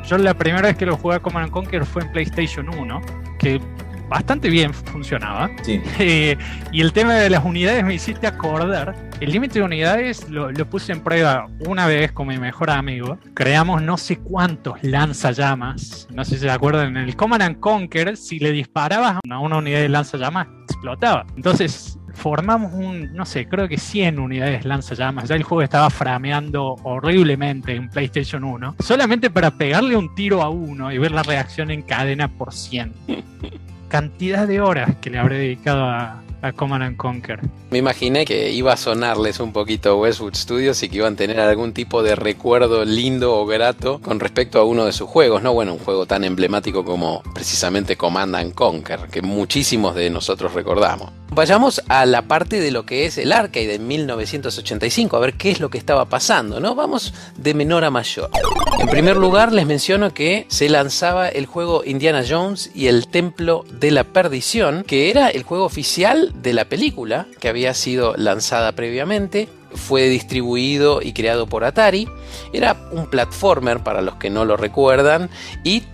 yo 0.06 0.18
la 0.18 0.35
primera 0.35 0.68
vez 0.68 0.76
que 0.76 0.87
lo 0.87 0.96
jugué 0.96 1.16
a 1.16 1.20
Command 1.20 1.44
and 1.44 1.52
Conquer 1.52 1.85
fue 1.85 2.02
en 2.02 2.12
PlayStation 2.12 2.68
1, 2.68 3.00
que 3.38 3.61
bastante 4.12 4.50
bien 4.50 4.72
funcionaba. 4.74 5.50
Eh, 5.98 6.37
y 6.72 6.80
el 6.80 6.92
tema 6.92 7.14
de 7.14 7.30
las 7.30 7.44
unidades 7.44 7.85
me 7.85 7.94
hiciste 7.94 8.26
acordar. 8.26 8.94
El 9.20 9.30
límite 9.30 9.58
de 9.61 9.64
unidades 9.64 10.28
lo, 10.28 10.52
puse 10.68 10.92
en 10.92 11.00
prueba 11.00 11.46
una 11.66 11.87
vez 11.87 12.12
con 12.12 12.26
mi 12.26 12.38
mejor 12.38 12.70
amigo. 12.70 13.18
Creamos 13.35 13.82
no 13.82 13.96
sé 13.96 14.16
cuántos 14.18 14.82
lanzallamas. 14.82 16.08
No 16.11 16.24
sé 16.24 16.37
si 16.37 16.40
se 16.40 16.50
acuerdan. 16.50 16.96
En 16.96 17.08
el 17.08 17.16
Command 17.16 17.42
and 17.42 17.61
Conquer, 17.61 18.16
si 18.16 18.38
le 18.38 18.52
disparabas 18.52 19.18
a 19.30 19.38
una 19.38 19.58
unidad 19.58 19.80
de 19.80 19.88
lanzallamas, 19.88 20.48
explotaba. 20.83 21.25
Entonces 21.37 21.99
formamos 22.12 22.73
un, 22.75 23.14
no 23.14 23.25
sé, 23.25 23.47
creo 23.47 23.68
que 23.68 23.79
100 23.79 24.18
unidades 24.18 24.64
lanzallamas. 24.64 25.29
Ya 25.29 25.37
el 25.37 25.45
juego 25.45 25.62
estaba 25.62 25.88
frameando 25.90 26.75
horriblemente 26.83 27.75
en 27.75 27.88
PlayStation 27.88 28.42
1. 28.42 28.77
Solamente 28.81 29.31
para 29.31 29.53
pegarle 29.53 29.97
un 29.97 30.12
tiro 30.14 30.42
a 30.42 30.51
uno 30.51 30.92
y 30.92 30.99
ver 30.99 31.12
la 31.12 31.23
reacción 31.23 31.71
en 31.71 31.83
cadena 31.83 32.29
por 32.29 32.53
100. 32.53 32.92
cantidad 33.88 34.49
de 34.49 34.61
horas 34.61 34.97
que 35.01 35.11
le 35.11 35.18
habré 35.18 35.38
dedicado 35.38 35.85
a, 35.85 36.23
a 36.42 36.52
Command 36.52 36.83
and 36.83 36.96
Conquer. 36.96 37.40
Me 37.70 37.78
imaginé 37.78 38.24
que 38.24 38.50
iba 38.50 38.72
a 38.72 38.76
sonarles 38.76 39.40
un 39.40 39.52
poquito 39.52 39.98
Westwood 39.98 40.35
Studios 40.35 40.83
y 40.83 40.88
que 40.88 40.98
iban 40.98 41.14
a 41.14 41.16
tener 41.16 41.40
algún 41.40 41.72
tipo 41.72 42.02
de 42.02 42.14
recuerdo 42.14 42.85
lindo 42.85 43.35
o 43.35 43.46
grato 43.46 44.00
con 44.00 44.20
respecto 44.20 44.59
a 44.59 44.64
uno 44.64 44.85
de 44.85 44.92
sus 44.92 45.09
juegos, 45.09 45.42
¿no? 45.42 45.52
Bueno, 45.52 45.72
un 45.72 45.78
juego 45.78 46.07
tan 46.07 46.24
emblemático 46.24 46.85
como 46.85 47.22
precisamente 47.35 47.96
Command 47.96 48.35
and 48.37 48.55
Conquer, 48.55 49.09
que 49.11 49.22
muchísimos 49.22 49.95
de 49.95 50.11
nosotros 50.11 50.53
recordamos. 50.53 51.22
Vayamos 51.35 51.83
a 51.89 52.05
la 52.05 52.28
parte 52.28 52.61
de 52.61 52.70
lo 52.70 52.85
que 52.85 53.07
es 53.07 53.16
el 53.16 53.33
arcade 53.33 53.66
de 53.66 53.78
1985, 53.78 55.16
a 55.16 55.20
ver 55.20 55.33
qué 55.35 55.51
es 55.51 55.61
lo 55.61 55.70
que 55.70 55.78
estaba 55.78 56.05
pasando, 56.05 56.61
¿no? 56.61 56.74
Vamos 56.74 57.14
de 57.39 57.55
menor 57.55 57.85
a 57.85 57.91
mayor. 57.91 58.28
En 58.78 58.87
primer 58.89 59.16
lugar, 59.16 59.51
les 59.51 59.64
menciono 59.64 60.12
que 60.12 60.45
se 60.49 60.68
lanzaba 60.68 61.30
el 61.30 61.47
juego 61.47 61.85
Indiana 61.87 62.22
Jones 62.28 62.70
y 62.74 62.89
el 62.89 63.09
Templo 63.09 63.64
de 63.72 63.93
la 63.93 64.05
Perdición, 64.05 64.85
que 64.87 65.09
era 65.09 65.28
el 65.28 65.43
juego 65.43 65.64
oficial 65.64 66.35
de 66.43 66.53
la 66.53 66.66
película 66.66 67.26
que 67.41 67.49
había 67.49 67.72
sido 67.72 68.14
lanzada 68.18 68.72
previamente 68.72 69.49
fue 69.74 70.11
distribuido 70.11 71.01
y 71.01 71.14
creado 71.14 71.47
por 71.47 71.64
Atari. 71.64 72.07
Era 72.53 72.76
un 72.93 73.09
platformer 73.09 73.80
para 73.80 74.03
los 74.03 74.16
que 74.16 74.28
no 74.28 74.45
lo 74.45 74.59
recuerdan 74.59 75.30
y 75.64 75.85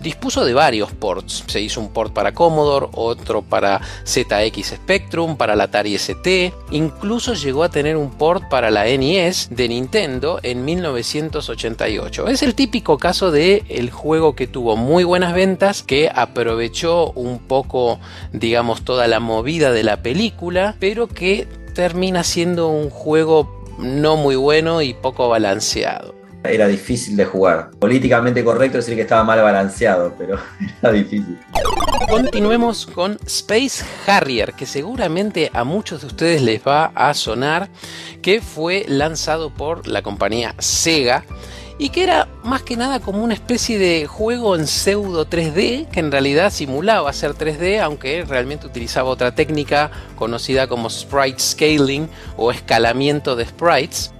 dispuso 0.00 0.44
de 0.44 0.54
varios 0.54 0.92
ports. 0.92 1.44
Se 1.46 1.60
hizo 1.60 1.80
un 1.80 1.92
port 1.92 2.12
para 2.12 2.32
Commodore, 2.32 2.88
otro 2.92 3.42
para 3.42 3.80
ZX 4.04 4.74
Spectrum, 4.76 5.36
para 5.36 5.56
la 5.56 5.64
Atari 5.64 5.94
ST, 5.94 6.52
incluso 6.70 7.34
llegó 7.34 7.62
a 7.62 7.68
tener 7.68 7.96
un 7.96 8.10
port 8.10 8.48
para 8.48 8.70
la 8.70 8.84
NES 8.84 9.48
de 9.50 9.68
Nintendo 9.68 10.40
en 10.42 10.64
1988. 10.64 12.28
Es 12.28 12.42
el 12.42 12.54
típico 12.54 12.98
caso 12.98 13.30
de 13.30 13.64
el 13.68 13.90
juego 13.90 14.34
que 14.34 14.46
tuvo 14.46 14.76
muy 14.76 15.04
buenas 15.04 15.34
ventas, 15.34 15.82
que 15.82 16.10
aprovechó 16.14 17.12
un 17.12 17.38
poco, 17.38 18.00
digamos, 18.32 18.82
toda 18.82 19.06
la 19.06 19.20
movida 19.20 19.72
de 19.72 19.82
la 19.82 20.02
película, 20.02 20.76
pero 20.78 21.08
que 21.08 21.46
termina 21.74 22.24
siendo 22.24 22.68
un 22.68 22.90
juego 22.90 23.58
no 23.78 24.16
muy 24.16 24.36
bueno 24.36 24.82
y 24.82 24.94
poco 24.94 25.28
balanceado 25.28 26.17
era 26.50 26.66
difícil 26.66 27.16
de 27.16 27.24
jugar. 27.24 27.70
Políticamente 27.78 28.44
correcto 28.44 28.78
decir 28.78 28.94
que 28.94 29.02
estaba 29.02 29.24
mal 29.24 29.40
balanceado, 29.42 30.14
pero 30.18 30.38
era 30.82 30.92
difícil. 30.92 31.38
Continuemos 32.08 32.86
con 32.86 33.18
Space 33.26 33.84
Harrier, 34.06 34.54
que 34.54 34.66
seguramente 34.66 35.50
a 35.52 35.64
muchos 35.64 36.00
de 36.00 36.06
ustedes 36.06 36.42
les 36.42 36.62
va 36.66 36.90
a 36.94 37.12
sonar, 37.14 37.68
que 38.22 38.40
fue 38.40 38.84
lanzado 38.88 39.50
por 39.50 39.86
la 39.86 40.02
compañía 40.02 40.54
Sega 40.58 41.24
y 41.78 41.90
que 41.90 42.02
era 42.02 42.28
más 42.42 42.62
que 42.62 42.76
nada 42.76 42.98
como 42.98 43.22
una 43.22 43.34
especie 43.34 43.78
de 43.78 44.06
juego 44.06 44.56
en 44.56 44.66
pseudo 44.66 45.26
3D, 45.28 45.88
que 45.88 46.00
en 46.00 46.10
realidad 46.10 46.50
simulaba 46.50 47.12
ser 47.12 47.34
3D, 47.34 47.80
aunque 47.80 48.24
realmente 48.24 48.66
utilizaba 48.66 49.10
otra 49.10 49.34
técnica 49.34 49.90
conocida 50.16 50.66
como 50.66 50.90
sprite 50.90 51.38
scaling 51.38 52.08
o 52.36 52.50
escalamiento 52.50 53.36
de 53.36 53.46
sprites 53.46 54.12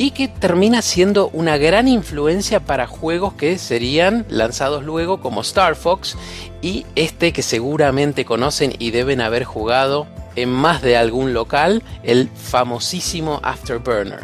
y 0.00 0.12
que 0.12 0.28
termina 0.28 0.80
siendo 0.80 1.28
una 1.34 1.58
gran 1.58 1.86
influencia 1.86 2.60
para 2.60 2.86
juegos 2.86 3.34
que 3.34 3.58
serían 3.58 4.24
lanzados 4.30 4.82
luego 4.82 5.20
como 5.20 5.42
Star 5.42 5.76
Fox 5.76 6.16
y 6.62 6.86
este 6.96 7.34
que 7.34 7.42
seguramente 7.42 8.24
conocen 8.24 8.72
y 8.78 8.92
deben 8.92 9.20
haber 9.20 9.44
jugado 9.44 10.06
en 10.36 10.48
más 10.48 10.80
de 10.80 10.96
algún 10.96 11.34
local, 11.34 11.82
el 12.02 12.30
famosísimo 12.34 13.40
Afterburner. 13.42 14.20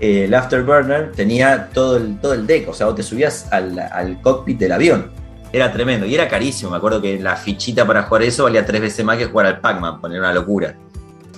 El 0.00 0.32
Afterburner 0.32 1.12
tenía 1.12 1.68
todo 1.74 1.98
el, 1.98 2.18
todo 2.18 2.32
el 2.32 2.46
deck, 2.46 2.70
o 2.70 2.72
sea, 2.72 2.86
vos 2.86 2.94
te 2.94 3.02
subías 3.02 3.52
al, 3.52 3.78
al 3.78 4.22
cockpit 4.22 4.58
del 4.58 4.72
avión. 4.72 5.10
Era 5.52 5.70
tremendo 5.70 6.06
y 6.06 6.14
era 6.14 6.28
carísimo. 6.28 6.70
Me 6.70 6.78
acuerdo 6.78 7.02
que 7.02 7.18
la 7.18 7.36
fichita 7.36 7.86
para 7.86 8.04
jugar 8.04 8.22
eso 8.22 8.44
valía 8.44 8.64
tres 8.64 8.80
veces 8.80 9.04
más 9.04 9.18
que 9.18 9.26
jugar 9.26 9.44
al 9.44 9.60
Pac-Man, 9.60 10.00
poner 10.00 10.18
una 10.18 10.32
locura. 10.32 10.74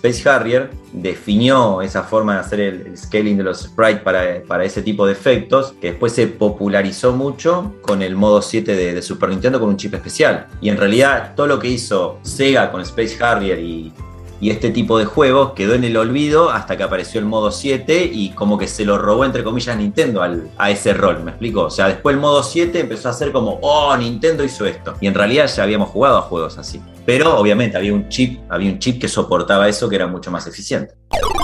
Space 0.03 0.29
Harrier 0.29 0.71
definió 0.93 1.81
esa 1.81 2.03
forma 2.03 2.35
de 2.35 2.41
hacer 2.41 2.61
el, 2.61 2.99
scaling 2.99 3.37
de 3.37 3.45
los 3.45 3.61
sprites 3.61 4.01
para, 4.01 4.65
ese 4.65 4.83
tipo 4.83 5.07
de 5.07 5.13
efectos, 5.13 5.75
que 5.81 5.93
después 5.93 6.13
se 6.13 6.27
popularizó 6.27 7.13
mucho 7.13 7.75
con 7.83 8.03
el 8.03 8.17
modo 8.17 8.43
7 8.43 8.75
de, 8.75 9.01
Super 9.01 9.29
Nintendo 9.29 9.61
con 9.61 9.69
un 9.69 9.77
chip 9.77 9.95
especial. 9.95 10.49
Y 10.61 10.71
en 10.71 10.77
realidad 10.77 11.35
todo 11.37 11.47
lo 11.47 11.61
que 11.61 11.69
hizo 11.69 12.19
Sega 12.23 12.73
con 12.73 12.81
Space 12.81 13.23
Harrier 13.23 13.61
y, 13.61 13.93
y 14.41 14.51
este 14.51 14.71
tipo 14.71 14.99
de 14.99 15.05
juegos 15.05 15.53
quedó 15.53 15.75
en 15.75 15.85
el 15.85 15.97
olvido 15.97 16.51
hasta 16.51 16.77
que 16.77 16.83
apareció 16.83 17.21
el 17.21 17.27
modo 17.27 17.53
7 17.53 18.11
y 18.13 18.31
como 18.31 18.59
que 18.59 18.67
se 18.67 18.85
lo 18.85 18.99
robó 18.99 19.25
entre 19.25 19.45
comillas 19.45 19.77
Nintendo 19.77 20.21
a 20.59 20.71
ese 20.73 20.95
rol, 20.95 21.23
¿me 21.23 21.31
explico? 21.31 21.63
O 21.63 21.71
sea, 21.71 21.87
después 21.87 22.17
el 22.17 22.21
modo 22.21 22.43
7 22.43 22.81
empezó 22.81 23.09
a 23.09 23.13
ser 23.13 23.31
como, 23.31 23.61
oh, 23.63 23.97
Nintendo 23.97 24.43
hizo 24.43 24.67
esto. 24.67 24.95
Y 25.01 25.07
en 25.07 25.15
realidad 25.15 25.47
ya 25.47 25.63
habíamos 25.63 25.91
jugado 25.91 26.19
a 26.19 26.23
juegos 26.23 26.59
así. 26.59 26.83
Pero 27.05 27.37
obviamente 27.37 27.77
había 27.77 27.93
un 27.93 28.09
chip, 28.09 28.41
había 28.49 28.71
un 28.71 28.79
chip 28.79 29.01
que 29.01 29.09
soportaba 29.09 29.69
eso 29.69 29.89
que 29.89 29.97
era 29.97 30.07
mucho 30.07 30.31
más 30.31 30.47
eficiente. 30.47 30.95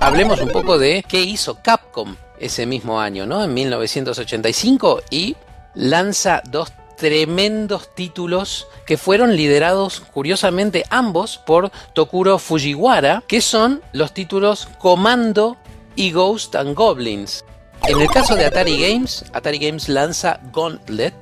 Hablemos 0.01 0.41
un 0.41 0.51
poco 0.51 0.79
de 0.79 1.05
qué 1.07 1.21
hizo 1.21 1.61
Capcom 1.63 2.15
ese 2.39 2.67
mismo 2.67 3.01
año, 3.01 3.27
¿no? 3.27 3.43
En 3.43 3.53
1985 3.53 5.03
y 5.11 5.37
lanza 5.75 6.43
dos 6.49 6.73
tremendos 6.97 7.95
títulos 7.95 8.67
que 8.85 8.97
fueron 8.97 9.37
liderados 9.37 10.01
curiosamente 10.01 10.85
ambos 10.91 11.39
por 11.39 11.71
Tokuro 11.95 12.39
Fujiwara, 12.39 13.23
que 13.27 13.41
son 13.41 13.83
los 13.93 14.13
títulos 14.13 14.69
Comando 14.79 15.57
y 15.95 16.13
Ghost 16.13 16.57
and 16.57 16.75
Goblins. 16.75 17.45
En 17.87 18.01
el 18.01 18.09
caso 18.09 18.35
de 18.35 18.45
Atari 18.45 18.81
Games, 18.81 19.25
Atari 19.33 19.59
Games 19.59 19.89
lanza 19.89 20.41
Gauntlet, 20.53 21.15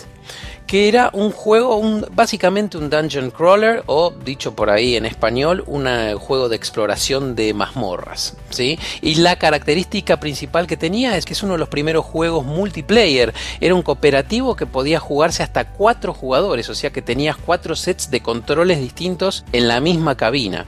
que 0.66 0.88
era 0.88 1.10
un 1.12 1.30
juego, 1.30 1.80
básicamente 2.12 2.76
un 2.76 2.90
dungeon 2.90 3.30
crawler 3.30 3.84
o 3.86 4.12
dicho 4.24 4.54
por 4.54 4.70
ahí 4.70 4.96
en 4.96 5.06
español, 5.06 5.62
un 5.66 5.86
juego 6.18 6.48
de 6.48 6.56
exploración 6.56 7.36
de 7.36 7.54
mazmorras. 7.54 8.36
¿sí? 8.50 8.78
Y 9.00 9.16
la 9.16 9.36
característica 9.36 10.18
principal 10.18 10.66
que 10.66 10.76
tenía 10.76 11.16
es 11.16 11.24
que 11.24 11.34
es 11.34 11.42
uno 11.42 11.52
de 11.52 11.58
los 11.58 11.68
primeros 11.68 12.04
juegos 12.04 12.44
multiplayer. 12.44 13.32
Era 13.60 13.74
un 13.74 13.82
cooperativo 13.82 14.56
que 14.56 14.66
podía 14.66 14.98
jugarse 14.98 15.42
hasta 15.42 15.72
cuatro 15.72 16.12
jugadores, 16.12 16.68
o 16.68 16.74
sea 16.74 16.90
que 16.90 17.02
tenías 17.02 17.36
cuatro 17.36 17.76
sets 17.76 18.10
de 18.10 18.20
controles 18.20 18.80
distintos 18.80 19.44
en 19.52 19.68
la 19.68 19.80
misma 19.80 20.16
cabina. 20.16 20.66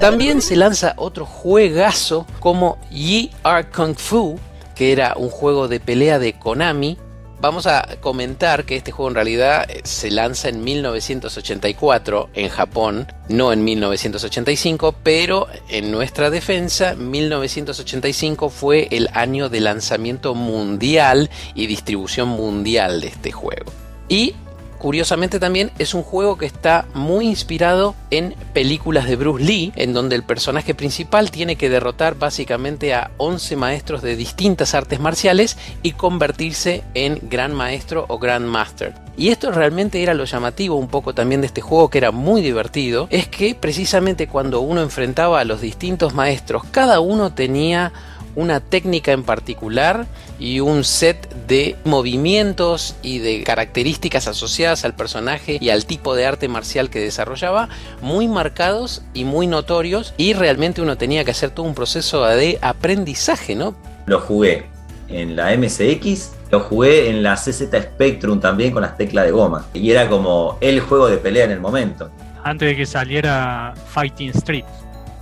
También 0.00 0.40
se 0.42 0.56
lanza 0.56 0.94
otro 0.96 1.26
juegazo 1.26 2.26
como 2.40 2.78
Yi 2.90 3.30
Are 3.42 3.68
Kung 3.68 3.96
Fu, 3.96 4.38
que 4.74 4.92
era 4.92 5.14
un 5.16 5.28
juego 5.28 5.68
de 5.68 5.78
pelea 5.78 6.18
de 6.18 6.32
Konami 6.32 6.98
Vamos 7.40 7.66
a 7.66 7.96
comentar 8.02 8.66
que 8.66 8.76
este 8.76 8.92
juego 8.92 9.08
en 9.08 9.14
realidad 9.14 9.64
eh, 9.70 9.80
se 9.84 10.10
lanza 10.10 10.50
en 10.50 10.62
1984 10.62 12.28
en 12.34 12.50
Japón, 12.50 13.10
no 13.30 13.50
en 13.54 13.64
1985, 13.64 14.94
pero 15.02 15.48
en 15.70 15.90
nuestra 15.90 16.28
defensa 16.28 16.94
1985 16.96 18.50
fue 18.50 18.88
el 18.90 19.08
año 19.14 19.48
de 19.48 19.60
lanzamiento 19.60 20.34
mundial 20.34 21.30
y 21.54 21.66
distribución 21.66 22.28
mundial 22.28 23.00
de 23.00 23.06
este 23.06 23.32
juego. 23.32 23.72
Y 24.10 24.34
Curiosamente 24.80 25.38
también 25.38 25.70
es 25.78 25.92
un 25.92 26.02
juego 26.02 26.38
que 26.38 26.46
está 26.46 26.86
muy 26.94 27.26
inspirado 27.26 27.94
en 28.10 28.34
películas 28.54 29.06
de 29.06 29.16
Bruce 29.16 29.44
Lee, 29.44 29.74
en 29.76 29.92
donde 29.92 30.16
el 30.16 30.22
personaje 30.22 30.74
principal 30.74 31.30
tiene 31.30 31.56
que 31.56 31.68
derrotar 31.68 32.14
básicamente 32.14 32.94
a 32.94 33.10
11 33.18 33.56
maestros 33.56 34.00
de 34.00 34.16
distintas 34.16 34.74
artes 34.74 34.98
marciales 34.98 35.58
y 35.82 35.92
convertirse 35.92 36.82
en 36.94 37.20
gran 37.24 37.52
maestro 37.52 38.06
o 38.08 38.18
gran 38.18 38.46
master. 38.46 38.94
Y 39.18 39.28
esto 39.28 39.52
realmente 39.52 40.02
era 40.02 40.14
lo 40.14 40.24
llamativo 40.24 40.76
un 40.76 40.88
poco 40.88 41.12
también 41.12 41.42
de 41.42 41.48
este 41.48 41.60
juego 41.60 41.90
que 41.90 41.98
era 41.98 42.10
muy 42.10 42.40
divertido, 42.40 43.06
es 43.10 43.28
que 43.28 43.54
precisamente 43.54 44.28
cuando 44.28 44.62
uno 44.62 44.80
enfrentaba 44.80 45.40
a 45.40 45.44
los 45.44 45.60
distintos 45.60 46.14
maestros, 46.14 46.64
cada 46.70 47.00
uno 47.00 47.34
tenía 47.34 47.92
una 48.40 48.60
técnica 48.60 49.12
en 49.12 49.22
particular 49.22 50.06
y 50.38 50.60
un 50.60 50.82
set 50.82 51.28
de 51.46 51.76
movimientos 51.84 52.96
y 53.02 53.18
de 53.18 53.44
características 53.44 54.26
asociadas 54.26 54.84
al 54.86 54.94
personaje 54.94 55.58
y 55.60 55.68
al 55.68 55.84
tipo 55.84 56.14
de 56.14 56.24
arte 56.24 56.48
marcial 56.48 56.88
que 56.88 57.00
desarrollaba 57.00 57.68
muy 58.00 58.28
marcados 58.28 59.02
y 59.12 59.24
muy 59.24 59.46
notorios 59.46 60.14
y 60.16 60.32
realmente 60.32 60.80
uno 60.80 60.96
tenía 60.96 61.24
que 61.24 61.32
hacer 61.32 61.50
todo 61.50 61.66
un 61.66 61.74
proceso 61.74 62.24
de 62.24 62.58
aprendizaje, 62.62 63.54
¿no? 63.54 63.74
Lo 64.06 64.20
jugué 64.20 64.64
en 65.08 65.36
la 65.36 65.54
MSX, 65.56 66.32
lo 66.50 66.60
jugué 66.60 67.10
en 67.10 67.22
la 67.22 67.34
CZ 67.34 67.60
Spectrum 67.60 68.40
también 68.40 68.72
con 68.72 68.80
las 68.80 68.96
teclas 68.96 69.26
de 69.26 69.32
goma 69.32 69.66
y 69.74 69.90
era 69.90 70.08
como 70.08 70.56
el 70.62 70.80
juego 70.80 71.08
de 71.08 71.18
pelea 71.18 71.44
en 71.44 71.50
el 71.50 71.60
momento. 71.60 72.10
Antes 72.42 72.70
de 72.70 72.76
que 72.76 72.86
saliera 72.86 73.74
Fighting 73.88 74.30
Street 74.30 74.64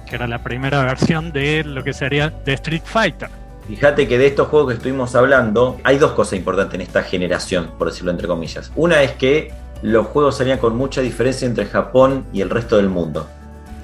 que 0.08 0.16
era 0.16 0.26
la 0.26 0.42
primera 0.42 0.82
versión 0.84 1.32
de 1.32 1.64
lo 1.64 1.84
que 1.84 1.92
sería 1.92 2.30
de 2.30 2.54
Street 2.54 2.82
Fighter. 2.84 3.28
Fíjate 3.68 4.08
que 4.08 4.16
de 4.16 4.26
estos 4.26 4.48
juegos 4.48 4.70
que 4.70 4.76
estuvimos 4.76 5.14
hablando, 5.14 5.76
hay 5.84 5.98
dos 5.98 6.12
cosas 6.12 6.38
importantes 6.38 6.74
en 6.74 6.80
esta 6.80 7.02
generación, 7.02 7.70
por 7.78 7.88
decirlo 7.88 8.10
entre 8.10 8.26
comillas. 8.26 8.72
Una 8.76 9.02
es 9.02 9.12
que 9.12 9.52
los 9.82 10.06
juegos 10.06 10.38
salían 10.38 10.58
con 10.58 10.76
mucha 10.76 11.02
diferencia 11.02 11.46
entre 11.46 11.66
Japón 11.66 12.24
y 12.32 12.40
el 12.40 12.48
resto 12.48 12.78
del 12.78 12.88
mundo. 12.88 13.28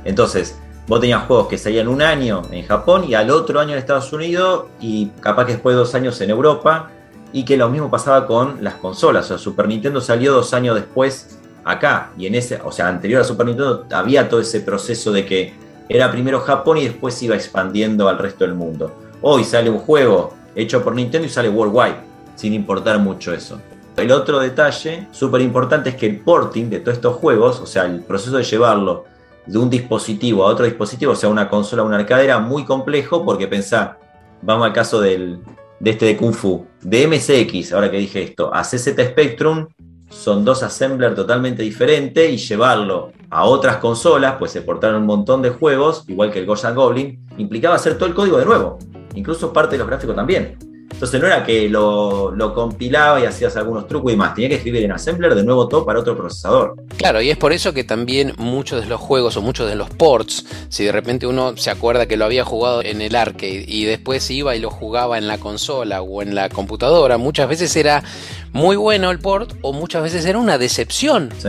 Entonces, 0.05 0.59
vos 0.89 1.01
tenías 1.01 1.27
juegos 1.27 1.49
que 1.49 1.59
salían 1.59 1.89
un 1.89 2.01
año 2.01 2.43
en 2.51 2.67
Japón 2.67 3.05
y 3.07 3.15
al 3.15 3.31
otro 3.31 3.61
año 3.61 3.73
en 3.73 3.79
Estados 3.79 4.13
Unidos 4.13 4.67
y 4.81 5.09
capaz 5.21 5.45
que 5.45 5.53
después 5.53 5.75
de 5.75 5.81
dos 5.81 5.95
años 5.95 6.19
en 6.23 6.31
Europa 6.31 6.91
y 7.33 7.45
que 7.45 7.57
lo 7.57 7.69
mismo 7.69 7.91
pasaba 7.91 8.27
con 8.27 8.65
las 8.65 8.75
consolas. 8.75 9.27
O 9.27 9.29
sea, 9.29 9.39
Super 9.39 9.69
Nintendo 9.69 10.01
salió 10.01 10.33
dos 10.33 10.55
años 10.55 10.77
después 10.77 11.39
acá 11.65 12.11
y 12.17 12.27
en 12.27 12.35
ese, 12.37 12.61
o 12.65 12.73
sea, 12.73 12.89
anterior 12.89 13.21
a 13.21 13.25
Super 13.25 13.47
Nintendo 13.47 13.87
había 13.93 14.29
todo 14.29 14.41
ese 14.41 14.61
proceso 14.61 15.13
de 15.13 15.27
que 15.27 15.64
era 15.89 16.11
primero 16.11 16.41
Japón 16.41 16.79
y 16.79 16.85
después 16.85 17.15
se 17.15 17.27
iba 17.27 17.35
expandiendo 17.35 18.09
al 18.09 18.19
resto 18.19 18.45
del 18.45 18.55
mundo. 18.55 18.93
Hoy 19.21 19.45
sale 19.45 19.71
un 19.71 19.79
juego 19.79 20.35
hecho 20.55 20.83
por 20.83 20.95
Nintendo 20.95 21.27
y 21.27 21.31
sale 21.31 21.49
worldwide, 21.49 21.97
sin 22.37 22.55
importar 22.55 22.99
mucho 22.99 23.33
eso. 23.33 23.61
El 23.97 24.11
otro 24.11 24.41
detalle 24.41 25.07
súper 25.13 25.41
importante 25.41 25.91
es 25.91 25.97
que 25.97 26.07
el 26.07 26.21
porting 26.21 26.69
de 26.69 26.81
todos 26.81 26.97
estos 26.99 27.17
juegos, 27.17 27.61
o 27.61 27.67
sea, 27.67 27.85
el 27.85 28.01
proceso 28.01 28.37
de 28.37 28.43
llevarlo 28.43 29.05
de 29.47 29.59
un 29.59 29.71
dispositivo 29.71 30.45
a 30.45 30.49
otro 30.49 30.65
dispositivo, 30.65 31.13
o 31.13 31.17
sea, 31.17 31.29
una 31.29 31.49
consola 31.49 31.83
o 31.83 31.87
una 31.87 31.97
arcade, 31.97 32.25
era 32.25 32.39
muy 32.41 32.65
complejo 32.65 33.25
porque 33.25 33.47
pensá, 33.47 33.99
vamos 34.43 34.67
al 34.67 34.73
caso 34.73 35.01
del, 35.01 35.41
de 35.79 35.91
este 35.91 36.07
de 36.07 36.17
Kung 36.17 36.35
Fu, 36.35 36.67
de 36.81 37.07
MSX, 37.07 37.73
ahora 37.73 37.91
que 37.91 37.99
dije 37.99 38.23
esto, 38.23 38.53
a 38.53 38.63
CZ 38.63 38.89
Spectrum, 38.89 39.69
son 40.15 40.45
dos 40.45 40.63
assemblers 40.63 41.17
totalmente 41.17 41.63
diferentes 41.63 42.33
y 42.33 42.37
llevarlo 42.37 43.13
a 43.31 43.45
otras 43.45 43.79
consolas, 43.79 44.37
pues 44.39 44.53
se 44.53 44.63
portaron 44.63 45.03
un 45.03 45.07
montón 45.07 45.43
de 45.43 45.51
juegos, 45.51 46.05
igual 46.09 46.31
que 46.31 46.39
el 46.39 46.47
Ghost 46.47 46.65
Goblin, 46.73 47.27
implicaba 47.37 47.75
hacer 47.75 47.99
todo 47.99 48.09
el 48.09 48.15
código 48.15 48.39
de 48.39 48.47
nuevo. 48.47 48.79
incluso 49.15 49.53
parte 49.53 49.73
de 49.73 49.79
los 49.79 49.87
gráficos 49.87 50.17
también. 50.17 50.57
Entonces 50.91 51.21
no 51.21 51.27
era 51.27 51.45
que 51.45 51.69
lo, 51.69 52.31
lo, 52.31 52.55
compilaba 52.55 53.21
y 53.21 53.25
hacías 53.25 53.57
algunos 53.57 53.89
trucos 53.89 54.13
y 54.13 54.17
más, 54.17 54.35
tenía 54.35 54.49
que 54.49 54.57
escribir 54.57 54.85
en 54.85 54.93
Assembler 54.93 55.35
de 55.35 55.43
nuevo 55.43 55.67
todo 55.67 55.85
para 55.85 55.99
otro 55.99 56.17
procesador. 56.17 56.77
Claro, 56.97 57.21
y 57.21 57.31
es 57.31 57.37
por 57.37 57.53
eso 57.53 57.73
que 57.73 57.85
también 57.85 58.35
muchos 58.39 58.83
de 58.83 58.89
los 58.89 59.01
juegos 59.01 59.37
o 59.37 59.43
muchos 59.43 59.69
de 59.69 59.75
los 59.75 59.91
ports, 59.91 60.47
si 60.69 60.85
de 60.85 60.93
repente 60.93 61.27
uno 61.27 61.57
se 61.57 61.71
acuerda 61.71 62.07
que 62.07 62.17
lo 62.17 62.25
había 62.25 62.45
jugado 62.45 62.83
en 62.83 63.01
el 63.01 63.17
arcade 63.17 63.65
y 63.67 63.85
después 63.85 64.31
iba 64.31 64.55
y 64.55 64.61
lo 64.61 64.71
jugaba 64.71 65.19
en 65.19 65.27
la 65.27 65.39
consola 65.39 66.01
o 66.01 66.23
en 66.23 66.35
la 66.35 66.49
computadora, 66.49 67.19
muchas 67.19 67.49
veces 67.49 67.75
era 67.77 68.05
muy 68.53 68.77
bueno 68.77 69.11
el 69.11 69.19
port 69.19 69.53
o 69.63 69.73
muchas 69.73 70.03
veces 70.03 70.25
era 70.25 70.39
una 70.39 70.59
decepción. 70.59 71.31
Sí. 71.39 71.49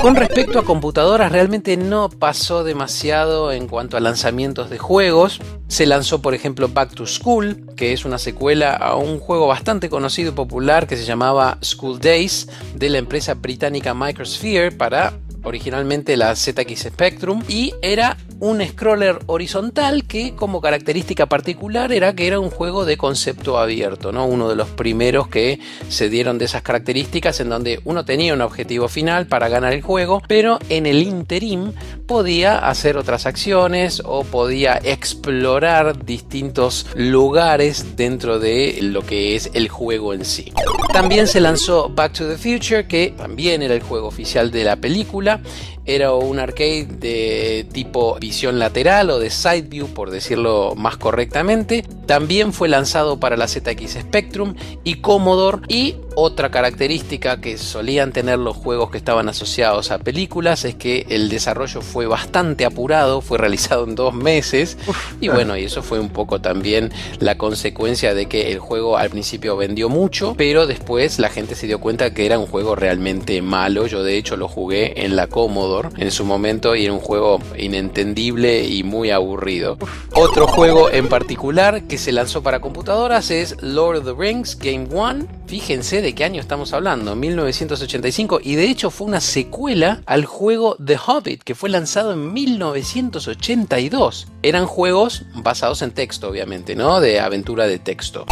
Con 0.00 0.16
respecto 0.16 0.58
a 0.58 0.64
computadoras, 0.64 1.32
realmente 1.32 1.76
no 1.76 2.10
pasó 2.10 2.64
demasiado 2.64 3.52
en 3.52 3.66
cuanto 3.66 3.96
a 3.96 4.00
lanzamientos 4.00 4.68
de 4.68 4.78
juegos. 4.78 5.40
Se 5.68 5.86
lanzó, 5.86 6.20
por 6.20 6.34
ejemplo, 6.34 6.68
Back 6.68 6.94
to 6.94 7.06
School, 7.06 7.64
que 7.76 7.94
es 7.94 8.04
una 8.04 8.18
secuela 8.18 8.74
a 8.74 8.96
un 8.96 9.18
juego 9.18 9.46
bastante 9.46 9.88
conocido 9.88 10.32
y 10.32 10.34
popular 10.34 10.86
que 10.86 10.98
se 10.98 11.04
llamaba 11.04 11.58
School 11.62 11.98
Days 11.98 12.48
de 12.74 12.90
la 12.90 12.98
empresa 12.98 13.34
británica 13.34 13.94
Microsphere 13.94 14.72
para 14.72 15.14
originalmente 15.44 16.16
la 16.16 16.34
ZX 16.34 16.88
Spectrum 16.88 17.42
y 17.48 17.72
era 17.82 18.16
un 18.40 18.64
scroller 18.66 19.18
horizontal 19.26 20.04
que 20.04 20.34
como 20.34 20.60
característica 20.60 21.26
particular 21.26 21.92
era 21.92 22.14
que 22.14 22.26
era 22.26 22.40
un 22.40 22.50
juego 22.50 22.84
de 22.84 22.96
concepto 22.96 23.58
abierto, 23.58 24.12
¿no? 24.12 24.26
Uno 24.26 24.48
de 24.48 24.56
los 24.56 24.68
primeros 24.68 25.28
que 25.28 25.60
se 25.88 26.08
dieron 26.08 26.38
de 26.38 26.46
esas 26.46 26.62
características 26.62 27.40
en 27.40 27.48
donde 27.48 27.80
uno 27.84 28.04
tenía 28.04 28.34
un 28.34 28.40
objetivo 28.40 28.88
final 28.88 29.26
para 29.26 29.48
ganar 29.48 29.72
el 29.72 29.82
juego, 29.82 30.22
pero 30.28 30.58
en 30.68 30.86
el 30.86 31.02
interim 31.02 31.72
podía 32.06 32.58
hacer 32.58 32.96
otras 32.96 33.26
acciones 33.26 34.02
o 34.04 34.24
podía 34.24 34.80
explorar 34.82 36.04
distintos 36.04 36.86
lugares 36.94 37.96
dentro 37.96 38.38
de 38.38 38.78
lo 38.82 39.04
que 39.06 39.36
es 39.36 39.50
el 39.54 39.68
juego 39.68 40.12
en 40.12 40.24
sí. 40.24 40.52
También 40.92 41.26
se 41.26 41.40
lanzó 41.40 41.88
Back 41.88 42.12
to 42.12 42.28
the 42.28 42.36
Future, 42.36 42.86
que 42.86 43.14
también 43.16 43.62
era 43.62 43.74
el 43.74 43.82
juego 43.82 44.08
oficial 44.08 44.50
de 44.50 44.64
la 44.64 44.76
película 44.76 45.40
era 45.86 46.14
un 46.14 46.38
arcade 46.38 46.86
de 46.86 47.66
tipo 47.72 48.16
visión 48.24 48.58
lateral 48.58 49.10
o 49.10 49.18
de 49.18 49.28
side 49.28 49.68
view, 49.68 49.86
por 49.88 50.10
decirlo 50.10 50.74
más 50.76 50.96
correctamente. 50.96 51.84
También 52.06 52.54
fue 52.54 52.70
lanzado 52.70 53.20
para 53.20 53.36
la 53.36 53.48
ZX 53.48 53.98
Spectrum 54.00 54.54
y 54.82 54.94
Commodore 55.02 55.58
y 55.68 55.96
otra 56.16 56.50
característica 56.50 57.40
que 57.40 57.58
solían 57.58 58.12
tener 58.12 58.38
los 58.38 58.56
juegos 58.56 58.90
que 58.90 58.96
estaban 58.96 59.28
asociados 59.28 59.90
a 59.90 59.98
películas 59.98 60.64
es 60.64 60.74
que 60.74 61.04
el 61.10 61.28
desarrollo 61.28 61.82
fue 61.82 62.06
bastante 62.06 62.64
apurado, 62.64 63.20
fue 63.20 63.36
realizado 63.36 63.84
en 63.84 63.94
dos 63.94 64.14
meses 64.14 64.78
y 65.20 65.28
bueno, 65.28 65.56
y 65.56 65.64
eso 65.64 65.82
fue 65.82 65.98
un 65.98 66.08
poco 66.08 66.40
también 66.40 66.92
la 67.18 67.36
consecuencia 67.36 68.14
de 68.14 68.26
que 68.26 68.52
el 68.52 68.58
juego 68.58 68.96
al 68.96 69.10
principio 69.10 69.56
vendió 69.56 69.90
mucho, 69.90 70.34
pero 70.38 70.66
después 70.66 71.18
la 71.18 71.28
gente 71.28 71.56
se 71.56 71.66
dio 71.66 71.78
cuenta 71.78 72.14
que 72.14 72.24
era 72.24 72.38
un 72.38 72.46
juego 72.46 72.74
realmente 72.74 73.42
malo. 73.42 73.86
Yo 73.86 74.02
de 74.02 74.16
hecho 74.16 74.38
lo 74.38 74.48
jugué 74.48 75.04
en 75.04 75.14
la 75.16 75.26
Commodore 75.26 75.90
en 75.98 76.10
su 76.10 76.24
momento 76.24 76.74
y 76.74 76.84
era 76.84 76.92
un 76.94 77.00
juego 77.00 77.38
inentendible 77.58 78.13
y 78.18 78.82
muy 78.84 79.10
aburrido. 79.10 79.78
Otro 80.14 80.46
juego 80.46 80.90
en 80.90 81.08
particular 81.08 81.82
que 81.84 81.98
se 81.98 82.12
lanzó 82.12 82.42
para 82.42 82.60
computadoras 82.60 83.30
es 83.30 83.56
Lord 83.60 83.98
of 83.98 84.04
the 84.04 84.14
Rings 84.16 84.56
Game 84.58 84.88
One. 84.94 85.26
Fíjense 85.46 86.00
de 86.02 86.14
qué 86.14 86.24
año 86.24 86.40
estamos 86.40 86.72
hablando, 86.72 87.14
1985, 87.14 88.40
y 88.42 88.54
de 88.54 88.70
hecho 88.70 88.90
fue 88.90 89.06
una 89.06 89.20
secuela 89.20 90.00
al 90.06 90.24
juego 90.24 90.76
The 90.84 90.96
Hobbit, 90.96 91.42
que 91.42 91.54
fue 91.54 91.68
lanzado 91.70 92.12
en 92.12 92.32
1982. 92.32 94.28
Eran 94.42 94.66
juegos 94.66 95.24
basados 95.36 95.82
en 95.82 95.92
texto, 95.92 96.28
obviamente, 96.28 96.74
¿no? 96.74 97.00
De 97.00 97.20
aventura 97.20 97.66
de 97.66 97.78
texto. 97.78 98.26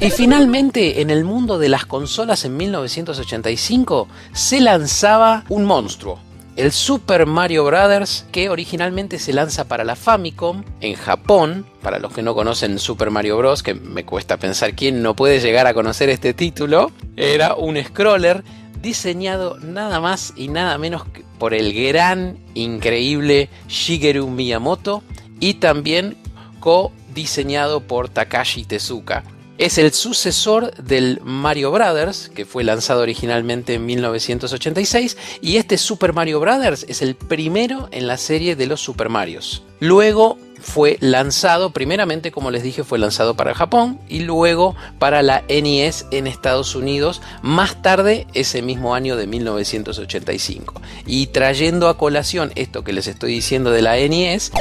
Y 0.00 0.10
finalmente, 0.10 1.00
en 1.00 1.10
el 1.10 1.24
mundo 1.24 1.58
de 1.58 1.68
las 1.68 1.86
consolas 1.86 2.44
en 2.44 2.56
1985, 2.56 4.08
se 4.32 4.60
lanzaba 4.60 5.44
un 5.48 5.64
monstruo 5.64 6.25
el 6.56 6.72
Super 6.72 7.26
Mario 7.26 7.64
Bros. 7.64 8.24
que 8.32 8.48
originalmente 8.48 9.18
se 9.18 9.32
lanza 9.32 9.68
para 9.68 9.84
la 9.84 9.94
Famicom 9.94 10.64
en 10.80 10.94
Japón. 10.94 11.66
Para 11.82 11.98
los 11.98 12.12
que 12.12 12.22
no 12.22 12.34
conocen 12.34 12.78
Super 12.78 13.10
Mario 13.10 13.36
Bros., 13.36 13.62
que 13.62 13.74
me 13.74 14.04
cuesta 14.04 14.38
pensar 14.38 14.74
quién 14.74 15.02
no 15.02 15.14
puede 15.14 15.40
llegar 15.40 15.66
a 15.66 15.74
conocer 15.74 16.08
este 16.08 16.34
título, 16.34 16.90
era 17.16 17.54
un 17.54 17.82
scroller 17.82 18.42
diseñado 18.80 19.58
nada 19.58 20.00
más 20.00 20.32
y 20.36 20.48
nada 20.48 20.78
menos 20.78 21.04
que 21.04 21.24
por 21.38 21.52
el 21.52 21.74
gran, 21.74 22.38
increíble 22.54 23.50
Shigeru 23.68 24.28
Miyamoto 24.28 25.02
y 25.38 25.54
también 25.54 26.16
co-diseñado 26.60 27.80
por 27.80 28.08
Takashi 28.08 28.64
Tezuka. 28.64 29.22
Es 29.58 29.78
el 29.78 29.94
sucesor 29.94 30.74
del 30.74 31.18
Mario 31.24 31.70
Brothers, 31.70 32.30
que 32.34 32.44
fue 32.44 32.62
lanzado 32.62 33.00
originalmente 33.00 33.74
en 33.74 33.86
1986, 33.86 35.16
y 35.40 35.56
este 35.56 35.78
Super 35.78 36.12
Mario 36.12 36.40
Brothers 36.40 36.84
es 36.88 37.00
el 37.00 37.14
primero 37.14 37.88
en 37.90 38.06
la 38.06 38.18
serie 38.18 38.54
de 38.54 38.66
los 38.66 38.82
Super 38.82 39.08
Marios. 39.08 39.62
Luego 39.80 40.36
fue 40.60 40.98
lanzado, 41.00 41.70
primeramente 41.70 42.32
como 42.32 42.50
les 42.50 42.62
dije, 42.62 42.84
fue 42.84 42.98
lanzado 42.98 43.34
para 43.34 43.54
Japón 43.54 43.98
y 44.08 44.20
luego 44.20 44.76
para 44.98 45.22
la 45.22 45.42
NES 45.48 46.04
en 46.10 46.26
Estados 46.26 46.74
Unidos, 46.74 47.22
más 47.40 47.80
tarde 47.80 48.26
ese 48.34 48.60
mismo 48.60 48.94
año 48.94 49.16
de 49.16 49.26
1985. 49.26 50.82
Y 51.06 51.28
trayendo 51.28 51.88
a 51.88 51.96
colación 51.96 52.52
esto 52.56 52.84
que 52.84 52.92
les 52.92 53.06
estoy 53.06 53.32
diciendo 53.32 53.70
de 53.70 53.80
la 53.80 53.96
NES, 53.96 54.52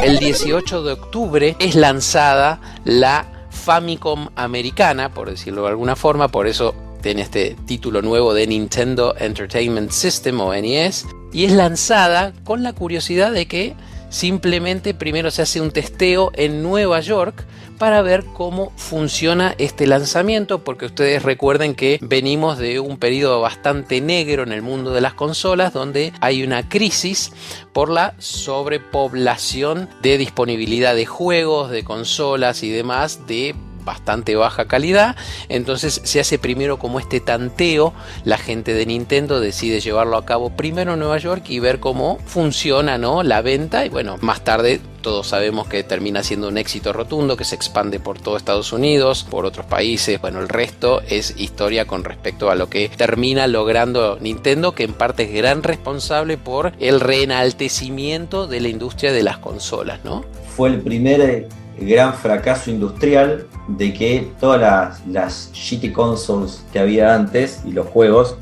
el 0.00 0.18
18 0.20 0.84
de 0.84 0.92
octubre 0.92 1.56
es 1.58 1.74
lanzada 1.74 2.60
la 2.84 3.33
Famicom 3.64 4.28
americana, 4.36 5.14
por 5.14 5.30
decirlo 5.30 5.62
de 5.62 5.68
alguna 5.68 5.96
forma, 5.96 6.28
por 6.28 6.46
eso 6.46 6.74
tiene 7.00 7.22
este 7.22 7.56
título 7.66 8.02
nuevo 8.02 8.34
de 8.34 8.46
Nintendo 8.46 9.14
Entertainment 9.18 9.90
System 9.90 10.38
o 10.40 10.52
NES, 10.52 11.06
y 11.32 11.44
es 11.46 11.52
lanzada 11.52 12.34
con 12.44 12.62
la 12.62 12.74
curiosidad 12.74 13.32
de 13.32 13.46
que 13.46 13.74
simplemente 14.14 14.94
primero 14.94 15.32
se 15.32 15.42
hace 15.42 15.60
un 15.60 15.72
testeo 15.72 16.30
en 16.34 16.62
Nueva 16.62 17.00
York 17.00 17.44
para 17.78 18.00
ver 18.00 18.24
cómo 18.24 18.72
funciona 18.76 19.56
este 19.58 19.88
lanzamiento, 19.88 20.62
porque 20.62 20.86
ustedes 20.86 21.24
recuerden 21.24 21.74
que 21.74 21.98
venimos 22.00 22.56
de 22.58 22.78
un 22.78 22.96
periodo 22.96 23.40
bastante 23.40 24.00
negro 24.00 24.44
en 24.44 24.52
el 24.52 24.62
mundo 24.62 24.92
de 24.92 25.00
las 25.00 25.14
consolas, 25.14 25.72
donde 25.72 26.12
hay 26.20 26.44
una 26.44 26.68
crisis 26.68 27.32
por 27.72 27.90
la 27.90 28.14
sobrepoblación 28.18 29.88
de 30.00 30.16
disponibilidad 30.16 30.94
de 30.94 31.06
juegos, 31.06 31.70
de 31.70 31.82
consolas 31.82 32.62
y 32.62 32.70
demás 32.70 33.26
de 33.26 33.56
bastante 33.84 34.36
baja 34.36 34.66
calidad. 34.66 35.16
Entonces 35.48 36.00
se 36.04 36.20
hace 36.20 36.38
primero 36.38 36.78
como 36.78 37.00
este 37.00 37.20
tanteo. 37.20 37.92
La 38.24 38.38
gente 38.38 38.74
de 38.74 38.86
Nintendo 38.86 39.40
decide 39.40 39.80
llevarlo 39.80 40.16
a 40.16 40.24
cabo 40.24 40.50
primero 40.50 40.94
en 40.94 41.00
Nueva 41.00 41.18
York 41.18 41.44
y 41.48 41.60
ver 41.60 41.80
cómo 41.80 42.18
funciona 42.26 42.98
¿no? 42.98 43.22
la 43.22 43.42
venta. 43.42 43.84
Y 43.86 43.88
bueno, 43.88 44.16
más 44.20 44.42
tarde 44.42 44.80
todos 45.04 45.26
sabemos 45.26 45.68
que 45.68 45.84
termina 45.84 46.22
siendo 46.22 46.48
un 46.48 46.56
éxito 46.56 46.94
rotundo, 46.94 47.36
que 47.36 47.44
se 47.44 47.54
expande 47.54 48.00
por 48.00 48.18
todo 48.18 48.38
Estados 48.38 48.72
Unidos, 48.72 49.26
por 49.28 49.44
otros 49.44 49.66
países. 49.66 50.18
Bueno, 50.18 50.40
el 50.40 50.48
resto 50.48 51.02
es 51.02 51.34
historia 51.36 51.86
con 51.86 52.04
respecto 52.04 52.50
a 52.50 52.54
lo 52.54 52.70
que 52.70 52.88
termina 52.88 53.46
logrando 53.46 54.18
Nintendo, 54.18 54.74
que 54.74 54.84
en 54.84 54.94
parte 54.94 55.24
es 55.24 55.34
gran 55.34 55.62
responsable 55.62 56.38
por 56.38 56.72
el 56.80 57.00
reenaltecimiento 57.00 58.46
de 58.46 58.60
la 58.60 58.68
industria 58.68 59.12
de 59.12 59.22
las 59.22 59.36
consolas, 59.36 60.00
¿no? 60.04 60.24
Fue 60.56 60.70
el 60.70 60.80
primer 60.80 61.48
gran 61.78 62.14
fracaso 62.14 62.70
industrial 62.70 63.46
de 63.68 63.92
que 63.92 64.30
todas 64.40 64.60
las, 64.60 65.06
las 65.06 65.52
consoles 65.92 66.64
que 66.72 66.78
había 66.78 67.14
antes 67.14 67.62
y 67.64 67.72
los 67.72 67.86
juegos 67.86 68.36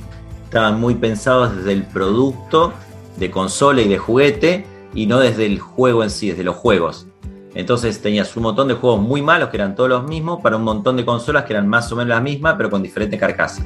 estaban 0.45 0.81
muy 0.81 0.95
pensados 0.95 1.57
desde 1.57 1.73
el 1.73 1.85
producto 1.85 2.73
de 3.17 3.31
consola 3.31 3.83
y 3.83 3.89
de 3.89 3.99
juguete 3.99 4.67
y 4.95 5.07
no 5.07 5.19
desde 5.19 5.47
el 5.47 5.59
juego 5.59 6.03
en 6.03 6.11
sí, 6.11 6.31
desde 6.31 6.45
los 6.45 6.57
juegos. 6.57 7.07
Entonces 7.55 8.01
tenías 8.01 8.35
un 8.37 8.45
montón 8.45 8.69
de 8.69 8.75
juegos 8.75 9.01
muy 9.01 9.23
malos 9.23 9.51
que 9.51 9.57
eran 9.57 9.75
todos 9.75 9.89
los 9.89 10.05
mismos 10.05 10.41
para 10.43 10.57
un 10.57 10.65
montón 10.65 10.97
de 10.97 11.05
consolas 11.05 11.45
que 11.45 11.53
eran 11.53 11.69
más 11.69 11.91
o 11.93 11.97
menos 11.97 12.09
las 12.09 12.23
mismas 12.23 12.55
pero 12.57 12.71
con 12.71 12.83
diferente 12.83 13.19
carcasa. 13.19 13.65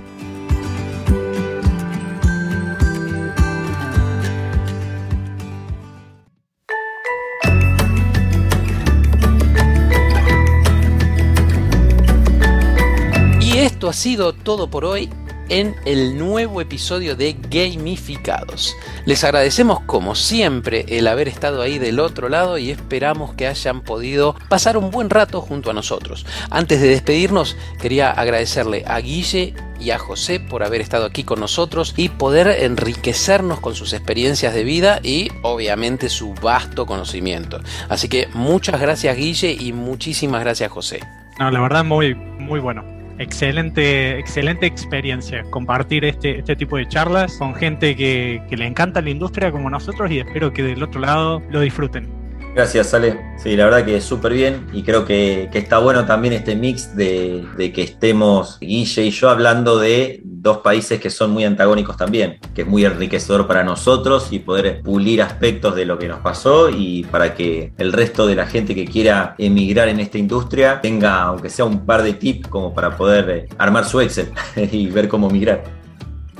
Ha 13.89 13.93
sido 13.93 14.33
todo 14.33 14.69
por 14.69 14.85
hoy 14.85 15.11
en 15.49 15.77
el 15.85 16.19
nuevo 16.19 16.61
episodio 16.61 17.17
de 17.17 17.37
Gamificados. 17.51 18.75
Les 19.05 19.25
agradecemos 19.25 19.81
como 19.81 20.15
siempre 20.15 20.85
el 20.89 21.07
haber 21.07 21.29
estado 21.29 21.63
ahí 21.63 21.79
del 21.79 22.01
otro 22.01 22.29
lado 22.29 22.59
y 22.59 22.71
esperamos 22.71 23.35
que 23.35 23.47
hayan 23.47 23.83
podido 23.83 24.35
pasar 24.49 24.77
un 24.77 24.91
buen 24.91 25.11
rato 25.11 25.41
junto 25.41 25.71
a 25.71 25.75
nosotros. 25.75 26.27
Antes 26.51 26.81
de 26.81 26.89
despedirnos, 26.89 27.57
quería 27.81 28.11
agradecerle 28.11 28.85
a 28.87 28.99
Guille 28.99 29.55
y 29.79 29.91
a 29.91 29.99
José 29.99 30.41
por 30.41 30.65
haber 30.65 30.81
estado 30.81 31.05
aquí 31.05 31.23
con 31.23 31.39
nosotros 31.39 31.95
y 31.97 32.09
poder 32.09 32.49
enriquecernos 32.49 33.61
con 33.61 33.75
sus 33.75 33.93
experiencias 33.93 34.55
de 34.55 34.65
vida 34.65 35.01
y 35.03 35.29
obviamente 35.43 36.09
su 36.09 36.35
vasto 36.35 36.87
conocimiento. 36.87 37.61
Así 37.89 38.09
que 38.09 38.29
muchas 38.33 38.81
gracias 38.81 39.17
Guille 39.17 39.53
y 39.53 39.73
muchísimas 39.73 40.41
gracias 40.41 40.71
José. 40.71 41.01
No, 41.39 41.51
la 41.51 41.61
verdad 41.61 41.85
muy, 41.85 42.15
muy 42.15 42.61
bueno. 42.61 42.96
Excelente, 43.19 44.19
excelente 44.19 44.67
experiencia 44.67 45.43
compartir 45.51 46.05
este, 46.05 46.39
este 46.39 46.55
tipo 46.55 46.77
de 46.77 46.87
charlas 46.87 47.37
con 47.39 47.55
gente 47.55 47.97
que, 47.97 48.43
que 48.49 48.57
le 48.59 48.67
encanta 48.67 49.01
la 49.01 49.09
industria 49.09 49.51
como 49.51 49.71
nosotros 49.71 50.11
y 50.11 50.19
espero 50.19 50.53
que 50.53 50.63
del 50.63 50.83
otro 50.83 51.01
lado 51.01 51.43
lo 51.51 51.61
disfruten. 51.61 52.26
Gracias, 52.57 52.95
Ale. 52.95 53.21
Sí, 53.37 53.55
la 53.55 53.67
verdad 53.67 53.85
que 53.85 54.01
súper 54.01 54.33
bien 54.33 54.67
y 54.73 54.83
creo 54.83 55.05
que, 55.05 55.51
está 55.53 55.77
bueno 55.77 56.07
también 56.07 56.33
este 56.33 56.57
mix 56.57 56.97
de, 56.97 57.45
que 57.75 57.83
estemos 57.83 58.59
Guille 58.61 59.05
y 59.05 59.11
yo 59.11 59.29
hablando 59.29 59.79
de 59.79 60.23
dos 60.25 60.59
países 60.59 60.99
que 60.99 61.11
son 61.11 61.33
muy 61.33 61.45
antagónicos 61.45 61.99
también, 61.99 62.39
que 62.55 62.63
es 62.63 62.67
muy 62.67 62.87
enriquecedor 62.87 63.47
para 63.47 63.63
nosotros 63.63 64.29
y 64.31 64.39
poder 64.39 64.81
pulir 64.81 65.21
aspectos 65.21 65.77
de 65.77 65.85
lo 65.85 65.99
que 65.99 66.09
nos 66.09 66.21
pasó 66.21 66.71
y 66.71 67.05
para 67.05 67.35
que 67.35 67.75
el 67.77 67.93
resto 67.93 68.27
de 68.27 68.37
la 68.37 68.47
gente 68.47 68.75
que 68.75 68.87
quiera 68.87 69.35
emigrar 69.37 69.89
en 69.89 70.01
esta 70.01 70.17
industria 70.17 70.81
tenga, 70.81 71.25
aunque 71.25 71.51
sea 71.51 71.67
un 71.67 71.85
par 71.85 72.03
de 72.03 72.15
tips 72.15 72.49
como 72.49 72.73
para 72.73 72.97
poder 72.97 73.29
eh, 73.29 73.49
armar 73.59 73.85
su 73.85 74.01
Excel 74.01 74.31
y 74.57 74.87
ver 74.87 75.09
cómo 75.09 75.29
migrar. 75.29 75.63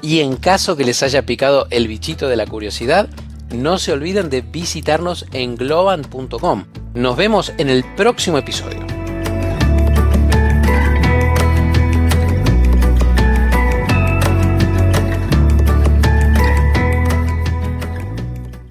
Y 0.01 0.21
en 0.21 0.37
caso 0.37 0.79
que 0.79 0.85
les 0.85 1.03
haya 1.03 1.27
picado 1.27 1.67
el 1.69 1.89
bichito 1.89 2.27
de 2.27 2.37
la 2.37 2.47
curiosidad, 2.47 3.07
no 3.55 3.79
se 3.79 3.93
olviden 3.93 4.31
de 4.31 4.41
visitarnos 4.41 5.27
en 5.33 5.57
globan.com. 5.57 6.65
Nos 6.95 7.17
vemos 7.17 7.53
en 7.59 7.71
el 7.71 7.85
próximo 7.97 8.39
episodio. 8.39 8.96